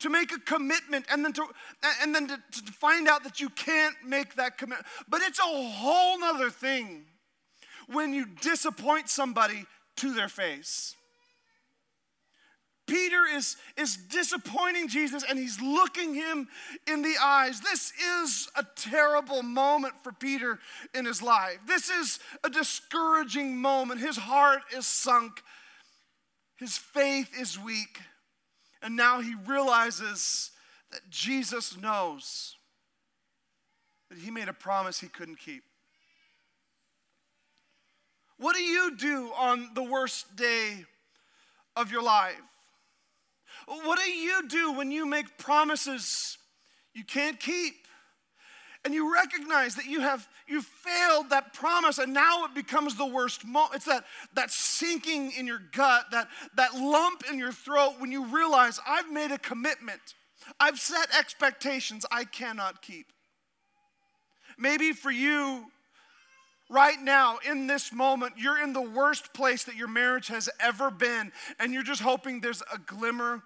To 0.00 0.10
make 0.10 0.30
a 0.32 0.38
commitment 0.38 1.06
and 1.10 1.24
then 1.24 1.32
to 1.34 1.46
and 2.02 2.14
then 2.14 2.28
to, 2.28 2.36
to 2.36 2.72
find 2.72 3.08
out 3.08 3.24
that 3.24 3.40
you 3.40 3.48
can't 3.48 3.94
make 4.04 4.34
that 4.34 4.58
commitment. 4.58 4.86
But 5.08 5.22
it's 5.22 5.38
a 5.38 5.42
whole 5.42 6.18
nother 6.18 6.50
thing 6.50 7.06
when 7.88 8.12
you 8.12 8.26
disappoint 8.26 9.08
somebody 9.08 9.64
to 9.96 10.12
their 10.12 10.28
face. 10.28 10.96
Peter 12.86 13.24
is, 13.34 13.56
is 13.76 13.96
disappointing 13.96 14.88
Jesus 14.88 15.24
and 15.28 15.38
he's 15.38 15.60
looking 15.60 16.14
him 16.14 16.48
in 16.86 17.02
the 17.02 17.14
eyes. 17.20 17.60
This 17.60 17.92
is 18.22 18.48
a 18.56 18.64
terrible 18.76 19.42
moment 19.42 19.94
for 20.02 20.12
Peter 20.12 20.60
in 20.94 21.04
his 21.04 21.20
life. 21.20 21.58
This 21.66 21.90
is 21.90 22.20
a 22.44 22.50
discouraging 22.50 23.56
moment. 23.56 24.00
His 24.00 24.16
heart 24.16 24.62
is 24.74 24.86
sunk, 24.86 25.42
his 26.56 26.78
faith 26.78 27.30
is 27.38 27.58
weak, 27.58 27.98
and 28.82 28.94
now 28.94 29.20
he 29.20 29.34
realizes 29.46 30.52
that 30.92 31.00
Jesus 31.10 31.76
knows 31.76 32.56
that 34.10 34.18
he 34.18 34.30
made 34.30 34.48
a 34.48 34.52
promise 34.52 35.00
he 35.00 35.08
couldn't 35.08 35.40
keep. 35.40 35.64
What 38.38 38.54
do 38.54 38.62
you 38.62 38.96
do 38.96 39.32
on 39.36 39.70
the 39.74 39.82
worst 39.82 40.36
day 40.36 40.84
of 41.74 41.90
your 41.90 42.02
life? 42.02 42.36
What 43.66 43.98
do 43.98 44.10
you 44.10 44.48
do 44.48 44.72
when 44.72 44.90
you 44.90 45.06
make 45.06 45.38
promises 45.38 46.38
you 46.94 47.04
can't 47.04 47.38
keep? 47.38 47.74
And 48.84 48.94
you 48.94 49.12
recognize 49.12 49.74
that 49.74 49.86
you 49.86 50.00
have 50.00 50.28
you 50.46 50.62
failed 50.62 51.30
that 51.30 51.52
promise, 51.52 51.98
and 51.98 52.14
now 52.14 52.44
it 52.44 52.54
becomes 52.54 52.94
the 52.94 53.06
worst 53.06 53.44
moment. 53.44 53.74
It's 53.74 53.86
that, 53.86 54.04
that 54.34 54.52
sinking 54.52 55.32
in 55.32 55.44
your 55.44 55.60
gut, 55.72 56.06
that, 56.12 56.28
that 56.54 56.74
lump 56.74 57.24
in 57.28 57.36
your 57.36 57.50
throat 57.50 57.94
when 57.98 58.12
you 58.12 58.26
realize 58.26 58.78
I've 58.86 59.10
made 59.10 59.32
a 59.32 59.38
commitment. 59.38 60.14
I've 60.60 60.78
set 60.78 61.08
expectations 61.18 62.06
I 62.12 62.24
cannot 62.24 62.80
keep. 62.80 63.06
Maybe 64.56 64.92
for 64.92 65.10
you, 65.10 65.64
right 66.68 67.00
now, 67.00 67.38
in 67.48 67.66
this 67.66 67.92
moment, 67.92 68.34
you're 68.36 68.62
in 68.62 68.72
the 68.72 68.82
worst 68.82 69.32
place 69.32 69.64
that 69.64 69.76
your 69.76 69.88
marriage 69.88 70.28
has 70.28 70.48
ever 70.60 70.90
been, 70.90 71.32
and 71.58 71.72
you're 71.72 71.82
just 71.82 72.02
hoping 72.02 72.40
there's 72.40 72.62
a 72.72 72.78
glimmer 72.78 73.42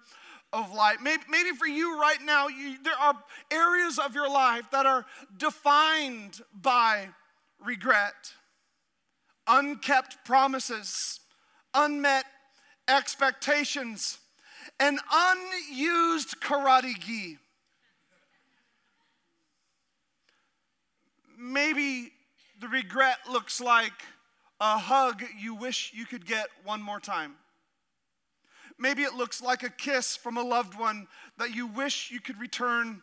of 0.53 0.73
light. 0.73 0.97
Maybe, 1.01 1.23
maybe 1.29 1.51
for 1.51 1.67
you 1.67 1.99
right 1.99 2.21
now, 2.21 2.47
you, 2.47 2.77
there 2.83 2.99
are 2.99 3.15
areas 3.49 3.99
of 3.99 4.15
your 4.15 4.29
life 4.29 4.69
that 4.71 4.85
are 4.85 5.05
defined 5.37 6.41
by 6.53 7.09
regret, 7.63 8.33
unkept 9.47 10.17
promises, 10.25 11.19
unmet 11.73 12.25
expectations, 12.87 14.19
and 14.79 14.99
unused 15.11 16.41
karate 16.41 16.99
gi. 16.99 17.37
Maybe 21.37 22.11
the 22.61 22.67
regret 22.67 23.17
looks 23.29 23.59
like 23.59 23.91
a 24.59 24.77
hug 24.77 25.23
you 25.39 25.55
wish 25.55 25.91
you 25.95 26.05
could 26.05 26.27
get 26.27 26.47
one 26.63 26.81
more 26.81 26.99
time. 26.99 27.33
Maybe 28.77 29.01
it 29.01 29.15
looks 29.15 29.41
like 29.41 29.63
a 29.63 29.69
kiss 29.69 30.15
from 30.15 30.37
a 30.37 30.43
loved 30.43 30.77
one 30.77 31.07
that 31.39 31.55
you 31.55 31.65
wish 31.65 32.11
you 32.11 32.21
could 32.21 32.39
return 32.39 33.01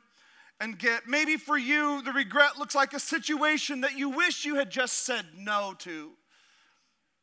and 0.61 0.79
get. 0.79 1.09
Maybe 1.09 1.37
for 1.37 1.59
you, 1.59 2.03
the 2.03 2.13
regret 2.13 2.57
looks 2.57 2.77
like 2.77 2.93
a 2.93 3.01
situation 3.01 3.81
that 3.81 3.99
you 3.99 4.09
wish 4.11 4.45
you 4.45 4.55
had 4.55 4.71
just 4.71 5.05
said 5.05 5.27
no 5.37 5.75
to. 5.81 6.13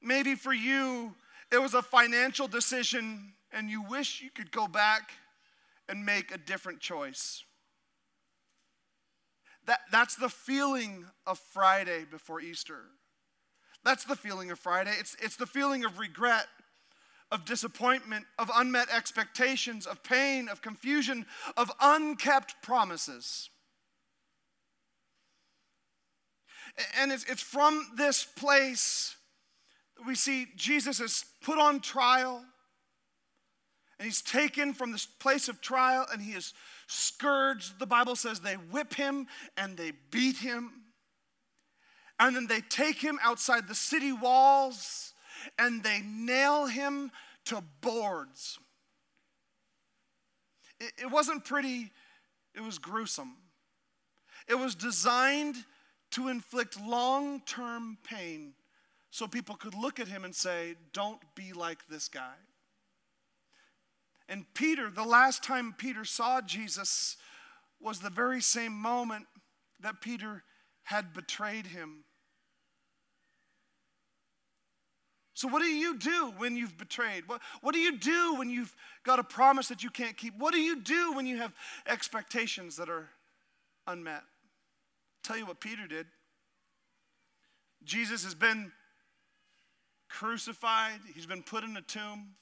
Maybe 0.02 0.36
for 0.36 0.54
you, 0.54 1.16
it 1.54 1.62
was 1.62 1.74
a 1.74 1.82
financial 1.82 2.50
decision 2.50 3.34
and 3.54 3.70
you 3.70 3.82
wish 3.82 4.22
you 4.22 4.30
could 4.30 4.52
go 4.52 4.68
back 4.68 5.12
and 5.88 6.06
make 6.06 6.34
a 6.34 6.38
different 6.38 6.82
choice. 6.82 7.45
That, 9.66 9.80
that's 9.92 10.16
the 10.16 10.30
feeling 10.30 11.06
of 11.26 11.40
Friday 11.40 12.06
before 12.10 12.40
Easter. 12.40 12.82
That's 13.84 14.04
the 14.04 14.16
feeling 14.16 14.52
of 14.52 14.60
Friday. 14.60 14.94
It's, 15.00 15.16
it's 15.22 15.36
the 15.36 15.46
feeling 15.46 15.86
of 15.86 16.00
regret, 16.00 16.48
of 17.32 17.46
disappointment, 17.46 18.26
of 18.38 18.52
unmet 18.54 18.88
expectations, 18.96 19.86
of 19.86 20.04
pain, 20.04 20.50
of 20.50 20.62
confusion, 20.62 21.26
of 21.58 21.72
unkept 21.82 22.56
promises. 22.62 23.50
And 27.00 27.12
it's, 27.12 27.24
it's 27.26 27.42
from 27.42 27.88
this 27.96 28.24
place 28.24 29.16
that 29.98 30.06
we 30.06 30.16
see 30.16 30.48
Jesus 30.56 31.00
is 31.00 31.26
put 31.42 31.58
on 31.58 31.80
trial, 31.80 32.44
and 33.98 34.06
he's 34.06 34.22
taken 34.22 34.74
from 34.74 34.92
this 34.92 35.06
place 35.06 35.48
of 35.48 35.62
trial, 35.62 36.06
and 36.12 36.22
he 36.22 36.32
is 36.34 36.54
scourged. 36.88 37.80
The 37.80 37.86
Bible 37.86 38.16
says 38.16 38.40
they 38.40 38.56
whip 38.56 38.94
him 38.94 39.28
and 39.58 39.78
they 39.78 39.94
beat 40.12 40.38
him. 40.38 40.72
And 42.20 42.36
then 42.36 42.48
they 42.48 42.62
take 42.62 42.98
him 42.98 43.20
outside 43.22 43.68
the 43.68 43.76
city 43.76 44.12
walls 44.14 45.14
and 45.60 45.84
they 45.84 46.02
nail 46.02 46.66
him 46.66 47.12
to 47.46 47.64
boards. 47.82 48.58
It, 50.80 50.94
it 51.04 51.12
wasn't 51.12 51.46
pretty, 51.46 51.92
it 52.54 52.62
was 52.62 52.78
gruesome. 52.78 53.36
It 54.48 54.56
was 54.56 54.76
designed 54.76 55.56
to 56.12 56.28
inflict 56.30 56.80
long 56.80 57.42
term 57.42 57.98
pain 58.04 58.54
so 59.12 59.28
people 59.28 59.56
could 59.56 59.74
look 59.74 60.00
at 60.00 60.08
him 60.08 60.24
and 60.24 60.36
say, 60.36 60.76
Don't 60.94 61.20
be 61.36 61.54
like 61.54 61.88
this 61.88 62.08
guy. 62.08 62.36
And 64.28 64.46
Peter, 64.54 64.90
the 64.90 65.04
last 65.04 65.44
time 65.44 65.76
Peter 65.78 66.04
saw 66.04 66.42
Jesus 66.42 67.18
was 67.80 68.00
the 68.00 68.10
very 68.10 68.42
same 68.42 68.74
moment 68.74 69.28
that 69.82 70.02
Peter 70.02 70.44
had 70.84 71.14
betrayed 71.14 71.68
him. 71.68 72.06
So, 75.36 75.50
what 75.50 75.62
do 75.62 75.68
you 75.68 75.98
do 75.98 76.34
when 76.38 76.56
you've 76.56 76.78
betrayed? 76.78 77.28
What, 77.28 77.42
what 77.60 77.74
do 77.74 77.80
you 77.80 77.98
do 77.98 78.36
when 78.36 78.50
you've 78.50 78.74
got 79.04 79.20
a 79.20 79.24
promise 79.24 79.68
that 79.68 79.84
you 79.84 79.90
can't 79.90 80.16
keep? 80.16 80.34
What 80.38 80.54
do 80.54 80.62
you 80.62 80.82
do 80.82 81.12
when 81.12 81.26
you 81.26 81.38
have 81.38 81.52
expectations 81.86 82.78
that 82.78 82.90
are 82.90 83.10
unmet? 83.86 84.24
Tell 85.24 85.38
you 85.38 85.46
what 85.46 85.60
Peter 85.60 85.88
did. 85.88 86.08
Jesus 87.84 88.24
has 88.24 88.34
been 88.34 88.72
crucified, 90.10 91.00
he's 91.14 91.26
been 91.26 91.44
put 91.44 91.66
in 91.66 91.76
a 91.76 91.82
tomb, 91.82 92.36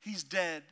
he's 0.00 0.24
dead. 0.24 0.64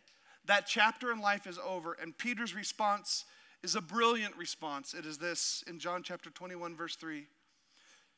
That 0.46 0.66
chapter 0.66 1.12
in 1.12 1.20
life 1.20 1.46
is 1.46 1.58
over, 1.58 1.92
and 1.92 2.16
Peter's 2.16 2.54
response 2.54 3.24
is 3.62 3.74
a 3.74 3.80
brilliant 3.80 4.36
response. 4.36 4.92
It 4.92 5.06
is 5.06 5.18
this 5.18 5.62
in 5.68 5.78
John 5.78 6.02
chapter 6.02 6.30
21, 6.30 6.76
verse 6.76 6.96
3. 6.96 7.26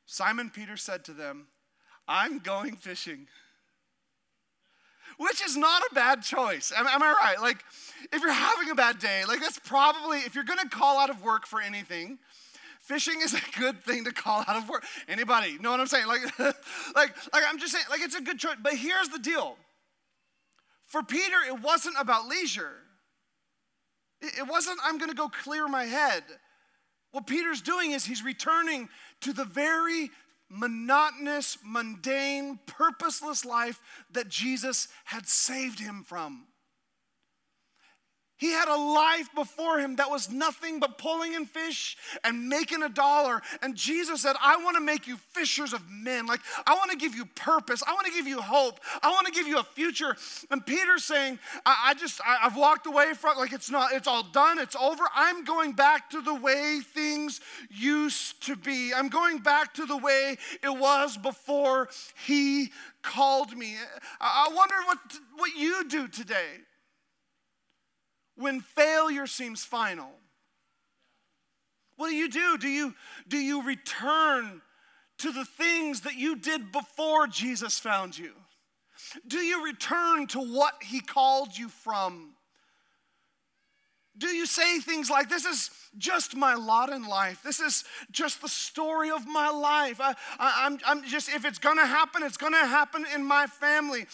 Simon 0.06 0.50
Peter 0.50 0.76
said 0.76 1.04
to 1.04 1.12
them, 1.12 1.48
I'm 2.08 2.38
going 2.38 2.76
fishing. 2.76 3.26
Which 5.18 5.44
is 5.44 5.56
not 5.56 5.82
a 5.90 5.94
bad 5.94 6.22
choice. 6.22 6.72
Am, 6.76 6.86
am, 6.86 7.02
I 7.02 7.12
right? 7.12 7.40
Like, 7.40 7.62
if 8.12 8.20
you're 8.20 8.32
having 8.32 8.70
a 8.70 8.74
bad 8.74 8.98
day, 8.98 9.24
like, 9.26 9.40
that's 9.40 9.58
probably, 9.58 10.18
if 10.18 10.34
you're 10.34 10.44
gonna 10.44 10.68
call 10.68 10.98
out 10.98 11.10
of 11.10 11.22
work 11.22 11.46
for 11.46 11.60
anything, 11.60 12.18
fishing 12.80 13.20
is 13.22 13.34
a 13.34 13.40
good 13.58 13.82
thing 13.84 14.04
to 14.04 14.12
call 14.12 14.44
out 14.48 14.56
of 14.56 14.68
work. 14.68 14.84
Anybody 15.08 15.58
know 15.58 15.70
what 15.70 15.80
I'm 15.80 15.86
saying? 15.86 16.06
Like, 16.06 16.22
like, 16.38 17.14
like 17.32 17.44
I'm 17.46 17.58
just 17.58 17.72
saying, 17.72 17.84
like, 17.90 18.00
it's 18.00 18.16
a 18.16 18.22
good 18.22 18.38
choice. 18.38 18.56
But 18.62 18.74
here's 18.74 19.08
the 19.08 19.18
deal 19.18 19.56
for 20.86 21.02
Peter, 21.02 21.36
it 21.48 21.60
wasn't 21.60 21.96
about 21.98 22.28
leisure, 22.28 22.74
it 24.20 24.46
wasn't, 24.48 24.78
I'm 24.84 24.98
gonna 24.98 25.14
go 25.14 25.28
clear 25.28 25.68
my 25.68 25.84
head. 25.84 26.22
What 27.12 27.26
Peter's 27.26 27.60
doing 27.60 27.92
is 27.92 28.04
he's 28.04 28.24
returning 28.24 28.88
to 29.20 29.32
the 29.32 29.44
very 29.44 30.10
monotonous, 30.48 31.58
mundane, 31.64 32.58
purposeless 32.66 33.44
life 33.44 33.80
that 34.12 34.28
Jesus 34.28 34.88
had 35.04 35.26
saved 35.28 35.78
him 35.78 36.04
from. 36.04 36.46
He 38.36 38.50
had 38.50 38.66
a 38.66 38.76
life 38.76 39.28
before 39.34 39.78
him 39.78 39.96
that 39.96 40.10
was 40.10 40.28
nothing 40.28 40.80
but 40.80 40.98
pulling 40.98 41.34
in 41.34 41.46
fish 41.46 41.96
and 42.24 42.48
making 42.48 42.82
a 42.82 42.88
dollar. 42.88 43.40
And 43.62 43.76
Jesus 43.76 44.22
said, 44.22 44.34
I 44.42 44.56
want 44.56 44.76
to 44.76 44.82
make 44.82 45.06
you 45.06 45.16
fishers 45.16 45.72
of 45.72 45.88
men. 45.88 46.26
Like, 46.26 46.40
I 46.66 46.74
want 46.74 46.90
to 46.90 46.96
give 46.96 47.14
you 47.14 47.26
purpose. 47.26 47.84
I 47.86 47.92
want 47.92 48.06
to 48.06 48.12
give 48.12 48.26
you 48.26 48.40
hope. 48.40 48.80
I 49.04 49.10
want 49.10 49.28
to 49.28 49.32
give 49.32 49.46
you 49.46 49.58
a 49.60 49.62
future. 49.62 50.16
And 50.50 50.66
Peter's 50.66 51.04
saying, 51.04 51.38
I, 51.64 51.90
I 51.90 51.94
just, 51.94 52.20
I, 52.26 52.38
have 52.38 52.56
walked 52.56 52.88
away 52.88 53.14
from, 53.14 53.38
like, 53.38 53.52
it's 53.52 53.70
not, 53.70 53.92
it's 53.92 54.08
all 54.08 54.24
done, 54.24 54.58
it's 54.58 54.74
over. 54.74 55.04
I'm 55.14 55.44
going 55.44 55.72
back 55.72 56.10
to 56.10 56.20
the 56.20 56.34
way 56.34 56.80
things 56.80 57.40
used 57.70 58.44
to 58.46 58.56
be. 58.56 58.92
I'm 58.92 59.10
going 59.10 59.38
back 59.38 59.74
to 59.74 59.86
the 59.86 59.96
way 59.96 60.38
it 60.60 60.76
was 60.76 61.16
before 61.16 61.88
he 62.26 62.72
called 63.02 63.56
me. 63.56 63.76
I, 64.20 64.48
I 64.48 64.54
wonder 64.54 64.74
what, 64.86 64.98
what 65.36 65.56
you 65.56 65.88
do 65.88 66.08
today 66.08 66.64
when 68.36 68.60
failure 68.60 69.26
seems 69.26 69.64
final? 69.64 70.10
What 71.96 72.08
do 72.08 72.14
you 72.14 72.28
do? 72.28 72.58
Do 72.58 72.68
you, 72.68 72.94
do 73.28 73.38
you 73.38 73.62
return 73.62 74.60
to 75.18 75.32
the 75.32 75.44
things 75.44 76.02
that 76.02 76.14
you 76.14 76.36
did 76.36 76.72
before 76.72 77.26
Jesus 77.26 77.78
found 77.78 78.18
you? 78.18 78.32
Do 79.26 79.38
you 79.38 79.64
return 79.64 80.26
to 80.28 80.40
what 80.40 80.74
he 80.82 81.00
called 81.00 81.56
you 81.56 81.68
from? 81.68 82.34
Do 84.16 84.28
you 84.28 84.46
say 84.46 84.78
things 84.80 85.10
like, 85.10 85.28
This 85.28 85.44
is 85.44 85.70
just 85.98 86.36
my 86.36 86.54
lot 86.54 86.90
in 86.90 87.06
life. 87.06 87.42
This 87.42 87.60
is 87.60 87.84
just 88.10 88.42
the 88.42 88.48
story 88.48 89.10
of 89.10 89.26
my 89.26 89.48
life. 89.50 90.00
I, 90.00 90.76
am 90.86 91.04
just, 91.04 91.28
if 91.28 91.44
it's 91.44 91.58
gonna 91.58 91.86
happen, 91.86 92.22
it's 92.22 92.36
gonna 92.36 92.66
happen 92.66 93.04
in 93.14 93.24
my 93.24 93.46
family. 93.46 94.00
It, 94.02 94.08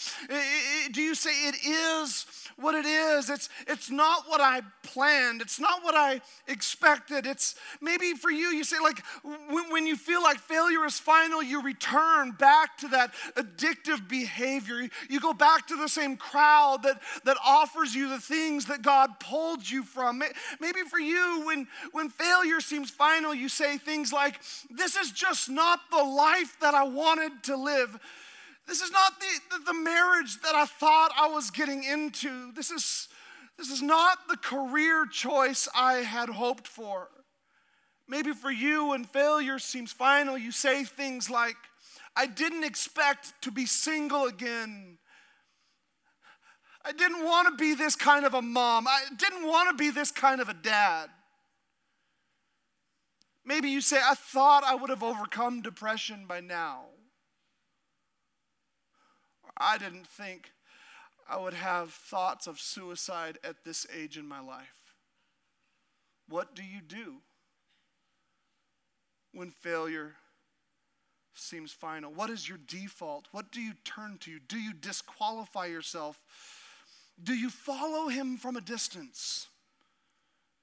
it, 0.86 0.92
do 0.92 1.02
you 1.02 1.14
say 1.14 1.30
it 1.48 1.56
is 1.64 2.26
what 2.56 2.74
it 2.74 2.84
is? 2.84 3.30
It's, 3.30 3.48
it's 3.66 3.90
not 3.90 4.28
what 4.28 4.40
I 4.40 4.62
planned, 4.82 5.40
it's 5.40 5.60
not 5.60 5.82
what 5.82 5.94
I 5.94 6.20
expected. 6.46 7.26
It's 7.26 7.54
maybe 7.80 8.12
for 8.12 8.30
you, 8.30 8.48
you 8.48 8.64
say, 8.64 8.78
like, 8.82 9.02
when, 9.22 9.70
when 9.70 9.86
you 9.86 9.96
feel 9.96 10.22
like 10.22 10.38
failure 10.38 10.84
is 10.84 10.98
final, 10.98 11.42
you 11.42 11.62
return 11.62 12.32
back 12.32 12.76
to 12.78 12.88
that 12.88 13.12
addictive 13.36 14.08
behavior. 14.08 14.88
You 15.08 15.20
go 15.20 15.32
back 15.32 15.66
to 15.68 15.76
the 15.76 15.88
same 15.88 16.16
crowd 16.16 16.82
that, 16.82 17.00
that 17.24 17.36
offers 17.44 17.94
you 17.94 18.08
the 18.08 18.20
things 18.20 18.66
that 18.66 18.82
God 18.82 19.20
pulled 19.20 19.68
you 19.68 19.82
from. 19.82 20.22
Maybe 20.60 20.80
for 20.82 20.98
you, 20.98 21.42
when, 21.46 21.66
when 21.92 22.08
failure 22.08 22.60
seems 22.60 22.90
final, 22.90 23.34
you 23.34 23.48
say 23.48 23.78
things 23.78 24.12
like, 24.12 24.40
This 24.70 24.96
is 24.96 25.10
just 25.10 25.48
not 25.48 25.80
the 25.90 26.02
life 26.02 26.56
that 26.60 26.74
I 26.74 26.84
wanted 26.84 27.42
to 27.44 27.56
live. 27.56 27.98
This 28.66 28.80
is 28.80 28.92
not 28.92 29.14
the, 29.18 29.58
the, 29.58 29.64
the 29.72 29.78
marriage 29.78 30.40
that 30.42 30.54
I 30.54 30.64
thought 30.64 31.10
I 31.18 31.28
was 31.28 31.50
getting 31.50 31.82
into. 31.82 32.52
This 32.52 32.70
is, 32.70 33.08
this 33.58 33.70
is 33.70 33.82
not 33.82 34.28
the 34.28 34.36
career 34.36 35.06
choice 35.06 35.68
I 35.74 35.94
had 35.94 36.28
hoped 36.28 36.68
for. 36.68 37.08
Maybe 38.06 38.32
for 38.32 38.50
you, 38.50 38.88
when 38.88 39.04
failure 39.04 39.58
seems 39.58 39.92
final, 39.92 40.36
you 40.36 40.52
say 40.52 40.84
things 40.84 41.30
like, 41.30 41.56
I 42.16 42.26
didn't 42.26 42.64
expect 42.64 43.32
to 43.42 43.50
be 43.50 43.66
single 43.66 44.26
again. 44.26 44.98
I 46.84 46.92
didn't 46.92 47.24
want 47.24 47.48
to 47.48 47.62
be 47.62 47.74
this 47.74 47.94
kind 47.94 48.24
of 48.24 48.34
a 48.34 48.42
mom. 48.42 48.88
I 48.88 49.02
didn't 49.16 49.46
want 49.46 49.70
to 49.70 49.76
be 49.76 49.90
this 49.90 50.10
kind 50.10 50.40
of 50.40 50.48
a 50.48 50.54
dad. 50.54 51.10
Maybe 53.50 53.68
you 53.68 53.80
say, 53.80 53.98
I 54.00 54.14
thought 54.14 54.62
I 54.62 54.76
would 54.76 54.90
have 54.90 55.02
overcome 55.02 55.60
depression 55.60 56.24
by 56.28 56.38
now. 56.38 56.82
I 59.56 59.76
didn't 59.76 60.06
think 60.06 60.52
I 61.28 61.36
would 61.36 61.54
have 61.54 61.90
thoughts 61.90 62.46
of 62.46 62.60
suicide 62.60 63.38
at 63.42 63.64
this 63.64 63.88
age 63.92 64.16
in 64.16 64.28
my 64.28 64.38
life. 64.38 64.94
What 66.28 66.54
do 66.54 66.62
you 66.62 66.80
do 66.80 67.22
when 69.32 69.50
failure 69.50 70.14
seems 71.34 71.72
final? 71.72 72.12
What 72.12 72.30
is 72.30 72.48
your 72.48 72.58
default? 72.68 73.26
What 73.32 73.50
do 73.50 73.60
you 73.60 73.72
turn 73.82 74.18
to? 74.20 74.38
Do 74.38 74.60
you 74.60 74.72
disqualify 74.72 75.66
yourself? 75.66 76.24
Do 77.20 77.34
you 77.34 77.50
follow 77.50 78.06
him 78.06 78.36
from 78.36 78.54
a 78.54 78.60
distance? 78.60 79.48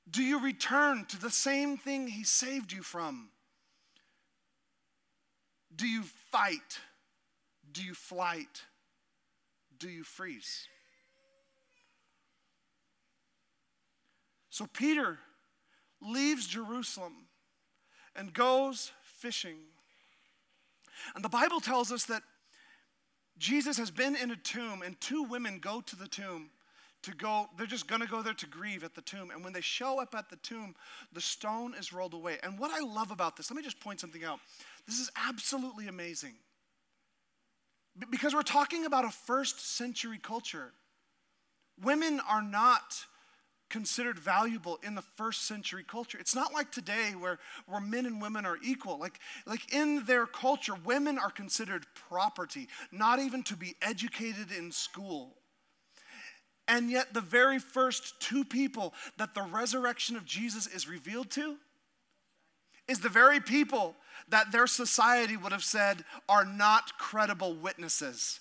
Do 0.10 0.24
you 0.24 0.40
return 0.40 1.06
to 1.06 1.20
the 1.20 1.30
same 1.30 1.78
thing 1.78 2.08
he 2.08 2.24
saved 2.24 2.72
you 2.72 2.82
from? 2.82 3.30
Do 5.76 5.88
you 5.88 6.04
fight? 6.32 6.80
Do 7.72 7.84
you 7.84 7.94
flight? 7.94 8.64
Do 9.78 9.90
you 9.90 10.04
freeze? 10.04 10.68
So 14.50 14.66
Peter 14.66 15.20
leaves 16.02 16.48
Jerusalem 16.48 17.28
and 18.16 18.34
goes 18.34 18.92
fishing. 19.04 19.58
And 21.14 21.24
the 21.24 21.30
Bible 21.30 21.60
tells 21.60 21.92
us 21.92 22.06
that 22.06 22.24
Jesus 23.38 23.78
has 23.78 23.92
been 23.92 24.16
in 24.16 24.32
a 24.32 24.36
tomb, 24.36 24.82
and 24.82 25.00
two 25.00 25.22
women 25.22 25.60
go 25.60 25.82
to 25.82 25.96
the 25.96 26.08
tomb 26.08 26.50
to 27.08 27.16
go, 27.16 27.50
they're 27.58 27.66
just 27.66 27.88
gonna 27.88 28.06
go 28.06 28.22
there 28.22 28.34
to 28.34 28.46
grieve 28.48 28.84
at 28.84 28.94
the 28.94 29.02
tomb. 29.02 29.32
And 29.32 29.44
when 29.44 29.54
they 29.54 29.62
show 29.62 30.00
up 30.00 30.14
at 30.14 30.30
the 30.30 30.36
tomb, 30.38 30.76
the 31.14 31.22
stone 31.22 31.74
is 31.74 31.92
rolled 31.92 32.14
away. 32.14 32.38
And 32.44 32.60
what 32.60 32.72
I 32.72 32.80
love 32.86 33.12
about 33.12 33.38
this, 33.38 33.50
let 33.50 33.58
me 33.58 33.64
just 33.64 33.80
point 33.80 34.00
something 34.00 34.24
out. 34.24 34.40
This 34.86 35.00
is 35.00 35.10
absolutely 35.28 35.88
amazing. 35.88 36.34
Because 38.12 38.36
we're 38.36 38.44
talking 38.44 38.86
about 38.86 39.06
a 39.06 39.10
first 39.10 39.76
century 39.76 40.20
culture. 40.22 40.74
Women 41.82 42.22
are 42.30 42.42
not 42.42 43.06
considered 43.70 44.20
valuable 44.20 44.80
in 44.84 44.96
the 44.96 45.02
first 45.02 45.46
century 45.46 45.84
culture. 45.88 46.18
It's 46.20 46.36
not 46.36 46.54
like 46.54 46.72
today 46.72 47.14
where, 47.18 47.40
where 47.68 47.82
men 47.82 48.06
and 48.06 48.22
women 48.22 48.46
are 48.46 48.58
equal. 48.64 49.00
Like, 49.00 49.20
like 49.46 49.74
in 49.74 50.06
their 50.06 50.26
culture, 50.26 50.74
women 50.86 51.18
are 51.18 51.32
considered 51.32 51.86
property, 52.10 52.68
not 52.92 53.20
even 53.20 53.44
to 53.44 53.56
be 53.56 53.76
educated 53.82 54.52
in 54.52 54.72
school. 54.72 55.37
And 56.68 56.92
yet, 56.92 57.14
the 57.14 57.22
very 57.22 57.60
first 57.60 58.20
two 58.20 58.44
people 58.44 58.94
that 59.18 59.34
the 59.34 59.44
resurrection 59.44 60.18
of 60.18 60.26
Jesus 60.26 60.68
is 60.68 60.88
revealed 60.88 61.30
to 61.32 61.58
is 62.88 63.00
the 63.00 63.10
very 63.10 63.40
people 63.40 63.96
that 64.30 64.52
their 64.52 64.68
society 64.68 65.38
would 65.38 65.52
have 65.52 65.64
said 65.64 66.04
are 66.28 66.46
not 66.46 66.98
credible 66.98 67.56
witnesses. 67.56 68.40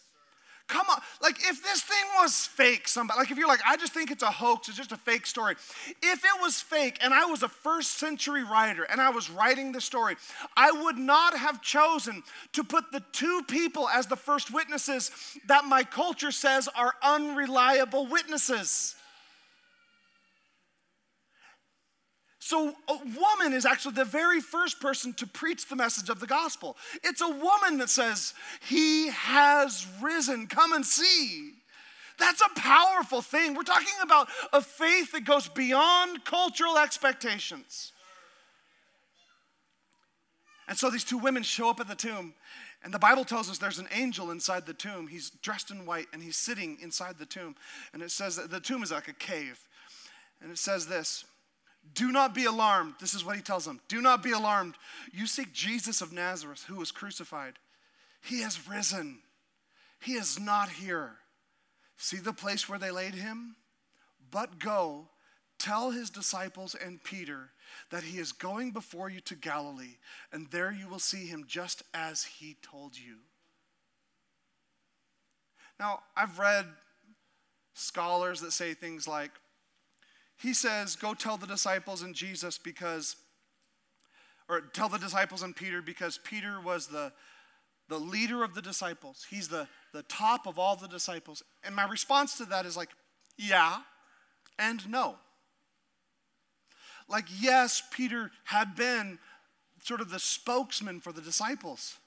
Come 0.69 0.87
on, 0.91 0.99
like 1.23 1.37
if 1.49 1.63
this 1.63 1.83
thing 1.83 2.05
was 2.21 2.45
fake, 2.45 2.89
somebody, 2.89 3.21
like 3.21 3.31
if 3.31 3.39
you're 3.39 3.47
like, 3.47 3.61
I 3.65 3.77
just 3.77 3.93
think 3.93 4.11
it's 4.11 4.25
a 4.25 4.31
hoax, 4.31 4.69
it's 4.69 4.77
just 4.77 4.91
a 4.91 4.97
fake 4.97 5.25
story. 5.25 5.55
If 6.03 6.25
it 6.25 6.41
was 6.41 6.61
fake 6.61 6.99
and 7.03 7.15
I 7.15 7.25
was 7.27 7.45
a 7.45 7.49
first 7.49 7.99
century 7.99 8.43
writer 8.43 8.83
and 8.83 9.01
I 9.01 9.11
was 9.11 9.31
writing 9.31 9.71
the 9.71 9.81
story, 9.81 10.17
I 10.57 10.73
would 10.73 10.99
not 10.99 11.39
have 11.39 11.63
chosen 11.63 12.25
to 12.55 12.65
put 12.65 12.91
the 12.91 13.03
two 13.13 13.43
people 13.47 13.89
as 13.89 14.09
the 14.09 14.17
first 14.17 14.53
witnesses 14.53 15.13
that 15.47 15.65
my 15.67 15.85
culture 15.85 16.33
says 16.33 16.69
are 16.75 16.95
unreliable 17.01 18.09
witnesses. 18.09 18.96
So, 22.47 22.77
a 22.87 22.99
woman 23.19 23.53
is 23.55 23.67
actually 23.67 23.95
the 23.95 24.05
very 24.05 24.41
first 24.41 24.79
person 24.79 25.13
to 25.15 25.27
preach 25.27 25.67
the 25.67 25.75
message 25.75 26.09
of 26.09 26.21
the 26.21 26.29
gospel. 26.29 26.77
It's 27.03 27.21
a 27.21 27.29
woman 27.29 27.79
that 27.79 27.91
says, 27.91 28.35
He 28.69 29.09
has 29.09 29.85
risen, 30.01 30.47
come 30.47 30.73
and 30.73 30.87
see. 30.87 31.55
That's 32.21 32.41
a 32.43 32.61
powerful 32.61 33.21
thing. 33.21 33.55
We're 33.55 33.65
talking 33.65 33.97
about 34.01 34.29
a 34.53 34.63
faith 34.63 35.11
that 35.11 35.25
goes 35.25 35.49
beyond 35.49 36.25
cultural 36.25 36.79
expectations. 36.79 37.91
And 40.69 40.79
so 40.79 40.89
these 40.89 41.03
two 41.03 41.19
women 41.19 41.43
show 41.43 41.69
up 41.69 41.81
at 41.81 41.89
the 41.89 41.97
tomb, 41.97 42.33
and 42.85 42.95
the 42.95 43.01
Bible 43.01 43.25
tells 43.25 43.51
us 43.51 43.59
there's 43.59 43.81
an 43.81 43.89
angel 43.93 44.31
inside 44.31 44.67
the 44.67 44.73
tomb. 44.73 45.09
He's 45.09 45.31
dressed 45.31 45.73
in 45.73 45.85
white, 45.85 46.07
and 46.13 46.23
he's 46.23 46.37
sitting 46.37 46.79
inside 46.81 47.19
the 47.19 47.27
tomb. 47.27 47.57
And 47.93 48.05
it 48.05 48.13
says 48.13 48.37
that 48.37 48.53
the 48.53 48.61
tomb 48.61 48.85
is 48.85 48.93
like 48.93 49.09
a 49.09 49.15
cave. 49.15 49.59
And 50.41 50.53
it 50.53 50.59
says 50.59 50.87
this 50.87 51.25
do 51.95 52.13
not 52.13 52.35
be 52.35 52.45
alarmed. 52.45 52.95
This 53.01 53.15
is 53.15 53.25
what 53.25 53.37
he 53.37 53.43
tells 53.43 53.65
them. 53.65 53.81
Do 53.89 54.01
not 54.01 54.23
be 54.23 54.33
alarmed. 54.33 54.75
You 55.13 55.27
seek 55.27 55.53
Jesus 55.53 56.01
of 56.01 56.13
Nazareth, 56.13 56.65
who 56.69 56.77
was 56.77 56.91
crucified. 56.93 57.55
He 58.23 58.43
has 58.43 58.69
risen. 58.69 59.21
He 60.01 60.13
is 60.13 60.39
not 60.39 60.69
here. 60.69 61.17
See 61.97 62.19
the 62.19 62.33
place 62.33 62.69
where 62.69 62.79
they 62.79 62.91
laid 62.91 63.15
him? 63.15 63.57
But 64.31 64.59
go, 64.59 65.09
tell 65.59 65.91
his 65.91 66.11
disciples 66.11 66.75
and 66.75 67.03
Peter 67.03 67.51
that 67.91 68.05
he 68.05 68.19
is 68.19 68.33
going 68.33 68.73
before 68.73 69.09
you 69.09 69.21
to 69.21 69.35
Galilee, 69.35 69.97
and 70.33 70.51
there 70.51 70.73
you 70.73 70.89
will 70.89 70.99
see 70.99 71.27
him 71.27 71.45
just 71.47 71.83
as 71.95 72.25
he 72.25 72.57
told 72.63 72.99
you. 72.99 73.17
Now, 75.79 76.01
I've 76.17 76.39
read 76.39 76.67
scholars 77.75 78.41
that 78.41 78.53
say 78.53 78.75
things 78.75 79.07
like, 79.07 79.33
he 80.37 80.53
says, 80.55 80.97
Go 80.97 81.15
tell 81.15 81.37
the 81.37 81.47
disciples 81.47 82.03
and 82.03 82.15
Jesus 82.15 82.59
because, 82.59 83.17
or 84.49 84.61
tell 84.61 84.89
the 84.89 84.99
disciples 84.99 85.43
and 85.43 85.55
Peter 85.55 85.83
because 85.83 86.19
Peter 86.23 86.61
was 86.61 86.89
the, 86.89 87.13
the 87.89 87.99
leader 87.99 88.45
of 88.45 88.55
the 88.55 88.63
disciples. 88.63 89.27
He's 89.29 89.49
the, 89.49 89.69
the 89.93 90.03
top 90.03 90.47
of 90.47 90.59
all 90.59 90.77
the 90.77 90.89
disciples. 90.89 91.43
And 91.65 91.75
my 91.75 91.89
response 91.89 92.37
to 92.39 92.45
that 92.47 92.67
is 92.67 92.77
like, 92.77 92.91
yeah 93.37 93.79
and 94.59 94.89
no. 94.89 95.17
Like, 97.09 97.27
yes, 97.41 97.83
Peter 97.93 98.31
had 98.45 98.75
been 98.75 99.19
sort 99.83 100.01
of 100.01 100.11
the 100.11 100.19
spokesman 100.19 101.01
for 101.01 101.13
the 101.13 101.21
disciples. 101.21 101.99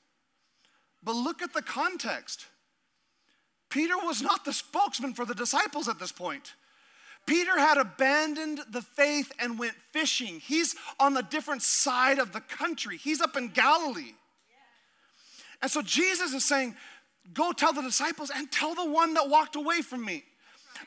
But 1.01 1.15
look 1.15 1.41
at 1.41 1.53
the 1.53 1.61
context. 1.61 2.47
Peter 3.69 3.93
was 3.97 4.21
not 4.21 4.43
the 4.43 4.51
spokesman 4.51 5.13
for 5.13 5.25
the 5.25 5.35
disciples 5.35 5.87
at 5.87 5.99
this 5.99 6.11
point. 6.11 6.53
Peter 7.29 7.59
had 7.59 7.77
abandoned 7.77 8.59
the 8.71 8.81
faith 8.81 9.31
and 9.37 9.59
went 9.59 9.75
fishing. 9.91 10.39
He's 10.39 10.75
on 10.99 11.13
the 11.13 11.21
different 11.21 11.61
side 11.61 12.17
of 12.17 12.33
the 12.33 12.41
country, 12.41 12.97
he's 12.97 13.21
up 13.21 13.37
in 13.37 13.49
Galilee. 13.49 14.13
And 15.61 15.69
so 15.69 15.83
Jesus 15.83 16.33
is 16.33 16.43
saying, 16.43 16.75
Go 17.31 17.51
tell 17.51 17.71
the 17.71 17.83
disciples 17.83 18.31
and 18.33 18.51
tell 18.51 18.73
the 18.73 18.89
one 18.89 19.13
that 19.13 19.29
walked 19.29 19.55
away 19.55 19.83
from 19.83 20.03
me. 20.03 20.23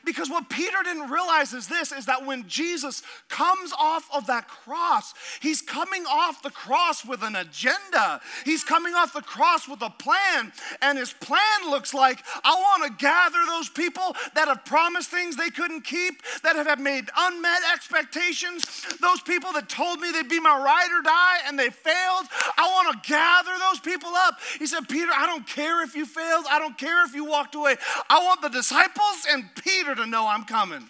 Because 0.05 0.29
what 0.29 0.49
Peter 0.49 0.77
didn't 0.83 1.09
realize 1.09 1.53
is 1.53 1.67
this 1.67 1.91
is 1.91 2.05
that 2.07 2.25
when 2.25 2.47
Jesus 2.47 3.03
comes 3.29 3.71
off 3.77 4.07
of 4.13 4.27
that 4.27 4.47
cross, 4.47 5.13
he's 5.41 5.61
coming 5.61 6.03
off 6.05 6.41
the 6.43 6.49
cross 6.49 7.05
with 7.05 7.23
an 7.23 7.35
agenda. 7.35 8.19
He's 8.43 8.63
coming 8.63 8.93
off 8.93 9.13
the 9.13 9.21
cross 9.21 9.67
with 9.67 9.81
a 9.81 9.89
plan. 9.89 10.51
And 10.81 10.97
his 10.97 11.13
plan 11.13 11.69
looks 11.69 11.93
like 11.93 12.23
I 12.43 12.53
want 12.53 12.83
to 12.83 13.03
gather 13.03 13.39
those 13.47 13.69
people 13.69 14.15
that 14.35 14.47
have 14.47 14.65
promised 14.65 15.09
things 15.09 15.35
they 15.35 15.49
couldn't 15.49 15.81
keep, 15.81 16.21
that 16.43 16.55
have 16.55 16.79
made 16.79 17.09
unmet 17.17 17.61
expectations, 17.73 18.65
those 18.99 19.21
people 19.21 19.53
that 19.53 19.69
told 19.69 19.99
me 19.99 20.11
they'd 20.11 20.27
be 20.27 20.39
my 20.39 20.57
ride 20.57 20.89
or 20.97 21.01
die 21.01 21.37
and 21.47 21.57
they 21.57 21.69
failed. 21.69 22.25
I 22.57 22.67
want 22.67 23.03
to 23.03 23.09
gather 23.09 23.51
those 23.57 23.79
people 23.79 24.09
up. 24.09 24.39
He 24.59 24.65
said, 24.65 24.89
Peter, 24.89 25.11
I 25.13 25.27
don't 25.27 25.47
care 25.47 25.83
if 25.83 25.95
you 25.95 26.05
failed, 26.05 26.45
I 26.49 26.59
don't 26.59 26.77
care 26.77 27.05
if 27.05 27.15
you 27.15 27.25
walked 27.25 27.55
away. 27.55 27.75
I 28.09 28.23
want 28.23 28.41
the 28.41 28.49
disciples 28.49 29.25
and 29.29 29.45
Peter 29.55 29.92
Peter 29.93 30.05
to 30.05 30.09
know 30.09 30.27
I'm 30.27 30.43
coming. 30.45 30.89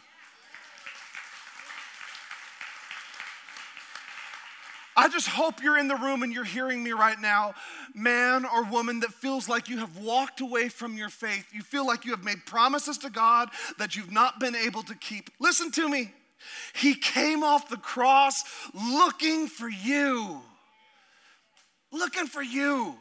I 4.96 5.10
just 5.10 5.28
hope 5.28 5.62
you're 5.62 5.78
in 5.78 5.90
the 5.90 5.96
room 5.96 6.24
and 6.24 6.32
you're 6.32 6.46
hearing 6.46 6.84
me 6.84 6.92
right 6.92 7.20
now, 7.20 7.54
man 7.94 8.46
or 8.46 8.64
woman 8.64 9.02
that 9.02 9.12
feels 9.12 9.50
like 9.50 9.68
you 9.68 9.80
have 9.80 9.98
walked 9.98 10.40
away 10.40 10.70
from 10.70 10.96
your 10.96 11.10
faith. 11.10 11.48
You 11.52 11.64
feel 11.64 11.86
like 11.86 12.06
you 12.06 12.12
have 12.12 12.24
made 12.24 12.46
promises 12.46 12.98
to 13.00 13.10
God 13.10 13.50
that 13.78 13.96
you've 13.96 14.12
not 14.12 14.40
been 14.40 14.56
able 14.56 14.84
to 14.84 14.96
keep. 14.96 15.30
Listen 15.40 15.72
to 15.72 15.90
me. 15.90 16.14
He 16.74 16.96
came 16.96 17.44
off 17.44 17.70
the 17.70 17.78
cross 17.78 18.44
looking 18.74 19.48
for 19.48 19.68
you. 19.68 20.42
Looking 21.92 22.28
for 22.28 22.42
you. 22.42 22.96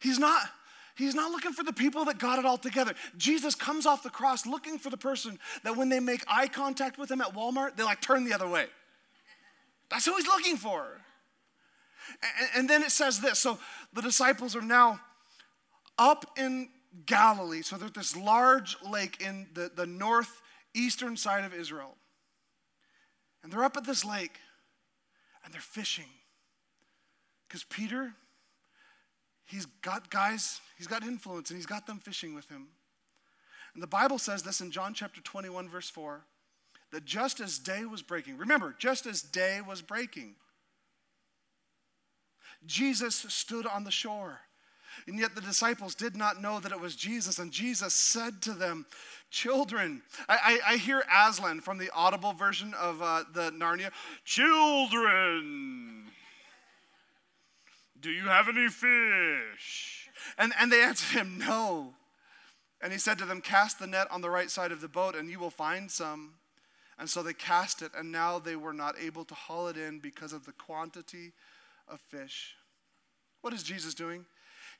He's 0.00 0.18
not 0.18 0.42
He's 0.98 1.14
not 1.14 1.30
looking 1.30 1.52
for 1.52 1.62
the 1.62 1.72
people 1.72 2.04
that 2.06 2.18
got 2.18 2.40
it 2.40 2.44
all 2.44 2.58
together. 2.58 2.92
Jesus 3.16 3.54
comes 3.54 3.86
off 3.86 4.02
the 4.02 4.10
cross 4.10 4.44
looking 4.44 4.80
for 4.80 4.90
the 4.90 4.96
person 4.96 5.38
that 5.62 5.76
when 5.76 5.88
they 5.88 6.00
make 6.00 6.24
eye 6.26 6.48
contact 6.48 6.98
with 6.98 7.08
him 7.08 7.20
at 7.20 7.34
Walmart, 7.34 7.76
they 7.76 7.84
like 7.84 8.00
turn 8.00 8.24
the 8.24 8.32
other 8.32 8.48
way. 8.48 8.66
That's 9.90 10.04
who 10.04 10.16
he's 10.16 10.26
looking 10.26 10.56
for. 10.56 10.84
And, 12.40 12.48
and 12.56 12.70
then 12.70 12.82
it 12.82 12.90
says 12.90 13.20
this 13.20 13.38
so 13.38 13.60
the 13.92 14.02
disciples 14.02 14.56
are 14.56 14.60
now 14.62 14.98
up 15.98 16.36
in 16.36 16.68
Galilee. 17.06 17.62
So 17.62 17.76
there's 17.76 17.92
this 17.92 18.16
large 18.16 18.76
lake 18.84 19.20
in 19.20 19.46
the, 19.54 19.70
the 19.72 19.86
northeastern 19.86 21.16
side 21.16 21.44
of 21.44 21.54
Israel. 21.54 21.94
And 23.44 23.52
they're 23.52 23.62
up 23.62 23.76
at 23.76 23.86
this 23.86 24.04
lake 24.04 24.38
and 25.44 25.54
they're 25.54 25.60
fishing. 25.60 26.10
Because 27.46 27.62
Peter, 27.62 28.14
he's 29.48 29.66
got 29.82 30.10
guys, 30.10 30.60
he's 30.76 30.86
got 30.86 31.02
influence, 31.02 31.50
and 31.50 31.56
he's 31.56 31.66
got 31.66 31.86
them 31.86 31.98
fishing 31.98 32.34
with 32.34 32.48
him. 32.48 32.68
And 33.74 33.82
the 33.82 33.88
Bible 33.88 34.18
says 34.18 34.42
this 34.42 34.60
in 34.60 34.70
John 34.70 34.94
chapter 34.94 35.20
21, 35.20 35.68
verse 35.68 35.90
4 35.90 36.22
that 36.90 37.04
just 37.04 37.38
as 37.40 37.58
day 37.58 37.84
was 37.84 38.00
breaking, 38.00 38.38
remember, 38.38 38.74
just 38.78 39.06
as 39.06 39.20
day 39.20 39.60
was 39.60 39.82
breaking, 39.82 40.36
Jesus 42.64 43.26
stood 43.28 43.66
on 43.66 43.84
the 43.84 43.90
shore. 43.90 44.40
And 45.06 45.18
yet 45.18 45.34
the 45.34 45.40
disciples 45.40 45.94
did 45.94 46.16
not 46.16 46.40
know 46.40 46.60
that 46.60 46.72
it 46.72 46.80
was 46.80 46.96
Jesus. 46.96 47.38
And 47.38 47.52
Jesus 47.52 47.94
said 47.94 48.42
to 48.42 48.52
them, 48.52 48.86
Children, 49.30 50.02
I, 50.28 50.60
I, 50.66 50.72
I 50.72 50.76
hear 50.78 51.04
Aslan 51.14 51.60
from 51.60 51.78
the 51.78 51.90
audible 51.94 52.32
version 52.32 52.74
of 52.74 53.02
uh, 53.02 53.24
the 53.32 53.50
Narnia, 53.50 53.90
Children, 54.24 56.06
do 58.00 58.10
you 58.10 58.24
have 58.24 58.48
any 58.48 58.68
fish? 58.68 60.08
And, 60.36 60.52
and 60.58 60.70
they 60.70 60.82
answered 60.82 61.18
him, 61.18 61.38
No. 61.38 61.94
And 62.80 62.92
he 62.92 62.98
said 62.98 63.18
to 63.18 63.24
them, 63.24 63.40
Cast 63.40 63.78
the 63.78 63.86
net 63.86 64.06
on 64.10 64.20
the 64.20 64.30
right 64.30 64.50
side 64.50 64.72
of 64.72 64.80
the 64.80 64.88
boat, 64.88 65.16
and 65.16 65.28
you 65.30 65.38
will 65.38 65.50
find 65.50 65.90
some. 65.90 66.34
And 66.98 67.08
so 67.08 67.22
they 67.22 67.32
cast 67.32 67.82
it, 67.82 67.92
and 67.96 68.10
now 68.10 68.38
they 68.38 68.56
were 68.56 68.72
not 68.72 68.96
able 69.00 69.24
to 69.24 69.34
haul 69.34 69.68
it 69.68 69.76
in 69.76 70.00
because 70.00 70.32
of 70.32 70.46
the 70.46 70.52
quantity 70.52 71.32
of 71.88 72.00
fish. 72.00 72.56
What 73.40 73.54
is 73.54 73.62
Jesus 73.62 73.94
doing? 73.94 74.26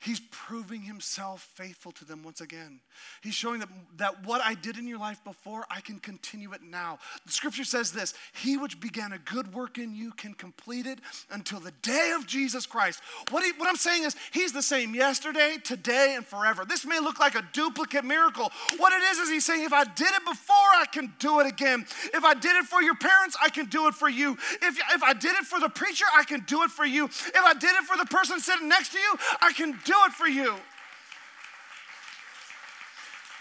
He's 0.01 0.21
proving 0.31 0.81
himself 0.81 1.49
faithful 1.55 1.91
to 1.93 2.05
them 2.05 2.23
once 2.23 2.39
again. 2.39 2.79
He's 3.21 3.33
showing 3.33 3.59
them 3.59 3.69
that 3.97 4.25
what 4.25 4.41
I 4.41 4.53
did 4.53 4.77
in 4.77 4.87
your 4.87 4.97
life 4.97 5.21
before, 5.25 5.65
I 5.69 5.81
can 5.81 5.99
continue 5.99 6.53
it 6.53 6.61
now. 6.63 6.99
The 7.25 7.33
scripture 7.33 7.65
says 7.65 7.91
this 7.91 8.13
He 8.33 8.55
which 8.55 8.79
began 8.79 9.11
a 9.11 9.17
good 9.17 9.53
work 9.53 9.77
in 9.77 9.93
you 9.93 10.11
can 10.11 10.33
complete 10.33 10.85
it 10.85 10.99
until 11.29 11.59
the 11.59 11.73
day 11.81 12.13
of 12.15 12.25
Jesus 12.25 12.65
Christ. 12.65 13.01
What, 13.29 13.43
he, 13.43 13.51
what 13.57 13.67
I'm 13.67 13.75
saying 13.75 14.05
is, 14.05 14.15
He's 14.31 14.53
the 14.53 14.61
same 14.61 14.95
yesterday, 14.95 15.57
today, 15.61 16.13
and 16.15 16.25
forever. 16.25 16.63
This 16.63 16.85
may 16.85 16.99
look 16.99 17.19
like 17.19 17.35
a 17.35 17.45
duplicate 17.51 18.05
miracle. 18.05 18.51
What 18.77 18.93
it 18.93 19.03
is, 19.11 19.17
is 19.17 19.29
He's 19.29 19.45
saying, 19.45 19.65
if 19.65 19.73
I 19.73 19.83
did 19.83 20.07
it 20.07 20.23
before, 20.25 20.55
I 20.55 20.85
can 20.89 21.13
do 21.19 21.41
it 21.41 21.47
again. 21.47 21.85
If 22.13 22.23
I 22.23 22.35
did 22.35 22.55
it 22.55 22.65
for 22.65 22.81
your 22.81 22.95
parents, 22.95 23.35
I 23.43 23.49
can 23.49 23.65
do 23.65 23.87
it 23.87 23.95
for 23.95 24.07
you. 24.07 24.37
If, 24.61 24.79
if 24.93 25.03
I 25.03 25.11
did 25.11 25.35
it 25.35 25.43
for 25.43 25.59
the 25.59 25.69
preacher, 25.69 26.05
I 26.15 26.23
can 26.23 26.39
do 26.47 26.63
it 26.63 26.71
for 26.71 26.85
you. 26.85 27.05
If 27.05 27.35
I 27.35 27.53
did 27.53 27.71
it 27.71 27.83
for 27.83 27.97
the 27.97 28.05
person 28.05 28.39
sitting 28.39 28.69
next 28.69 28.93
to 28.93 28.97
you, 28.97 29.15
I 29.41 29.51
can 29.51 29.77
do 29.89 29.95
it 30.05 30.11
for 30.11 30.27
you. 30.27 30.55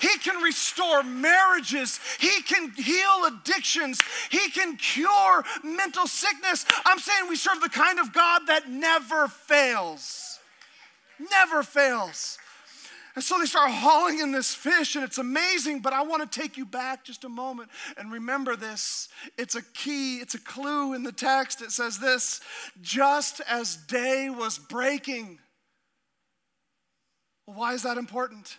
He 0.01 0.17
can 0.19 0.43
restore 0.43 1.03
marriages. 1.03 2.01
He 2.21 2.41
can 2.43 2.71
heal 2.71 3.25
addictions. 3.27 4.01
He 4.31 4.49
can 4.51 4.77
cure 4.77 5.45
mental 5.63 6.07
sickness. 6.07 6.65
I'm 6.87 6.99
saying 6.99 7.29
we 7.29 7.37
serve 7.37 7.61
the 7.61 7.69
kind 7.69 7.99
of 7.99 8.13
God 8.13 8.43
that 8.47 8.71
never 8.71 9.29
fails. 9.29 10.39
Never 11.19 11.63
fails. 11.63 12.39
And 13.17 13.25
so 13.25 13.39
they 13.41 13.47
start 13.47 13.73
hauling 13.73 14.21
in 14.21 14.31
this 14.31 14.55
fish, 14.55 14.95
and 14.95 15.05
it's 15.05 15.19
amazing. 15.19 15.81
But 15.81 15.93
I 15.93 16.03
want 16.03 16.31
to 16.31 16.41
take 16.41 16.57
you 16.57 16.65
back 16.65 17.05
just 17.05 17.25
a 17.25 17.29
moment 17.29 17.69
and 17.97 18.13
remember 18.13 18.55
this. 18.55 19.09
It's 19.37 19.57
a 19.57 19.63
key, 19.75 20.19
it's 20.19 20.35
a 20.35 20.41
clue 20.41 20.95
in 20.95 21.03
the 21.03 21.13
text. 21.13 21.61
It 21.61 21.73
says 21.73 21.99
this 21.99 22.41
just 22.81 23.41
as 23.49 23.77
day 23.77 24.31
was 24.31 24.59
breaking. 24.59 25.41
Well, 27.49 27.57
why 27.57 27.73
is 27.73 27.83
that 27.85 27.97
important? 27.97 28.59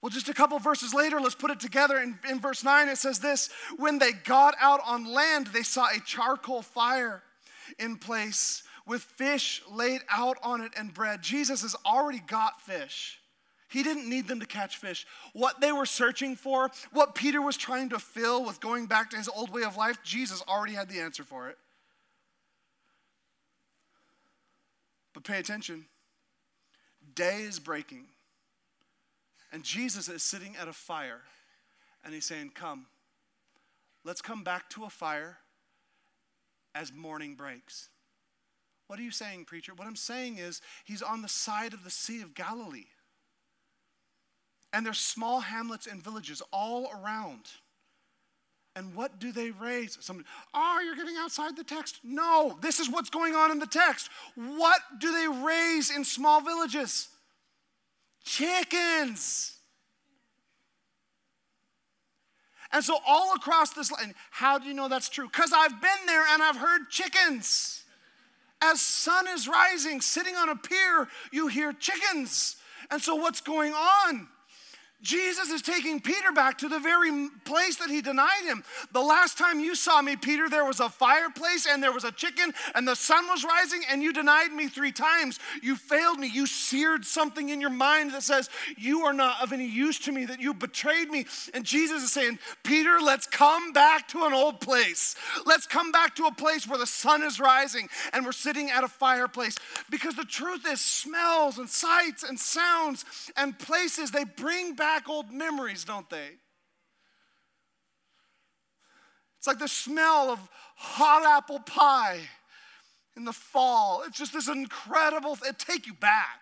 Well, 0.00 0.08
just 0.08 0.30
a 0.30 0.34
couple 0.34 0.58
verses 0.58 0.94
later, 0.94 1.20
let's 1.20 1.34
put 1.34 1.50
it 1.50 1.60
together. 1.60 1.98
In, 1.98 2.18
in 2.26 2.40
verse 2.40 2.64
9, 2.64 2.88
it 2.88 2.96
says 2.96 3.18
this 3.18 3.50
When 3.76 3.98
they 3.98 4.12
got 4.12 4.54
out 4.58 4.80
on 4.86 5.12
land, 5.12 5.48
they 5.48 5.62
saw 5.62 5.86
a 5.94 6.00
charcoal 6.00 6.62
fire 6.62 7.22
in 7.78 7.96
place 7.98 8.62
with 8.86 9.02
fish 9.02 9.60
laid 9.70 10.00
out 10.08 10.38
on 10.42 10.62
it 10.62 10.72
and 10.74 10.94
bread. 10.94 11.20
Jesus 11.20 11.60
has 11.60 11.76
already 11.84 12.22
got 12.26 12.62
fish. 12.62 13.20
He 13.68 13.82
didn't 13.82 14.08
need 14.08 14.26
them 14.26 14.40
to 14.40 14.46
catch 14.46 14.78
fish. 14.78 15.06
What 15.34 15.60
they 15.60 15.72
were 15.72 15.84
searching 15.84 16.34
for, 16.34 16.70
what 16.92 17.14
Peter 17.14 17.42
was 17.42 17.58
trying 17.58 17.90
to 17.90 17.98
fill 17.98 18.42
with 18.42 18.58
going 18.58 18.86
back 18.86 19.10
to 19.10 19.18
his 19.18 19.28
old 19.28 19.50
way 19.52 19.64
of 19.64 19.76
life, 19.76 19.98
Jesus 20.02 20.42
already 20.48 20.72
had 20.72 20.88
the 20.88 21.00
answer 21.00 21.24
for 21.24 21.50
it. 21.50 21.58
But 25.12 25.24
pay 25.24 25.38
attention. 25.38 25.84
Day 27.16 27.40
is 27.40 27.58
breaking, 27.58 28.04
and 29.50 29.64
Jesus 29.64 30.08
is 30.08 30.22
sitting 30.22 30.54
at 30.60 30.68
a 30.68 30.72
fire, 30.72 31.22
and 32.04 32.12
he's 32.14 32.26
saying, 32.26 32.52
Come, 32.54 32.86
let's 34.04 34.20
come 34.20 34.44
back 34.44 34.68
to 34.70 34.84
a 34.84 34.90
fire 34.90 35.38
as 36.74 36.92
morning 36.92 37.34
breaks. 37.34 37.88
What 38.86 38.98
are 38.98 39.02
you 39.02 39.10
saying, 39.10 39.46
preacher? 39.46 39.72
What 39.74 39.88
I'm 39.88 39.96
saying 39.96 40.36
is, 40.36 40.60
he's 40.84 41.02
on 41.02 41.22
the 41.22 41.28
side 41.28 41.72
of 41.72 41.84
the 41.84 41.90
Sea 41.90 42.20
of 42.20 42.34
Galilee. 42.34 42.84
And 44.72 44.84
there's 44.84 44.98
small 44.98 45.40
hamlets 45.40 45.86
and 45.86 46.02
villages 46.02 46.42
all 46.52 46.90
around. 46.92 47.48
And 48.76 48.94
what 48.94 49.18
do 49.18 49.32
they 49.32 49.50
raise? 49.50 49.96
Somebody, 50.02 50.28
oh, 50.52 50.82
you're 50.84 50.96
getting 50.96 51.16
outside 51.16 51.56
the 51.56 51.64
text. 51.64 51.98
No, 52.04 52.58
this 52.60 52.78
is 52.78 52.90
what's 52.90 53.08
going 53.08 53.34
on 53.34 53.50
in 53.50 53.58
the 53.58 53.66
text. 53.66 54.10
What 54.34 54.80
do 55.00 55.12
they 55.12 55.26
raise 55.26 55.90
in 55.90 56.04
small 56.04 56.42
villages? 56.42 57.08
Chickens. 58.22 59.54
And 62.70 62.84
so, 62.84 62.98
all 63.06 63.34
across 63.34 63.72
this 63.72 63.90
line, 63.90 64.14
how 64.30 64.58
do 64.58 64.68
you 64.68 64.74
know 64.74 64.88
that's 64.88 65.08
true? 65.08 65.26
Because 65.26 65.52
I've 65.54 65.80
been 65.80 66.06
there 66.06 66.24
and 66.32 66.42
I've 66.42 66.56
heard 66.56 66.90
chickens. 66.90 67.84
As 68.60 68.82
sun 68.82 69.26
is 69.28 69.48
rising, 69.48 70.02
sitting 70.02 70.34
on 70.36 70.50
a 70.50 70.56
pier, 70.56 71.08
you 71.32 71.46
hear 71.46 71.72
chickens. 71.72 72.56
And 72.90 73.00
so, 73.00 73.14
what's 73.14 73.40
going 73.40 73.72
on? 73.72 74.28
Jesus 75.06 75.50
is 75.50 75.62
taking 75.62 76.00
Peter 76.00 76.32
back 76.34 76.58
to 76.58 76.68
the 76.68 76.80
very 76.80 77.28
place 77.44 77.76
that 77.76 77.88
he 77.88 78.02
denied 78.02 78.42
him. 78.44 78.64
The 78.92 79.00
last 79.00 79.38
time 79.38 79.60
you 79.60 79.76
saw 79.76 80.02
me, 80.02 80.16
Peter, 80.16 80.48
there 80.48 80.64
was 80.64 80.80
a 80.80 80.88
fireplace 80.88 81.66
and 81.70 81.80
there 81.80 81.92
was 81.92 82.02
a 82.02 82.10
chicken 82.10 82.52
and 82.74 82.88
the 82.88 82.96
sun 82.96 83.28
was 83.28 83.44
rising 83.44 83.82
and 83.88 84.02
you 84.02 84.12
denied 84.12 84.52
me 84.52 84.66
three 84.66 84.90
times. 84.90 85.38
You 85.62 85.76
failed 85.76 86.18
me. 86.18 86.26
You 86.26 86.46
seared 86.46 87.04
something 87.04 87.50
in 87.50 87.60
your 87.60 87.70
mind 87.70 88.12
that 88.14 88.24
says, 88.24 88.50
You 88.76 89.02
are 89.02 89.12
not 89.12 89.40
of 89.40 89.52
any 89.52 89.66
use 89.66 90.00
to 90.00 90.12
me, 90.12 90.24
that 90.24 90.40
you 90.40 90.52
betrayed 90.52 91.08
me. 91.08 91.26
And 91.54 91.64
Jesus 91.64 92.02
is 92.02 92.12
saying, 92.12 92.40
Peter, 92.64 92.98
let's 93.00 93.28
come 93.28 93.72
back 93.72 94.08
to 94.08 94.24
an 94.24 94.32
old 94.32 94.60
place. 94.60 95.14
Let's 95.44 95.68
come 95.68 95.92
back 95.92 96.16
to 96.16 96.24
a 96.24 96.34
place 96.34 96.66
where 96.66 96.78
the 96.78 96.86
sun 96.86 97.22
is 97.22 97.38
rising 97.38 97.88
and 98.12 98.26
we're 98.26 98.32
sitting 98.32 98.70
at 98.70 98.82
a 98.82 98.88
fireplace. 98.88 99.56
Because 99.88 100.16
the 100.16 100.24
truth 100.24 100.66
is, 100.66 100.80
smells 100.80 101.58
and 101.58 101.70
sights 101.70 102.24
and 102.24 102.36
sounds 102.40 103.04
and 103.36 103.56
places, 103.56 104.10
they 104.10 104.24
bring 104.24 104.74
back 104.74 104.95
back 104.96 105.08
old 105.08 105.30
memories, 105.30 105.84
don't 105.84 106.08
they? 106.08 106.30
It's 109.36 109.46
like 109.46 109.58
the 109.58 109.68
smell 109.68 110.30
of 110.30 110.38
hot 110.74 111.22
apple 111.24 111.60
pie 111.60 112.20
in 113.14 113.24
the 113.24 113.32
fall. 113.32 114.04
It's 114.06 114.16
just 114.16 114.32
this 114.32 114.48
incredible, 114.48 115.36
it 115.44 115.58
take 115.58 115.86
you 115.86 115.92
back. 115.92 116.40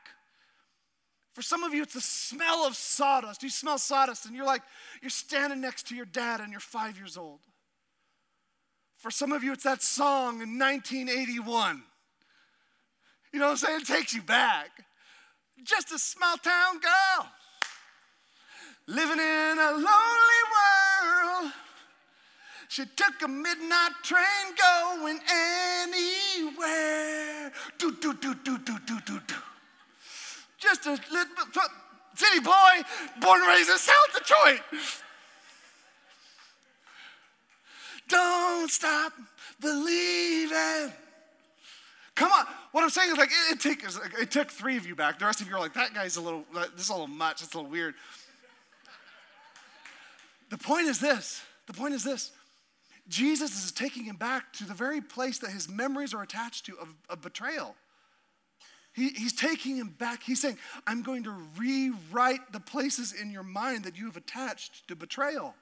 For 1.33 1.43
some 1.43 1.65
of 1.65 1.75
you, 1.75 1.83
it's 1.83 1.95
the 1.95 2.01
smell 2.01 2.65
of 2.65 2.77
sawdust. 2.77 3.43
You 3.43 3.51
smell 3.51 3.77
sawdust, 3.77 4.25
and 4.27 4.37
you're 4.37 4.47
like, 4.47 4.63
you're 5.03 5.11
standing 5.11 5.61
next 5.61 5.89
to 5.89 5.97
your 5.97 6.07
dad, 6.07 6.41
and 6.41 6.53
you're 6.53 6.61
five 6.61 6.97
years 6.97 7.17
old. 7.17 7.41
For 8.99 9.11
some 9.11 9.33
of 9.33 9.43
you, 9.43 9.53
it's 9.53 9.65
that 9.65 9.83
song 9.83 10.35
in 10.35 10.59
1981. 10.59 11.83
You 13.33 13.41
know 13.41 13.47
what 13.47 13.51
I'm 13.51 13.57
saying? 13.57 13.81
It 13.81 13.87
takes 13.89 14.15
you 14.15 14.23
back. 14.23 14.71
Just 15.65 15.91
a 15.91 15.99
small 15.99 16.37
town 16.37 16.79
girl 16.79 17.31
living 18.87 19.19
in 19.19 19.59
a 19.59 19.71
lonely 19.73 20.43
world. 20.55 21.53
She 22.69 22.85
took 22.97 23.23
a 23.23 23.29
midnight 23.29 23.93
train 24.03 24.55
going 24.59 25.21
anywhere. 25.83 27.53
Do, 27.79 27.93
do, 27.93 28.15
do, 28.15 28.35
do, 28.35 28.59
do, 28.59 28.79
do, 28.87 29.01
do, 29.07 29.21
do. 29.27 29.35
Just 30.59 30.87
a 30.87 30.91
little 30.91 31.29
city 32.15 32.41
boy, 32.41 32.83
born 33.21 33.41
and 33.41 33.49
raised 33.49 33.71
in 33.71 33.79
South 33.79 34.13
Detroit. 34.13 34.61
Don't 38.09 38.71
stop 38.71 39.13
believing. 39.61 40.93
Come 42.15 42.33
on. 42.33 42.47
What 42.73 42.83
I'm 42.83 42.91
saying 42.91 43.13
is 43.13 43.19
like 43.19 43.31
it, 43.31 43.53
it, 43.53 43.61
took, 43.61 44.21
it 44.21 44.31
took 44.31 44.51
three 44.51 44.77
of 44.77 44.87
you 44.87 44.95
back. 44.95 45.19
The 45.19 45.27
rest 45.27 45.41
of 45.41 45.49
you 45.49 45.55
are 45.55 45.61
like, 45.61 45.75
that 45.75 45.95
guy's 45.95 46.17
a 46.17 46.21
little, 46.21 46.45
this 46.75 46.85
is 46.85 46.89
a 46.89 46.93
little 46.93 47.07
much. 47.07 47.43
It's 47.43 47.55
a 47.55 47.57
little 47.57 47.71
weird. 47.71 47.95
The 50.55 50.63
point 50.63 50.87
is 50.87 51.01
this 51.01 51.43
the 51.67 51.73
point 51.73 51.95
is 51.95 52.05
this 52.05 52.31
Jesus 53.09 53.65
is 53.65 53.73
taking 53.73 54.05
him 54.05 54.15
back 54.15 54.53
to 54.53 54.65
the 54.65 54.73
very 54.73 55.01
place 55.01 55.39
that 55.39 55.51
his 55.51 55.69
memories 55.69 56.15
are 56.15 56.23
attached 56.23 56.67
to 56.67 56.79
of, 56.79 56.95
of 57.11 57.21
betrayal. 57.23 57.75
He, 58.93 59.09
he's 59.09 59.33
taking 59.33 59.75
him 59.75 59.89
back. 59.99 60.23
He's 60.23 60.41
saying, 60.41 60.59
I'm 60.87 61.03
going 61.03 61.25
to 61.25 61.35
rewrite 61.59 62.53
the 62.53 62.61
places 62.61 63.13
in 63.13 63.33
your 63.33 63.43
mind 63.43 63.83
that 63.83 63.99
you 63.99 64.07
have 64.07 64.17
attached 64.17 64.87
to 64.87 64.95
betrayal. 64.95 65.57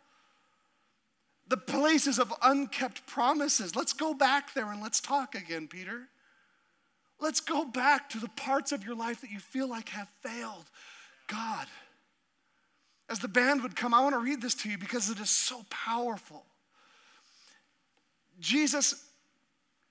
The 1.49 1.57
places 1.57 2.19
of 2.19 2.31
unkept 2.43 3.07
promises. 3.07 3.75
Let's 3.75 3.95
go 3.95 4.13
back 4.13 4.53
there 4.53 4.71
and 4.71 4.83
let's 4.83 5.01
talk 5.01 5.35
again, 5.35 5.69
Peter. 5.69 6.03
Let's 7.19 7.41
go 7.41 7.65
back 7.65 8.11
to 8.11 8.19
the 8.19 8.29
parts 8.29 8.73
of 8.73 8.85
your 8.85 8.95
life 8.95 9.23
that 9.23 9.31
you 9.31 9.41
feel 9.41 9.71
like 9.71 9.89
have 9.89 10.11
failed. 10.23 10.67
God, 11.29 11.67
as 13.09 13.19
the 13.19 13.29
band 13.29 13.63
would 13.63 13.77
come, 13.77 13.93
I 13.93 14.01
want 14.01 14.15
to 14.15 14.21
read 14.21 14.41
this 14.41 14.55
to 14.57 14.71
you 14.71 14.79
because 14.79 15.11
it 15.11 15.21
is 15.21 15.31
so 15.31 15.65
powerful. 15.71 16.45
Jesus 18.41 19.07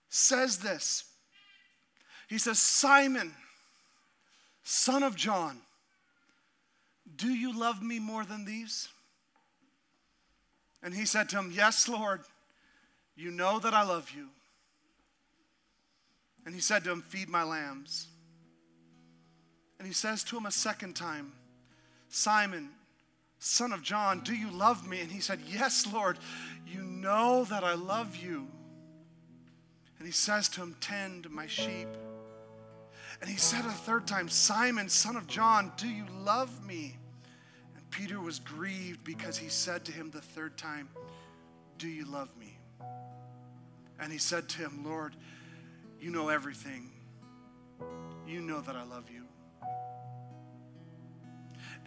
says 0.09 0.59
this 0.59 1.05
He 2.28 2.38
says, 2.38 2.59
Simon, 2.59 3.34
son 4.64 5.03
of 5.03 5.16
John, 5.16 5.57
do 7.16 7.30
you 7.30 7.57
love 7.57 7.82
me 7.82 7.99
more 7.99 8.26
than 8.26 8.45
these? 8.45 8.89
And 10.84 10.93
he 10.93 11.05
said 11.05 11.30
to 11.30 11.38
him, 11.38 11.51
Yes, 11.53 11.88
Lord, 11.88 12.22
you 13.16 13.32
know 13.32 13.59
that 13.59 13.74
I 13.74 13.84
love 13.84 14.12
you. 14.16 14.30
And 16.45 16.55
he 16.55 16.62
said 16.62 16.84
to 16.86 16.91
him, 16.91 17.01
Feed 17.01 17.30
my 17.30 17.43
lambs. 17.43 18.07
And 19.78 19.88
he 19.88 19.93
says 19.93 20.24
to 20.26 20.38
him 20.38 20.45
a 20.45 20.51
second 20.51 20.95
time, 20.95 21.34
Simon, 22.09 22.70
Son 23.44 23.74
of 23.74 23.82
John, 23.82 24.20
do 24.20 24.36
you 24.36 24.52
love 24.52 24.88
me? 24.88 25.02
And 25.02 25.12
he 25.12 25.20
said, 25.20 25.39
Yes, 25.48 25.92
Lord, 25.92 26.20
you 26.68 26.84
know 26.84 27.44
that 27.46 27.64
I 27.64 27.74
love 27.74 28.16
you. 28.16 28.48
And 29.98 30.06
he 30.06 30.12
says 30.12 30.48
to 30.50 30.62
him, 30.62 30.76
Tend 30.80 31.28
my 31.32 31.48
sheep. 31.48 31.88
And 33.20 33.28
he 33.28 33.38
said 33.38 33.66
a 33.66 33.72
third 33.72 34.06
time, 34.06 34.30
Simon, 34.30 34.88
son 34.89 35.16
of 35.16 35.26
John, 35.26 35.72
do 35.76 35.89
you 35.89 36.06
love 36.20 36.64
me? 36.68 36.96
And 37.76 37.89
Peter 37.89 38.20
was 38.20 38.38
grieved 38.38 39.04
because 39.04 39.39
he 39.39 39.50
said 39.50 39.86
to 39.86 39.92
him 39.92 40.12
the 40.12 40.22
third 40.22 40.56
time, 40.56 40.88
Do 41.80 41.88
you 41.88 42.06
love 42.06 42.30
me? 42.38 42.60
And 44.00 44.12
he 44.12 44.20
said 44.20 44.50
to 44.50 44.60
him, 44.60 44.84
Lord, 44.86 45.16
you 46.00 46.12
know 46.12 46.30
everything. 46.30 46.92
You 48.28 48.39
know 48.39 48.62
that 48.62 48.76
I 48.76 48.84
love 48.84 49.10
you. 49.10 49.24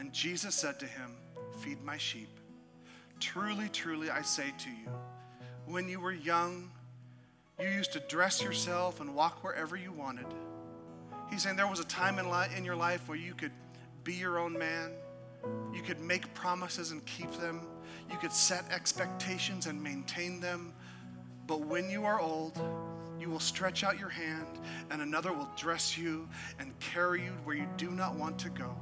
And 0.01 0.13
Jesus 0.13 0.57
said 0.57 0.81
to 0.81 0.87
him, 0.87 1.13
feed 1.57 1.83
my 1.83 1.97
sheep. 1.97 2.29
Truly, 3.21 3.69
truly, 3.69 4.11
I 4.11 4.23
say 4.23 4.53
to 4.59 4.71
you, 4.71 4.91
when 5.67 5.89
you 5.89 6.01
were 6.01 6.13
young, 6.13 6.71
you 7.61 7.69
used 7.69 7.93
to 7.93 8.01
dress 8.01 8.43
yourself 8.43 9.01
and 9.01 9.15
walk 9.15 9.45
wherever 9.45 9.77
you 9.77 9.93
wanted. 9.93 10.27
He's 11.31 11.43
saying 11.43 11.57
there 11.57 11.67
was 11.67 11.81
a 11.81 11.87
time 11.87 12.19
in, 12.19 12.31
li- 12.31 12.49
in 12.57 12.65
your 12.65 12.77
life 12.77 13.09
where 13.09 13.19
you 13.19 13.35
could 13.35 13.53
be 14.03 14.15
your 14.15 14.39
own 14.39 14.59
man, 14.59 14.91
you 15.73 15.83
could 15.83 16.01
make 16.01 16.33
promises 16.35 16.91
and 16.91 17.05
keep 17.07 17.33
them, 17.41 17.63
you 18.11 18.17
could 18.19 18.33
set 18.33 18.65
expectations 18.71 19.67
and 19.67 19.83
maintain 19.83 20.41
them. 20.41 20.75
But 21.47 21.61
when 21.61 21.89
you 21.91 22.05
are 22.05 22.21
old, 22.21 22.61
you 23.19 23.31
will 23.31 23.41
stretch 23.41 23.85
out 23.85 23.99
your 23.99 24.09
hand, 24.09 24.59
and 24.91 25.01
another 25.01 25.33
will 25.33 25.49
dress 25.57 25.97
you 25.97 26.29
and 26.59 26.79
carry 26.81 27.23
you 27.23 27.33
where 27.45 27.57
you 27.57 27.69
do 27.77 27.91
not 27.91 28.15
want 28.17 28.39
to 28.41 28.51
go. 28.51 28.75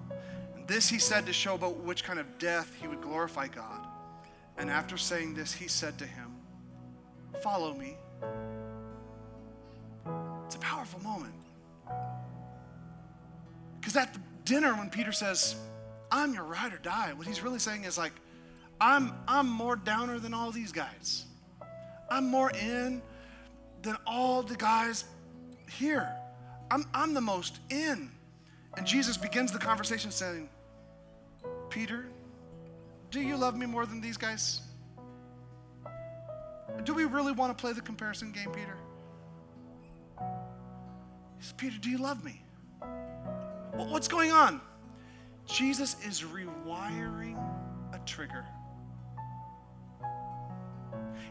This 0.67 0.89
he 0.89 0.99
said 0.99 1.27
to 1.27 1.33
show 1.33 1.55
about 1.55 1.79
which 1.79 2.05
kind 2.05 2.19
of 2.19 2.39
death 2.39 2.75
he 2.81 2.87
would 2.87 3.01
glorify 3.01 3.49
God. 3.49 3.87
And 4.57 4.71
after 4.71 4.97
saying 4.97 5.35
this, 5.35 5.53
he 5.53 5.69
said 5.69 5.99
to 5.99 6.07
him, 6.07 6.35
Follow 7.43 7.75
me. 7.75 7.97
It's 10.47 10.55
a 10.55 10.59
powerful 10.59 11.01
moment. 11.01 11.35
Because 13.81 13.97
at 13.97 14.15
the 14.15 14.21
dinner, 14.45 14.75
when 14.75 14.91
Peter 14.91 15.13
says, 15.13 15.57
I'm 16.11 16.35
your 16.35 16.45
ride 16.45 16.73
or 16.73 16.79
die, 16.79 17.13
what 17.15 17.27
he's 17.27 17.43
really 17.43 17.59
saying 17.59 17.85
is 17.85 17.97
like, 17.97 18.13
I'm, 18.81 19.13
I'm 19.27 19.49
more 19.49 19.77
downer 19.77 20.19
than 20.19 20.35
all 20.35 20.51
these 20.51 20.73
guys. 20.73 21.25
I'm 22.11 22.27
more 22.27 22.51
in 22.51 23.03
than 23.81 23.97
all 24.07 24.43
the 24.43 24.57
guys 24.57 25.05
here. 25.71 26.09
I'm, 26.71 26.85
I'm 26.93 27.15
the 27.15 27.21
most 27.21 27.61
in. 27.71 28.11
And 28.77 28.87
Jesus 28.87 29.17
begins 29.17 29.53
the 29.53 29.59
conversation 29.59 30.11
saying, 30.11 30.49
Peter, 31.69 32.07
do 33.11 33.21
you 33.21 33.37
love 33.37 33.57
me 33.57 33.67
more 33.67 33.87
than 33.87 34.01
these 34.01 34.17
guys? 34.17 34.63
Do 36.85 36.95
we 36.95 37.05
really 37.05 37.33
want 37.33 37.57
to 37.57 37.61
play 37.61 37.73
the 37.73 37.83
comparison 37.83 38.33
game, 38.33 38.51
Peter? 38.51 38.77
He 41.39 41.45
says, 41.45 41.53
Peter, 41.57 41.77
do 41.79 41.91
you 41.91 41.99
love 41.99 42.25
me? 42.25 42.43
What's 43.75 44.09
going 44.09 44.31
on? 44.31 44.61
Jesus 45.47 45.97
is 46.07 46.23
rewiring 46.23 47.37
a 47.93 47.99
trigger. 48.07 48.45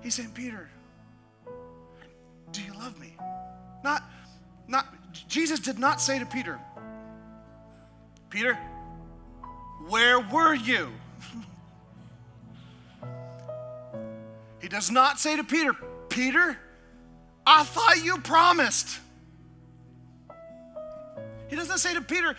He's 0.02 0.16
saying, 0.16 0.32
Peter, 0.34 0.70
do 2.52 2.62
you 2.62 2.74
love 2.74 3.00
me? 3.00 3.16
Not, 3.84 4.04
not, 4.68 4.88
Jesus 5.28 5.60
did 5.60 5.80
not 5.80 6.02
say 6.02 6.20
to 6.20 6.26
Peter, 6.26 6.60
Peter, 8.32 8.58
where 9.90 10.22
were 10.22 10.56
you? 10.56 10.90
he 14.62 14.70
does 14.70 14.90
not 14.90 15.20
say 15.20 15.36
to 15.36 15.44
Peter, 15.44 15.74
Peter, 16.08 16.58
I 17.46 17.64
thought 17.64 18.04
you 18.04 18.18
promised. 18.20 19.00
He 21.50 21.58
doesn't 21.58 21.80
say 21.80 21.94
to 21.94 22.02
Peter, 22.02 22.36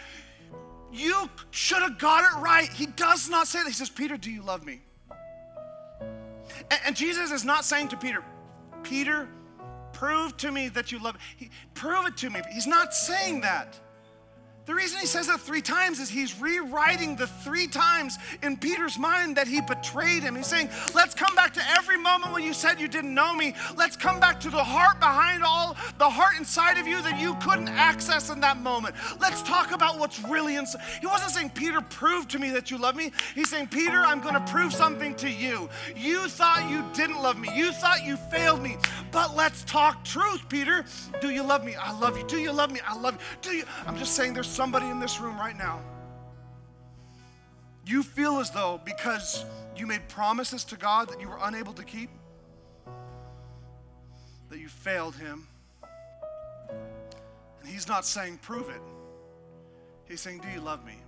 You 0.91 1.29
should 1.51 1.83
have 1.83 1.99
got 1.99 2.25
it 2.25 2.41
right. 2.41 2.69
He 2.71 2.87
does 2.87 3.29
not 3.29 3.47
say 3.47 3.59
that. 3.63 3.69
He 3.69 3.75
says, 3.75 3.91
Peter, 3.91 4.17
do 4.17 4.31
you 4.31 4.43
love 4.43 4.65
me? 4.65 4.81
And, 6.01 6.81
and 6.87 6.97
Jesus 6.97 7.31
is 7.31 7.45
not 7.45 7.67
saying 7.67 7.89
to 7.89 7.99
Peter, 7.99 8.25
Peter, 8.83 9.29
prove 9.93 10.37
to 10.39 10.51
me 10.51 10.69
that 10.71 10.91
you 10.91 11.03
love 11.03 11.19
me. 11.39 11.51
prove 11.75 12.07
it 12.07 12.17
to 12.19 12.31
me. 12.31 12.41
He's 12.51 12.67
not 12.67 12.95
saying 12.95 13.43
that. 13.43 13.79
The 14.65 14.75
reason 14.75 15.01
he 15.01 15.07
says 15.07 15.27
that 15.27 15.41
three 15.41 15.61
times 15.61 15.99
is 15.99 16.09
he's 16.09 16.41
rewriting 16.41 17.17
the 17.17 17.27
three 17.27 17.67
times 17.67 18.17
in 18.45 18.57
Peter's 18.57 18.97
mind 18.97 19.37
that 19.37 19.49
he 19.49 19.61
betrayed 19.61 20.23
him. 20.23 20.37
He's 20.37 20.47
saying, 20.47 20.69
Let's 20.95 21.15
come 21.15 21.35
back 21.35 21.53
to 21.55 21.63
every 21.77 21.99
moment 21.99 22.33
when 22.33 22.45
you 22.45 22.55
said 22.55 22.81
you 22.81 22.87
didn't 22.87 23.13
know 23.13 23.35
me. 23.35 23.55
Let's 23.77 23.97
come 23.97 24.21
back 24.21 24.39
to 24.41 24.51
the 24.51 24.63
heart 24.63 25.01
behind 25.01 25.43
all, 25.43 25.77
the 25.99 26.09
heart 26.09 26.39
inside 26.39 26.79
of 26.79 26.87
you 26.87 27.03
that 27.03 27.21
you 27.21 27.35
couldn't 27.37 27.69
access 27.71 28.31
in 28.31 28.39
that 28.41 28.57
moment. 28.57 28.95
Let's 29.21 29.43
talk 29.43 29.73
about 29.73 29.99
what's 29.99 30.23
really 30.23 30.55
inside. 30.55 30.83
He 31.01 31.07
wasn't 31.09 31.33
saying, 31.33 31.51
Peter, 31.51 31.81
prove 31.81 32.29
to 32.29 32.39
me 32.39 32.51
that 32.51 32.71
you 32.71 32.79
love 32.79 32.95
me. 32.95 33.11
He's 33.35 33.51
saying, 33.51 33.67
Peter, 33.67 33.99
I'm 33.99 34.21
going 34.21 34.35
to 34.35 34.53
prove 34.53 34.73
something 34.73 35.17
to 35.17 35.29
you. 35.29 35.69
You 35.97 36.29
thought 36.29 36.71
you 36.71 36.85
didn't 36.95 37.21
love 37.21 37.37
me, 37.37 37.49
you 37.57 37.73
thought 37.73 38.05
you 38.05 38.17
failed 38.17 38.63
me. 38.63 38.77
But 39.11 39.35
let's 39.35 39.65
talk 39.65 40.05
truth, 40.05 40.49
Peter. 40.49 40.85
Do 41.21 41.31
you 41.31 41.43
love 41.43 41.65
me? 41.65 41.75
I 41.75 41.99
love 41.99 42.17
you. 42.17 42.25
Do 42.29 42.39
you 42.39 42.53
love 42.53 42.71
me? 42.71 42.81
I 42.87 42.97
love 42.97 43.15
you. 43.15 43.21
Do 43.43 43.57
you? 43.57 43.65
I'm 43.87 43.99
just 43.99 44.15
saying, 44.15 44.35
there's 44.35 44.52
somebody 44.53 44.87
in 44.89 45.01
this 45.01 45.19
room 45.19 45.39
right 45.39 45.57
now. 45.57 45.81
You 47.87 48.03
feel 48.03 48.39
as 48.39 48.51
though 48.51 48.81
because 48.85 49.45
you 49.77 49.87
made 49.87 50.09
promises 50.09 50.65
to 50.65 50.77
God 50.77 51.09
that 51.09 51.21
you 51.21 51.29
were 51.29 51.39
unable 51.43 51.73
to 51.73 51.83
keep, 51.83 52.11
that 54.51 54.59
you 54.59 54.69
failed 54.69 55.17
Him. 55.17 55.49
And 57.61 57.69
He's 57.69 57.89
not 57.89 58.05
saying, 58.05 58.39
prove 58.43 58.69
it. 58.69 58.83
He's 60.05 60.21
saying, 60.21 60.41
do 60.41 60.49
you 60.49 60.61
love 60.61 60.85
me? 60.85 60.99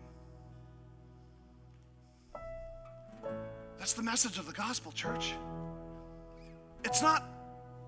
That's 3.78 3.92
the 3.92 4.02
message 4.02 4.38
of 4.38 4.46
the 4.46 4.52
gospel, 4.52 4.90
church. 4.92 5.34
It's 6.84 7.02
not 7.02 7.24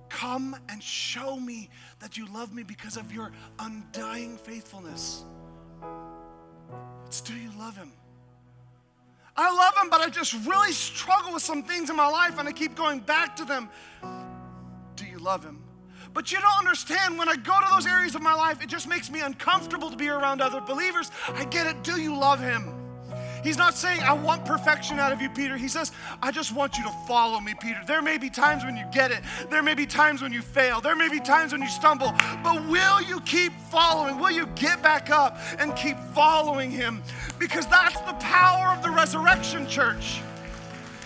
come 0.08 0.54
and 0.68 0.82
show 0.82 1.36
me 1.40 1.70
that 2.00 2.16
you 2.16 2.26
love 2.32 2.54
me 2.54 2.62
because 2.62 2.96
of 2.96 3.12
your 3.12 3.32
undying 3.58 4.36
faithfulness. 4.36 5.24
It's 7.06 7.20
do 7.20 7.34
you 7.34 7.50
love 7.58 7.76
him? 7.76 7.92
I 9.36 9.54
love 9.54 9.76
him, 9.76 9.90
but 9.90 10.00
I 10.00 10.08
just 10.08 10.34
really 10.46 10.72
struggle 10.72 11.34
with 11.34 11.42
some 11.42 11.62
things 11.62 11.90
in 11.90 11.96
my 11.96 12.08
life 12.08 12.38
and 12.38 12.48
I 12.48 12.52
keep 12.52 12.74
going 12.74 13.00
back 13.00 13.36
to 13.36 13.44
them. 13.44 13.68
Do 14.96 15.04
you 15.04 15.18
love 15.18 15.44
him? 15.44 15.62
But 16.14 16.32
you 16.32 16.40
don't 16.40 16.58
understand 16.58 17.18
when 17.18 17.28
I 17.28 17.36
go 17.36 17.60
to 17.60 17.66
those 17.70 17.86
areas 17.86 18.14
of 18.14 18.22
my 18.22 18.32
life, 18.32 18.62
it 18.62 18.68
just 18.68 18.88
makes 18.88 19.10
me 19.10 19.20
uncomfortable 19.20 19.90
to 19.90 19.96
be 19.96 20.08
around 20.08 20.40
other 20.40 20.60
believers. 20.60 21.10
I 21.28 21.44
get 21.44 21.66
it. 21.66 21.82
Do 21.84 22.00
you 22.00 22.16
love 22.16 22.40
him? 22.40 22.75
He's 23.42 23.56
not 23.56 23.74
saying, 23.74 24.00
I 24.00 24.12
want 24.12 24.44
perfection 24.44 24.98
out 24.98 25.12
of 25.12 25.20
you, 25.20 25.28
Peter. 25.28 25.56
He 25.56 25.68
says, 25.68 25.92
I 26.22 26.30
just 26.30 26.54
want 26.54 26.76
you 26.76 26.84
to 26.84 26.92
follow 27.06 27.40
me, 27.40 27.54
Peter. 27.60 27.80
There 27.86 28.02
may 28.02 28.18
be 28.18 28.30
times 28.30 28.64
when 28.64 28.76
you 28.76 28.84
get 28.92 29.10
it, 29.10 29.20
there 29.50 29.62
may 29.62 29.74
be 29.74 29.86
times 29.86 30.22
when 30.22 30.32
you 30.32 30.42
fail, 30.42 30.80
there 30.80 30.96
may 30.96 31.08
be 31.08 31.20
times 31.20 31.52
when 31.52 31.62
you 31.62 31.68
stumble, 31.68 32.12
but 32.42 32.66
will 32.68 33.02
you 33.02 33.20
keep 33.20 33.52
following? 33.70 34.18
Will 34.18 34.30
you 34.30 34.46
get 34.54 34.82
back 34.82 35.10
up 35.10 35.38
and 35.58 35.74
keep 35.76 35.98
following 36.14 36.70
him? 36.70 37.02
Because 37.38 37.66
that's 37.66 38.00
the 38.00 38.14
power 38.14 38.74
of 38.76 38.82
the 38.82 38.90
resurrection, 38.90 39.66
church. 39.66 40.20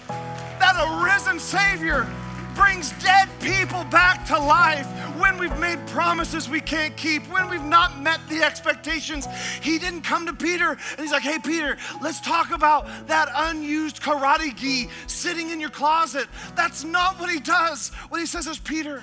That 0.09 0.77
a 0.77 1.05
risen 1.05 1.39
Savior 1.39 2.07
brings 2.55 2.93
dead 3.03 3.29
people 3.41 3.85
back 3.85 4.27
to 4.27 4.39
life 4.39 4.87
when 5.19 5.39
we've 5.39 5.59
made 5.59 5.79
promises 5.89 6.49
we 6.49 6.61
can't 6.61 6.97
keep, 6.97 7.23
when 7.31 7.49
we've 7.49 7.63
not 7.63 8.01
met 8.01 8.21
the 8.29 8.43
expectations. 8.43 9.27
He 9.61 9.79
didn't 9.79 10.03
come 10.03 10.27
to 10.27 10.33
Peter 10.33 10.71
and 10.71 11.01
he's 11.01 11.13
like, 11.13 11.23
hey, 11.23 11.39
Peter, 11.39 11.77
let's 12.01 12.21
talk 12.21 12.51
about 12.51 12.87
that 13.07 13.29
unused 13.35 14.03
karate 14.03 14.55
gi 14.57 14.89
sitting 15.07 15.51
in 15.51 15.61
your 15.61 15.71
closet. 15.71 16.29
That's 16.57 16.85
not 16.85 17.19
what 17.21 17.31
he 17.31 17.41
does. 17.41 17.91
What 18.09 18.21
he 18.21 18.27
says 18.27 18.47
is, 18.47 18.59
Peter, 18.59 19.03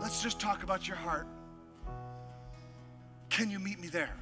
let's 0.00 0.22
just 0.22 0.40
talk 0.40 0.62
about 0.62 0.88
your 0.88 0.96
heart. 0.96 1.26
Can 3.28 3.50
you 3.50 3.58
meet 3.58 3.78
me 3.78 3.88
there? 3.88 4.16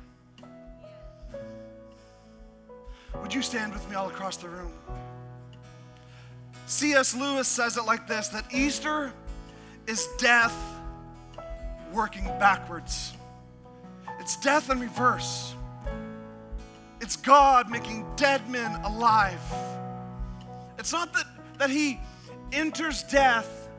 Would 3.23 3.35
you 3.35 3.43
stand 3.43 3.73
with 3.73 3.89
me 3.89 3.97
all 3.97 4.09
across 4.09 4.37
the 4.37 4.49
room? 4.49 4.73
C.S. 6.69 7.15
Lewis 7.15 7.49
says 7.49 7.79
it 7.79 7.87
like 7.87 8.07
this 8.07 8.29
that 8.29 8.45
Easter 8.53 9.11
is 9.87 10.07
death 10.19 10.55
working 11.93 12.27
backwards. 12.39 13.15
It's 14.21 14.37
death 14.37 14.71
in 14.71 14.79
reverse. 14.79 15.55
It's 17.01 17.17
God 17.17 17.71
making 17.71 18.07
dead 18.17 18.51
men 18.51 18.79
alive. 18.83 19.41
It's 20.79 20.93
not 20.93 21.15
that, 21.15 21.25
that 21.59 21.71
He 21.71 21.99
enters 22.53 23.03
death 23.05 23.71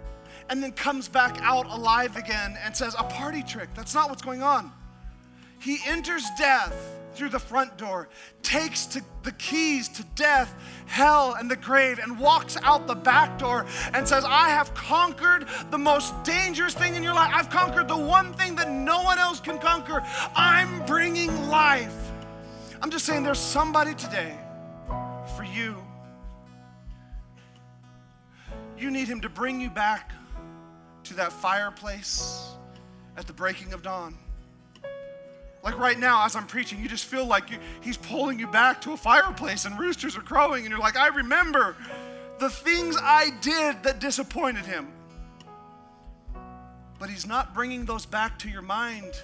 and 0.50 0.64
then 0.64 0.72
comes 0.72 1.08
back 1.08 1.38
out 1.42 1.68
alive 1.68 2.18
again 2.18 2.58
and 2.66 2.76
says, 2.76 2.96
a 2.98 3.04
party 3.04 3.44
trick. 3.44 3.70
That's 3.76 3.94
not 3.94 4.10
what's 4.10 4.24
going 4.24 4.42
on. 4.42 4.72
He 5.60 5.78
enters 5.86 6.26
death 6.40 6.99
through 7.14 7.30
the 7.30 7.40
front 7.40 7.78
door, 7.78 8.10
takes 8.42 8.86
to 8.88 9.02
the 9.24 9.32
keys 9.34 9.90
to 9.90 10.04
death, 10.16 10.54
hell, 10.86 11.36
and 11.38 11.50
the 11.50 11.56
grave, 11.56 12.00
and 12.00 12.20
walks 12.20 12.58
out 12.64 12.88
the 12.88 12.96
back 12.96 13.38
door 13.38 13.66
and 13.94 14.08
says, 14.08 14.24
I 14.26 14.50
have 14.50 14.74
conquered 14.74 15.46
the 15.72 15.78
most 15.78 16.14
dangerous 16.24 16.74
thing 16.74 16.96
in 16.96 17.04
your 17.04 17.14
life. 17.14 17.32
I've 17.34 17.50
conquered 17.50 17.88
the 17.88 17.98
one 17.98 18.34
thing 18.34 18.56
that 18.56 18.70
no 18.70 19.02
one 19.04 19.20
else 19.20 19.40
can 19.40 19.60
conquer. 19.60 20.04
I'm 20.36 20.86
bringing 20.86 21.50
life. 21.50 22.12
I'm 22.82 22.90
just 22.90 23.06
saying, 23.06 23.24
there's 23.24 23.40
somebody 23.40 23.94
today 23.94 24.38
for 25.36 25.44
you. 25.44 25.76
You 28.78 28.92
need 28.92 29.08
him 29.08 29.20
to 29.22 29.30
bring 29.30 29.60
you 29.60 29.70
back 29.70 30.12
to 31.04 31.14
that 31.16 31.34
fireplace 31.34 32.54
at 33.18 33.28
the 33.28 33.34
breaking 33.34 33.74
of 33.74 33.82
dawn. 33.82 34.18
Like 35.62 35.78
right 35.78 36.00
now, 36.00 36.26
as 36.26 36.36
I'm 36.36 36.48
preaching, 36.48 36.80
you 36.80 36.88
just 36.88 37.06
feel 37.06 37.26
like 37.26 37.52
you, 37.52 37.58
he's 37.82 37.98
pulling 37.98 38.40
you 38.40 38.48
back 38.48 38.82
to 38.82 38.94
a 38.94 38.98
fireplace 38.98 39.66
and 39.66 39.78
roosters 39.78 40.16
are 40.16 40.22
crowing, 40.22 40.66
and 40.66 40.70
you're 40.70 40.80
like, 40.80 40.96
I 40.96 41.08
remember 41.08 41.76
the 42.40 42.50
things 42.50 42.96
I 43.00 43.32
did 43.42 43.84
that 43.84 44.00
disappointed 44.00 44.66
him. 44.66 44.88
But 46.98 47.10
he's 47.10 47.26
not 47.26 47.54
bringing 47.54 47.86
those 47.86 48.06
back 48.06 48.40
to 48.40 48.50
your 48.50 48.62
mind 48.62 49.22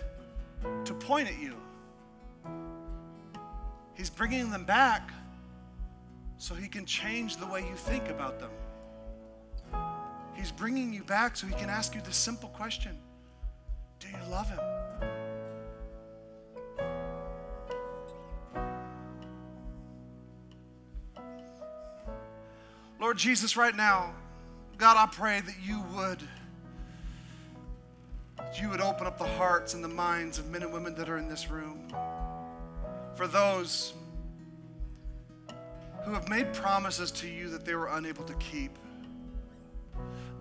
to 0.86 0.94
point 0.94 1.28
at 1.28 1.40
you. 1.40 1.56
He's 3.94 4.10
bringing 4.10 4.50
them 4.50 4.66
back 4.66 5.12
so 6.38 6.54
he 6.54 6.68
can 6.68 6.86
change 6.86 7.38
the 7.38 7.48
way 7.48 7.62
you 7.62 7.76
think 7.76 8.10
about 8.10 8.40
them. 8.40 8.52
He's 10.34 10.52
bringing 10.52 10.94
you 10.94 11.04
back 11.04 11.38
so 11.38 11.48
he 11.48 11.54
can 11.54 11.70
ask 11.70 11.96
you 11.96 12.02
this 12.02 12.18
simple 12.18 12.50
question 12.50 12.98
Do 14.00 14.08
you 14.10 14.18
love 14.30 14.50
him? 14.50 14.60
Lord 23.16 23.22
Jesus, 23.22 23.56
right 23.56 23.74
now, 23.74 24.14
God, 24.78 24.98
I 24.98 25.06
pray 25.10 25.40
that 25.40 25.56
you 25.64 25.82
would 25.96 26.20
that 28.36 28.62
you 28.62 28.70
would 28.70 28.82
open 28.82 29.08
up 29.08 29.18
the 29.18 29.24
hearts 29.24 29.74
and 29.74 29.82
the 29.82 29.88
minds 29.88 30.38
of 30.38 30.52
men 30.52 30.64
and 30.64 30.74
women 30.74 30.94
that 30.96 31.08
are 31.08 31.18
in 31.18 31.30
this 31.30 31.50
room. 31.50 31.88
For 33.14 33.26
those 33.26 33.94
who 36.04 36.12
have 36.12 36.28
made 36.28 36.52
promises 36.52 37.10
to 37.12 37.28
you 37.30 37.50
that 37.52 37.64
they 37.64 37.74
were 37.74 37.88
unable 37.88 38.26
to 38.26 38.34
keep. 38.34 38.78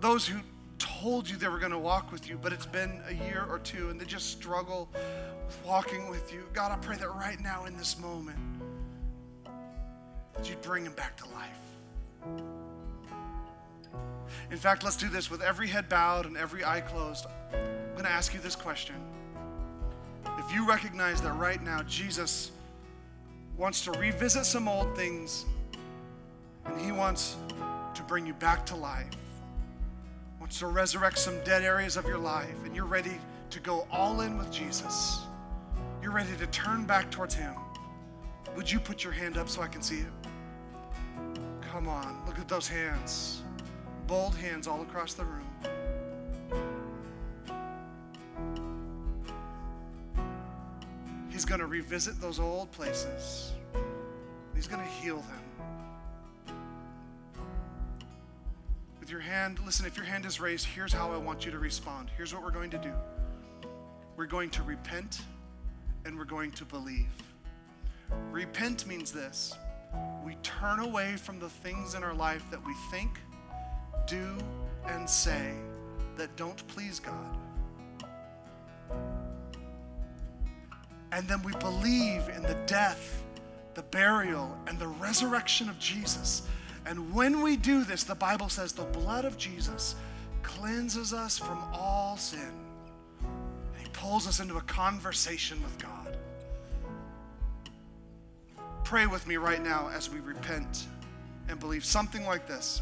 Those 0.01 0.27
who 0.27 0.41
told 0.77 1.29
you 1.29 1.37
they 1.37 1.47
were 1.47 1.59
going 1.59 1.71
to 1.71 1.79
walk 1.79 2.11
with 2.11 2.27
you, 2.27 2.37
but 2.37 2.51
it's 2.51 2.65
been 2.65 2.99
a 3.07 3.13
year 3.13 3.45
or 3.49 3.59
two 3.59 3.89
and 3.89 4.01
they 4.01 4.03
just 4.03 4.31
struggle 4.31 4.89
with 5.45 5.57
walking 5.65 6.09
with 6.09 6.33
you. 6.33 6.43
God, 6.51 6.73
I 6.73 6.75
pray 6.75 6.97
that 6.97 7.15
right 7.15 7.39
now 7.39 7.67
in 7.67 7.77
this 7.77 7.97
moment, 7.97 8.37
that 10.33 10.49
you'd 10.49 10.61
bring 10.61 10.83
them 10.83 10.91
back 10.91 11.15
to 11.15 11.25
life. 11.29 12.64
In 14.51 14.57
fact, 14.57 14.83
let's 14.83 14.97
do 14.97 15.09
this 15.09 15.29
with 15.29 15.41
every 15.41 15.67
head 15.67 15.89
bowed 15.89 16.25
and 16.25 16.37
every 16.37 16.63
eye 16.63 16.81
closed. 16.81 17.25
I'm 17.53 17.91
going 17.93 18.05
to 18.05 18.11
ask 18.11 18.33
you 18.33 18.39
this 18.39 18.55
question. 18.55 18.95
If 20.37 20.53
you 20.53 20.67
recognize 20.67 21.21
that 21.21 21.33
right 21.33 21.61
now 21.63 21.81
Jesus 21.83 22.51
wants 23.57 23.83
to 23.85 23.91
revisit 23.91 24.45
some 24.45 24.67
old 24.67 24.95
things 24.95 25.45
and 26.65 26.79
he 26.81 26.91
wants 26.91 27.37
to 27.93 28.03
bring 28.03 28.25
you 28.25 28.33
back 28.33 28.65
to 28.65 28.75
life, 28.75 29.07
wants 30.39 30.59
to 30.59 30.67
resurrect 30.67 31.17
some 31.17 31.41
dead 31.43 31.63
areas 31.63 31.95
of 31.95 32.05
your 32.05 32.17
life, 32.17 32.55
and 32.65 32.75
you're 32.75 32.85
ready 32.85 33.17
to 33.49 33.59
go 33.61 33.87
all 33.91 34.21
in 34.21 34.37
with 34.37 34.51
Jesus, 34.51 35.19
you're 36.01 36.11
ready 36.11 36.35
to 36.37 36.47
turn 36.47 36.85
back 36.85 37.09
towards 37.09 37.33
him, 37.33 37.53
would 38.55 38.69
you 38.69 38.79
put 38.79 39.03
your 39.03 39.13
hand 39.13 39.37
up 39.37 39.47
so 39.47 39.61
I 39.61 39.67
can 39.67 39.81
see 39.81 39.99
it? 39.99 40.11
Come 41.61 41.87
on, 41.87 42.25
look 42.25 42.39
at 42.39 42.47
those 42.47 42.67
hands. 42.67 43.44
Bold 44.07 44.35
hands 44.35 44.67
all 44.67 44.81
across 44.81 45.13
the 45.13 45.25
room. 45.25 45.41
He's 51.29 51.43
going 51.43 51.59
to 51.59 51.67
revisit 51.67 52.21
those 52.21 52.39
old 52.39 52.71
places. 52.71 53.51
He's 54.55 54.67
going 54.67 54.81
to 54.81 54.89
heal 54.89 55.17
them. 55.17 56.55
With 58.99 59.09
your 59.09 59.19
hand, 59.19 59.59
listen, 59.65 59.85
if 59.85 59.97
your 59.97 60.05
hand 60.05 60.25
is 60.25 60.39
raised, 60.39 60.65
here's 60.65 60.93
how 60.93 61.11
I 61.11 61.17
want 61.17 61.45
you 61.45 61.51
to 61.51 61.59
respond. 61.59 62.09
Here's 62.15 62.33
what 62.33 62.41
we're 62.41 62.51
going 62.51 62.69
to 62.71 62.77
do 62.77 62.93
we're 64.15 64.25
going 64.25 64.49
to 64.51 64.63
repent 64.63 65.21
and 66.05 66.17
we're 66.17 66.25
going 66.25 66.51
to 66.51 66.65
believe. 66.65 67.09
Repent 68.31 68.87
means 68.87 69.11
this 69.11 69.53
we 70.25 70.35
turn 70.41 70.79
away 70.79 71.17
from 71.17 71.39
the 71.39 71.49
things 71.49 71.95
in 71.95 72.03
our 72.03 72.13
life 72.13 72.43
that 72.49 72.65
we 72.65 72.73
think, 72.91 73.19
do, 74.05 74.37
and 74.87 75.09
say 75.09 75.53
that 76.17 76.35
don't 76.35 76.65
please 76.67 76.99
God. 76.99 77.37
And 81.11 81.27
then 81.27 81.41
we 81.43 81.53
believe 81.53 82.29
in 82.29 82.43
the 82.43 82.57
death, 82.65 83.23
the 83.73 83.83
burial, 83.83 84.57
and 84.67 84.77
the 84.77 84.87
resurrection 84.87 85.69
of 85.69 85.79
Jesus. 85.79 86.43
And 86.85 87.13
when 87.13 87.41
we 87.41 87.55
do 87.55 87.83
this, 87.83 88.03
the 88.03 88.15
Bible 88.15 88.49
says 88.49 88.73
the 88.73 88.83
blood 88.83 89.25
of 89.25 89.37
Jesus 89.37 89.95
cleanses 90.43 91.13
us 91.13 91.37
from 91.37 91.57
all 91.73 92.17
sin. 92.17 92.51
And 93.21 93.81
he 93.81 93.87
pulls 93.93 94.27
us 94.27 94.39
into 94.39 94.57
a 94.57 94.61
conversation 94.61 95.61
with 95.63 95.77
God. 95.79 96.17
Pray 98.83 99.07
with 99.07 99.25
me 99.25 99.37
right 99.37 99.63
now 99.63 99.89
as 99.93 100.11
we 100.11 100.19
repent 100.19 100.85
and 101.49 101.59
believe 101.59 101.83
something 101.83 102.25
like 102.25 102.47
this. 102.47 102.81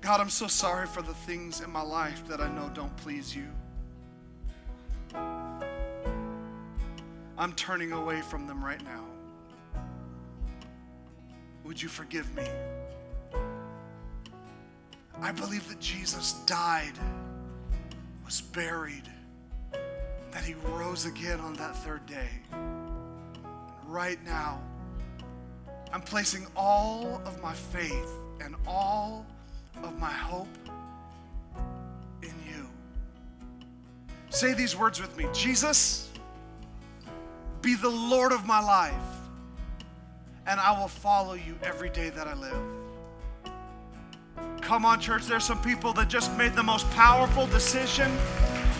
God, 0.00 0.20
I'm 0.20 0.30
so 0.30 0.46
sorry 0.46 0.86
for 0.86 1.02
the 1.02 1.12
things 1.12 1.60
in 1.60 1.70
my 1.70 1.82
life 1.82 2.26
that 2.26 2.40
I 2.40 2.48
know 2.48 2.70
don't 2.72 2.96
please 2.96 3.36
you. 3.36 3.46
I'm 7.36 7.52
turning 7.54 7.92
away 7.92 8.22
from 8.22 8.46
them 8.46 8.64
right 8.64 8.82
now. 8.82 9.04
Would 11.64 11.80
you 11.80 11.88
forgive 11.88 12.34
me? 12.34 12.46
I 15.20 15.32
believe 15.32 15.68
that 15.68 15.80
Jesus 15.80 16.32
died, 16.46 16.94
was 18.24 18.40
buried, 18.40 19.08
that 20.32 20.44
he 20.44 20.54
rose 20.64 21.04
again 21.04 21.40
on 21.40 21.54
that 21.54 21.76
third 21.76 22.06
day. 22.06 22.28
Right 23.86 24.22
now, 24.24 24.62
I'm 25.92 26.00
placing 26.00 26.46
all 26.56 27.20
of 27.26 27.42
my 27.42 27.52
faith 27.52 28.12
and 28.42 28.54
all 28.66 29.26
of 29.82 29.98
my 29.98 30.12
hope 30.12 30.48
in 32.22 32.34
you. 32.46 32.68
Say 34.30 34.54
these 34.54 34.76
words 34.76 35.00
with 35.00 35.16
me 35.16 35.26
Jesus, 35.32 36.08
be 37.62 37.74
the 37.74 37.88
Lord 37.88 38.32
of 38.32 38.46
my 38.46 38.60
life, 38.60 38.94
and 40.46 40.60
I 40.60 40.78
will 40.78 40.88
follow 40.88 41.34
you 41.34 41.56
every 41.62 41.90
day 41.90 42.10
that 42.10 42.26
I 42.26 42.34
live. 42.34 42.62
Come 44.60 44.84
on, 44.84 45.00
church, 45.00 45.26
there's 45.26 45.44
some 45.44 45.60
people 45.62 45.92
that 45.94 46.08
just 46.08 46.36
made 46.36 46.54
the 46.54 46.62
most 46.62 46.88
powerful 46.90 47.46
decision. 47.48 48.10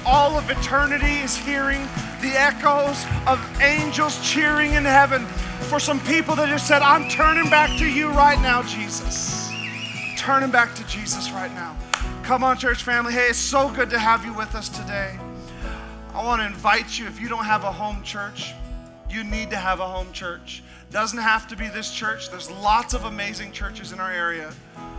All 0.06 0.38
of 0.38 0.48
eternity 0.48 1.18
is 1.18 1.36
hearing 1.36 1.82
the 2.22 2.32
echoes 2.34 3.04
of 3.26 3.40
angels 3.60 4.18
cheering 4.22 4.74
in 4.74 4.84
heaven 4.84 5.26
for 5.68 5.78
some 5.78 6.00
people 6.00 6.34
that 6.36 6.48
just 6.48 6.66
said, 6.66 6.82
I'm 6.82 7.08
turning 7.08 7.50
back 7.50 7.76
to 7.78 7.86
you 7.86 8.08
right 8.08 8.40
now, 8.40 8.62
Jesus. 8.62 9.49
Turning 10.30 10.52
back 10.52 10.76
to 10.76 10.86
Jesus 10.86 11.32
right 11.32 11.52
now. 11.54 11.76
Come 12.22 12.44
on, 12.44 12.56
church 12.56 12.84
family. 12.84 13.12
Hey, 13.12 13.30
it's 13.30 13.36
so 13.36 13.68
good 13.68 13.90
to 13.90 13.98
have 13.98 14.24
you 14.24 14.32
with 14.32 14.54
us 14.54 14.68
today. 14.68 15.18
I 16.14 16.24
want 16.24 16.40
to 16.40 16.46
invite 16.46 16.96
you, 16.96 17.08
if 17.08 17.20
you 17.20 17.28
don't 17.28 17.46
have 17.46 17.64
a 17.64 17.72
home 17.72 18.00
church, 18.04 18.54
you 19.10 19.24
need 19.24 19.50
to 19.50 19.56
have 19.56 19.80
a 19.80 19.88
home 19.88 20.12
church. 20.12 20.62
Doesn't 20.92 21.18
have 21.18 21.48
to 21.48 21.56
be 21.56 21.66
this 21.66 21.92
church. 21.92 22.30
There's 22.30 22.48
lots 22.48 22.94
of 22.94 23.06
amazing 23.06 23.50
churches 23.50 23.90
in 23.90 23.98
our 23.98 24.12
area, 24.12 24.52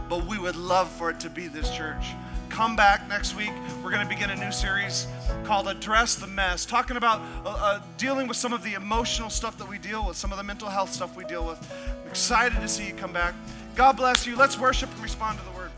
but 0.10 0.26
we 0.26 0.38
would 0.38 0.58
love 0.58 0.90
for 0.90 1.10
it 1.10 1.22
to 1.22 1.30
be 1.30 1.48
this 1.48 1.74
church. 1.74 2.08
Come 2.50 2.76
back 2.76 3.08
next 3.08 3.34
week. 3.34 3.54
We're 3.82 3.92
going 3.92 4.06
to 4.06 4.14
begin 4.14 4.32
a 4.32 4.36
new 4.36 4.52
series 4.52 5.08
called 5.46 5.70
Address 5.70 6.16
the 6.16 6.28
Mess, 6.28 6.66
talking 6.66 6.98
about 6.98 7.22
uh, 7.46 7.56
uh, 7.58 7.80
dealing 7.98 8.28
with 8.28 8.36
some 8.36 8.52
of 8.52 8.64
the 8.64 8.74
emotional 8.74 9.30
stuff 9.30 9.58
that 9.60 9.70
we 9.70 9.78
deal 9.78 10.06
with, 10.06 10.18
some 10.18 10.34
of 10.34 10.38
the 10.38 10.44
mental 10.44 10.68
health 10.68 10.92
stuff 10.92 11.16
we 11.16 11.24
deal 11.24 11.48
with. 11.48 11.58
I'm 12.04 12.10
excited 12.10 12.60
to 12.60 12.68
see 12.68 12.88
you 12.88 12.94
come 12.94 13.14
back. 13.14 13.34
God 13.76 13.98
bless 13.98 14.28
you. 14.28 14.36
Let's 14.36 14.58
worship 14.58 14.92
and 14.92 15.02
respond 15.02 15.40
to 15.40 15.46
the 15.46 15.52
word. 15.52 15.72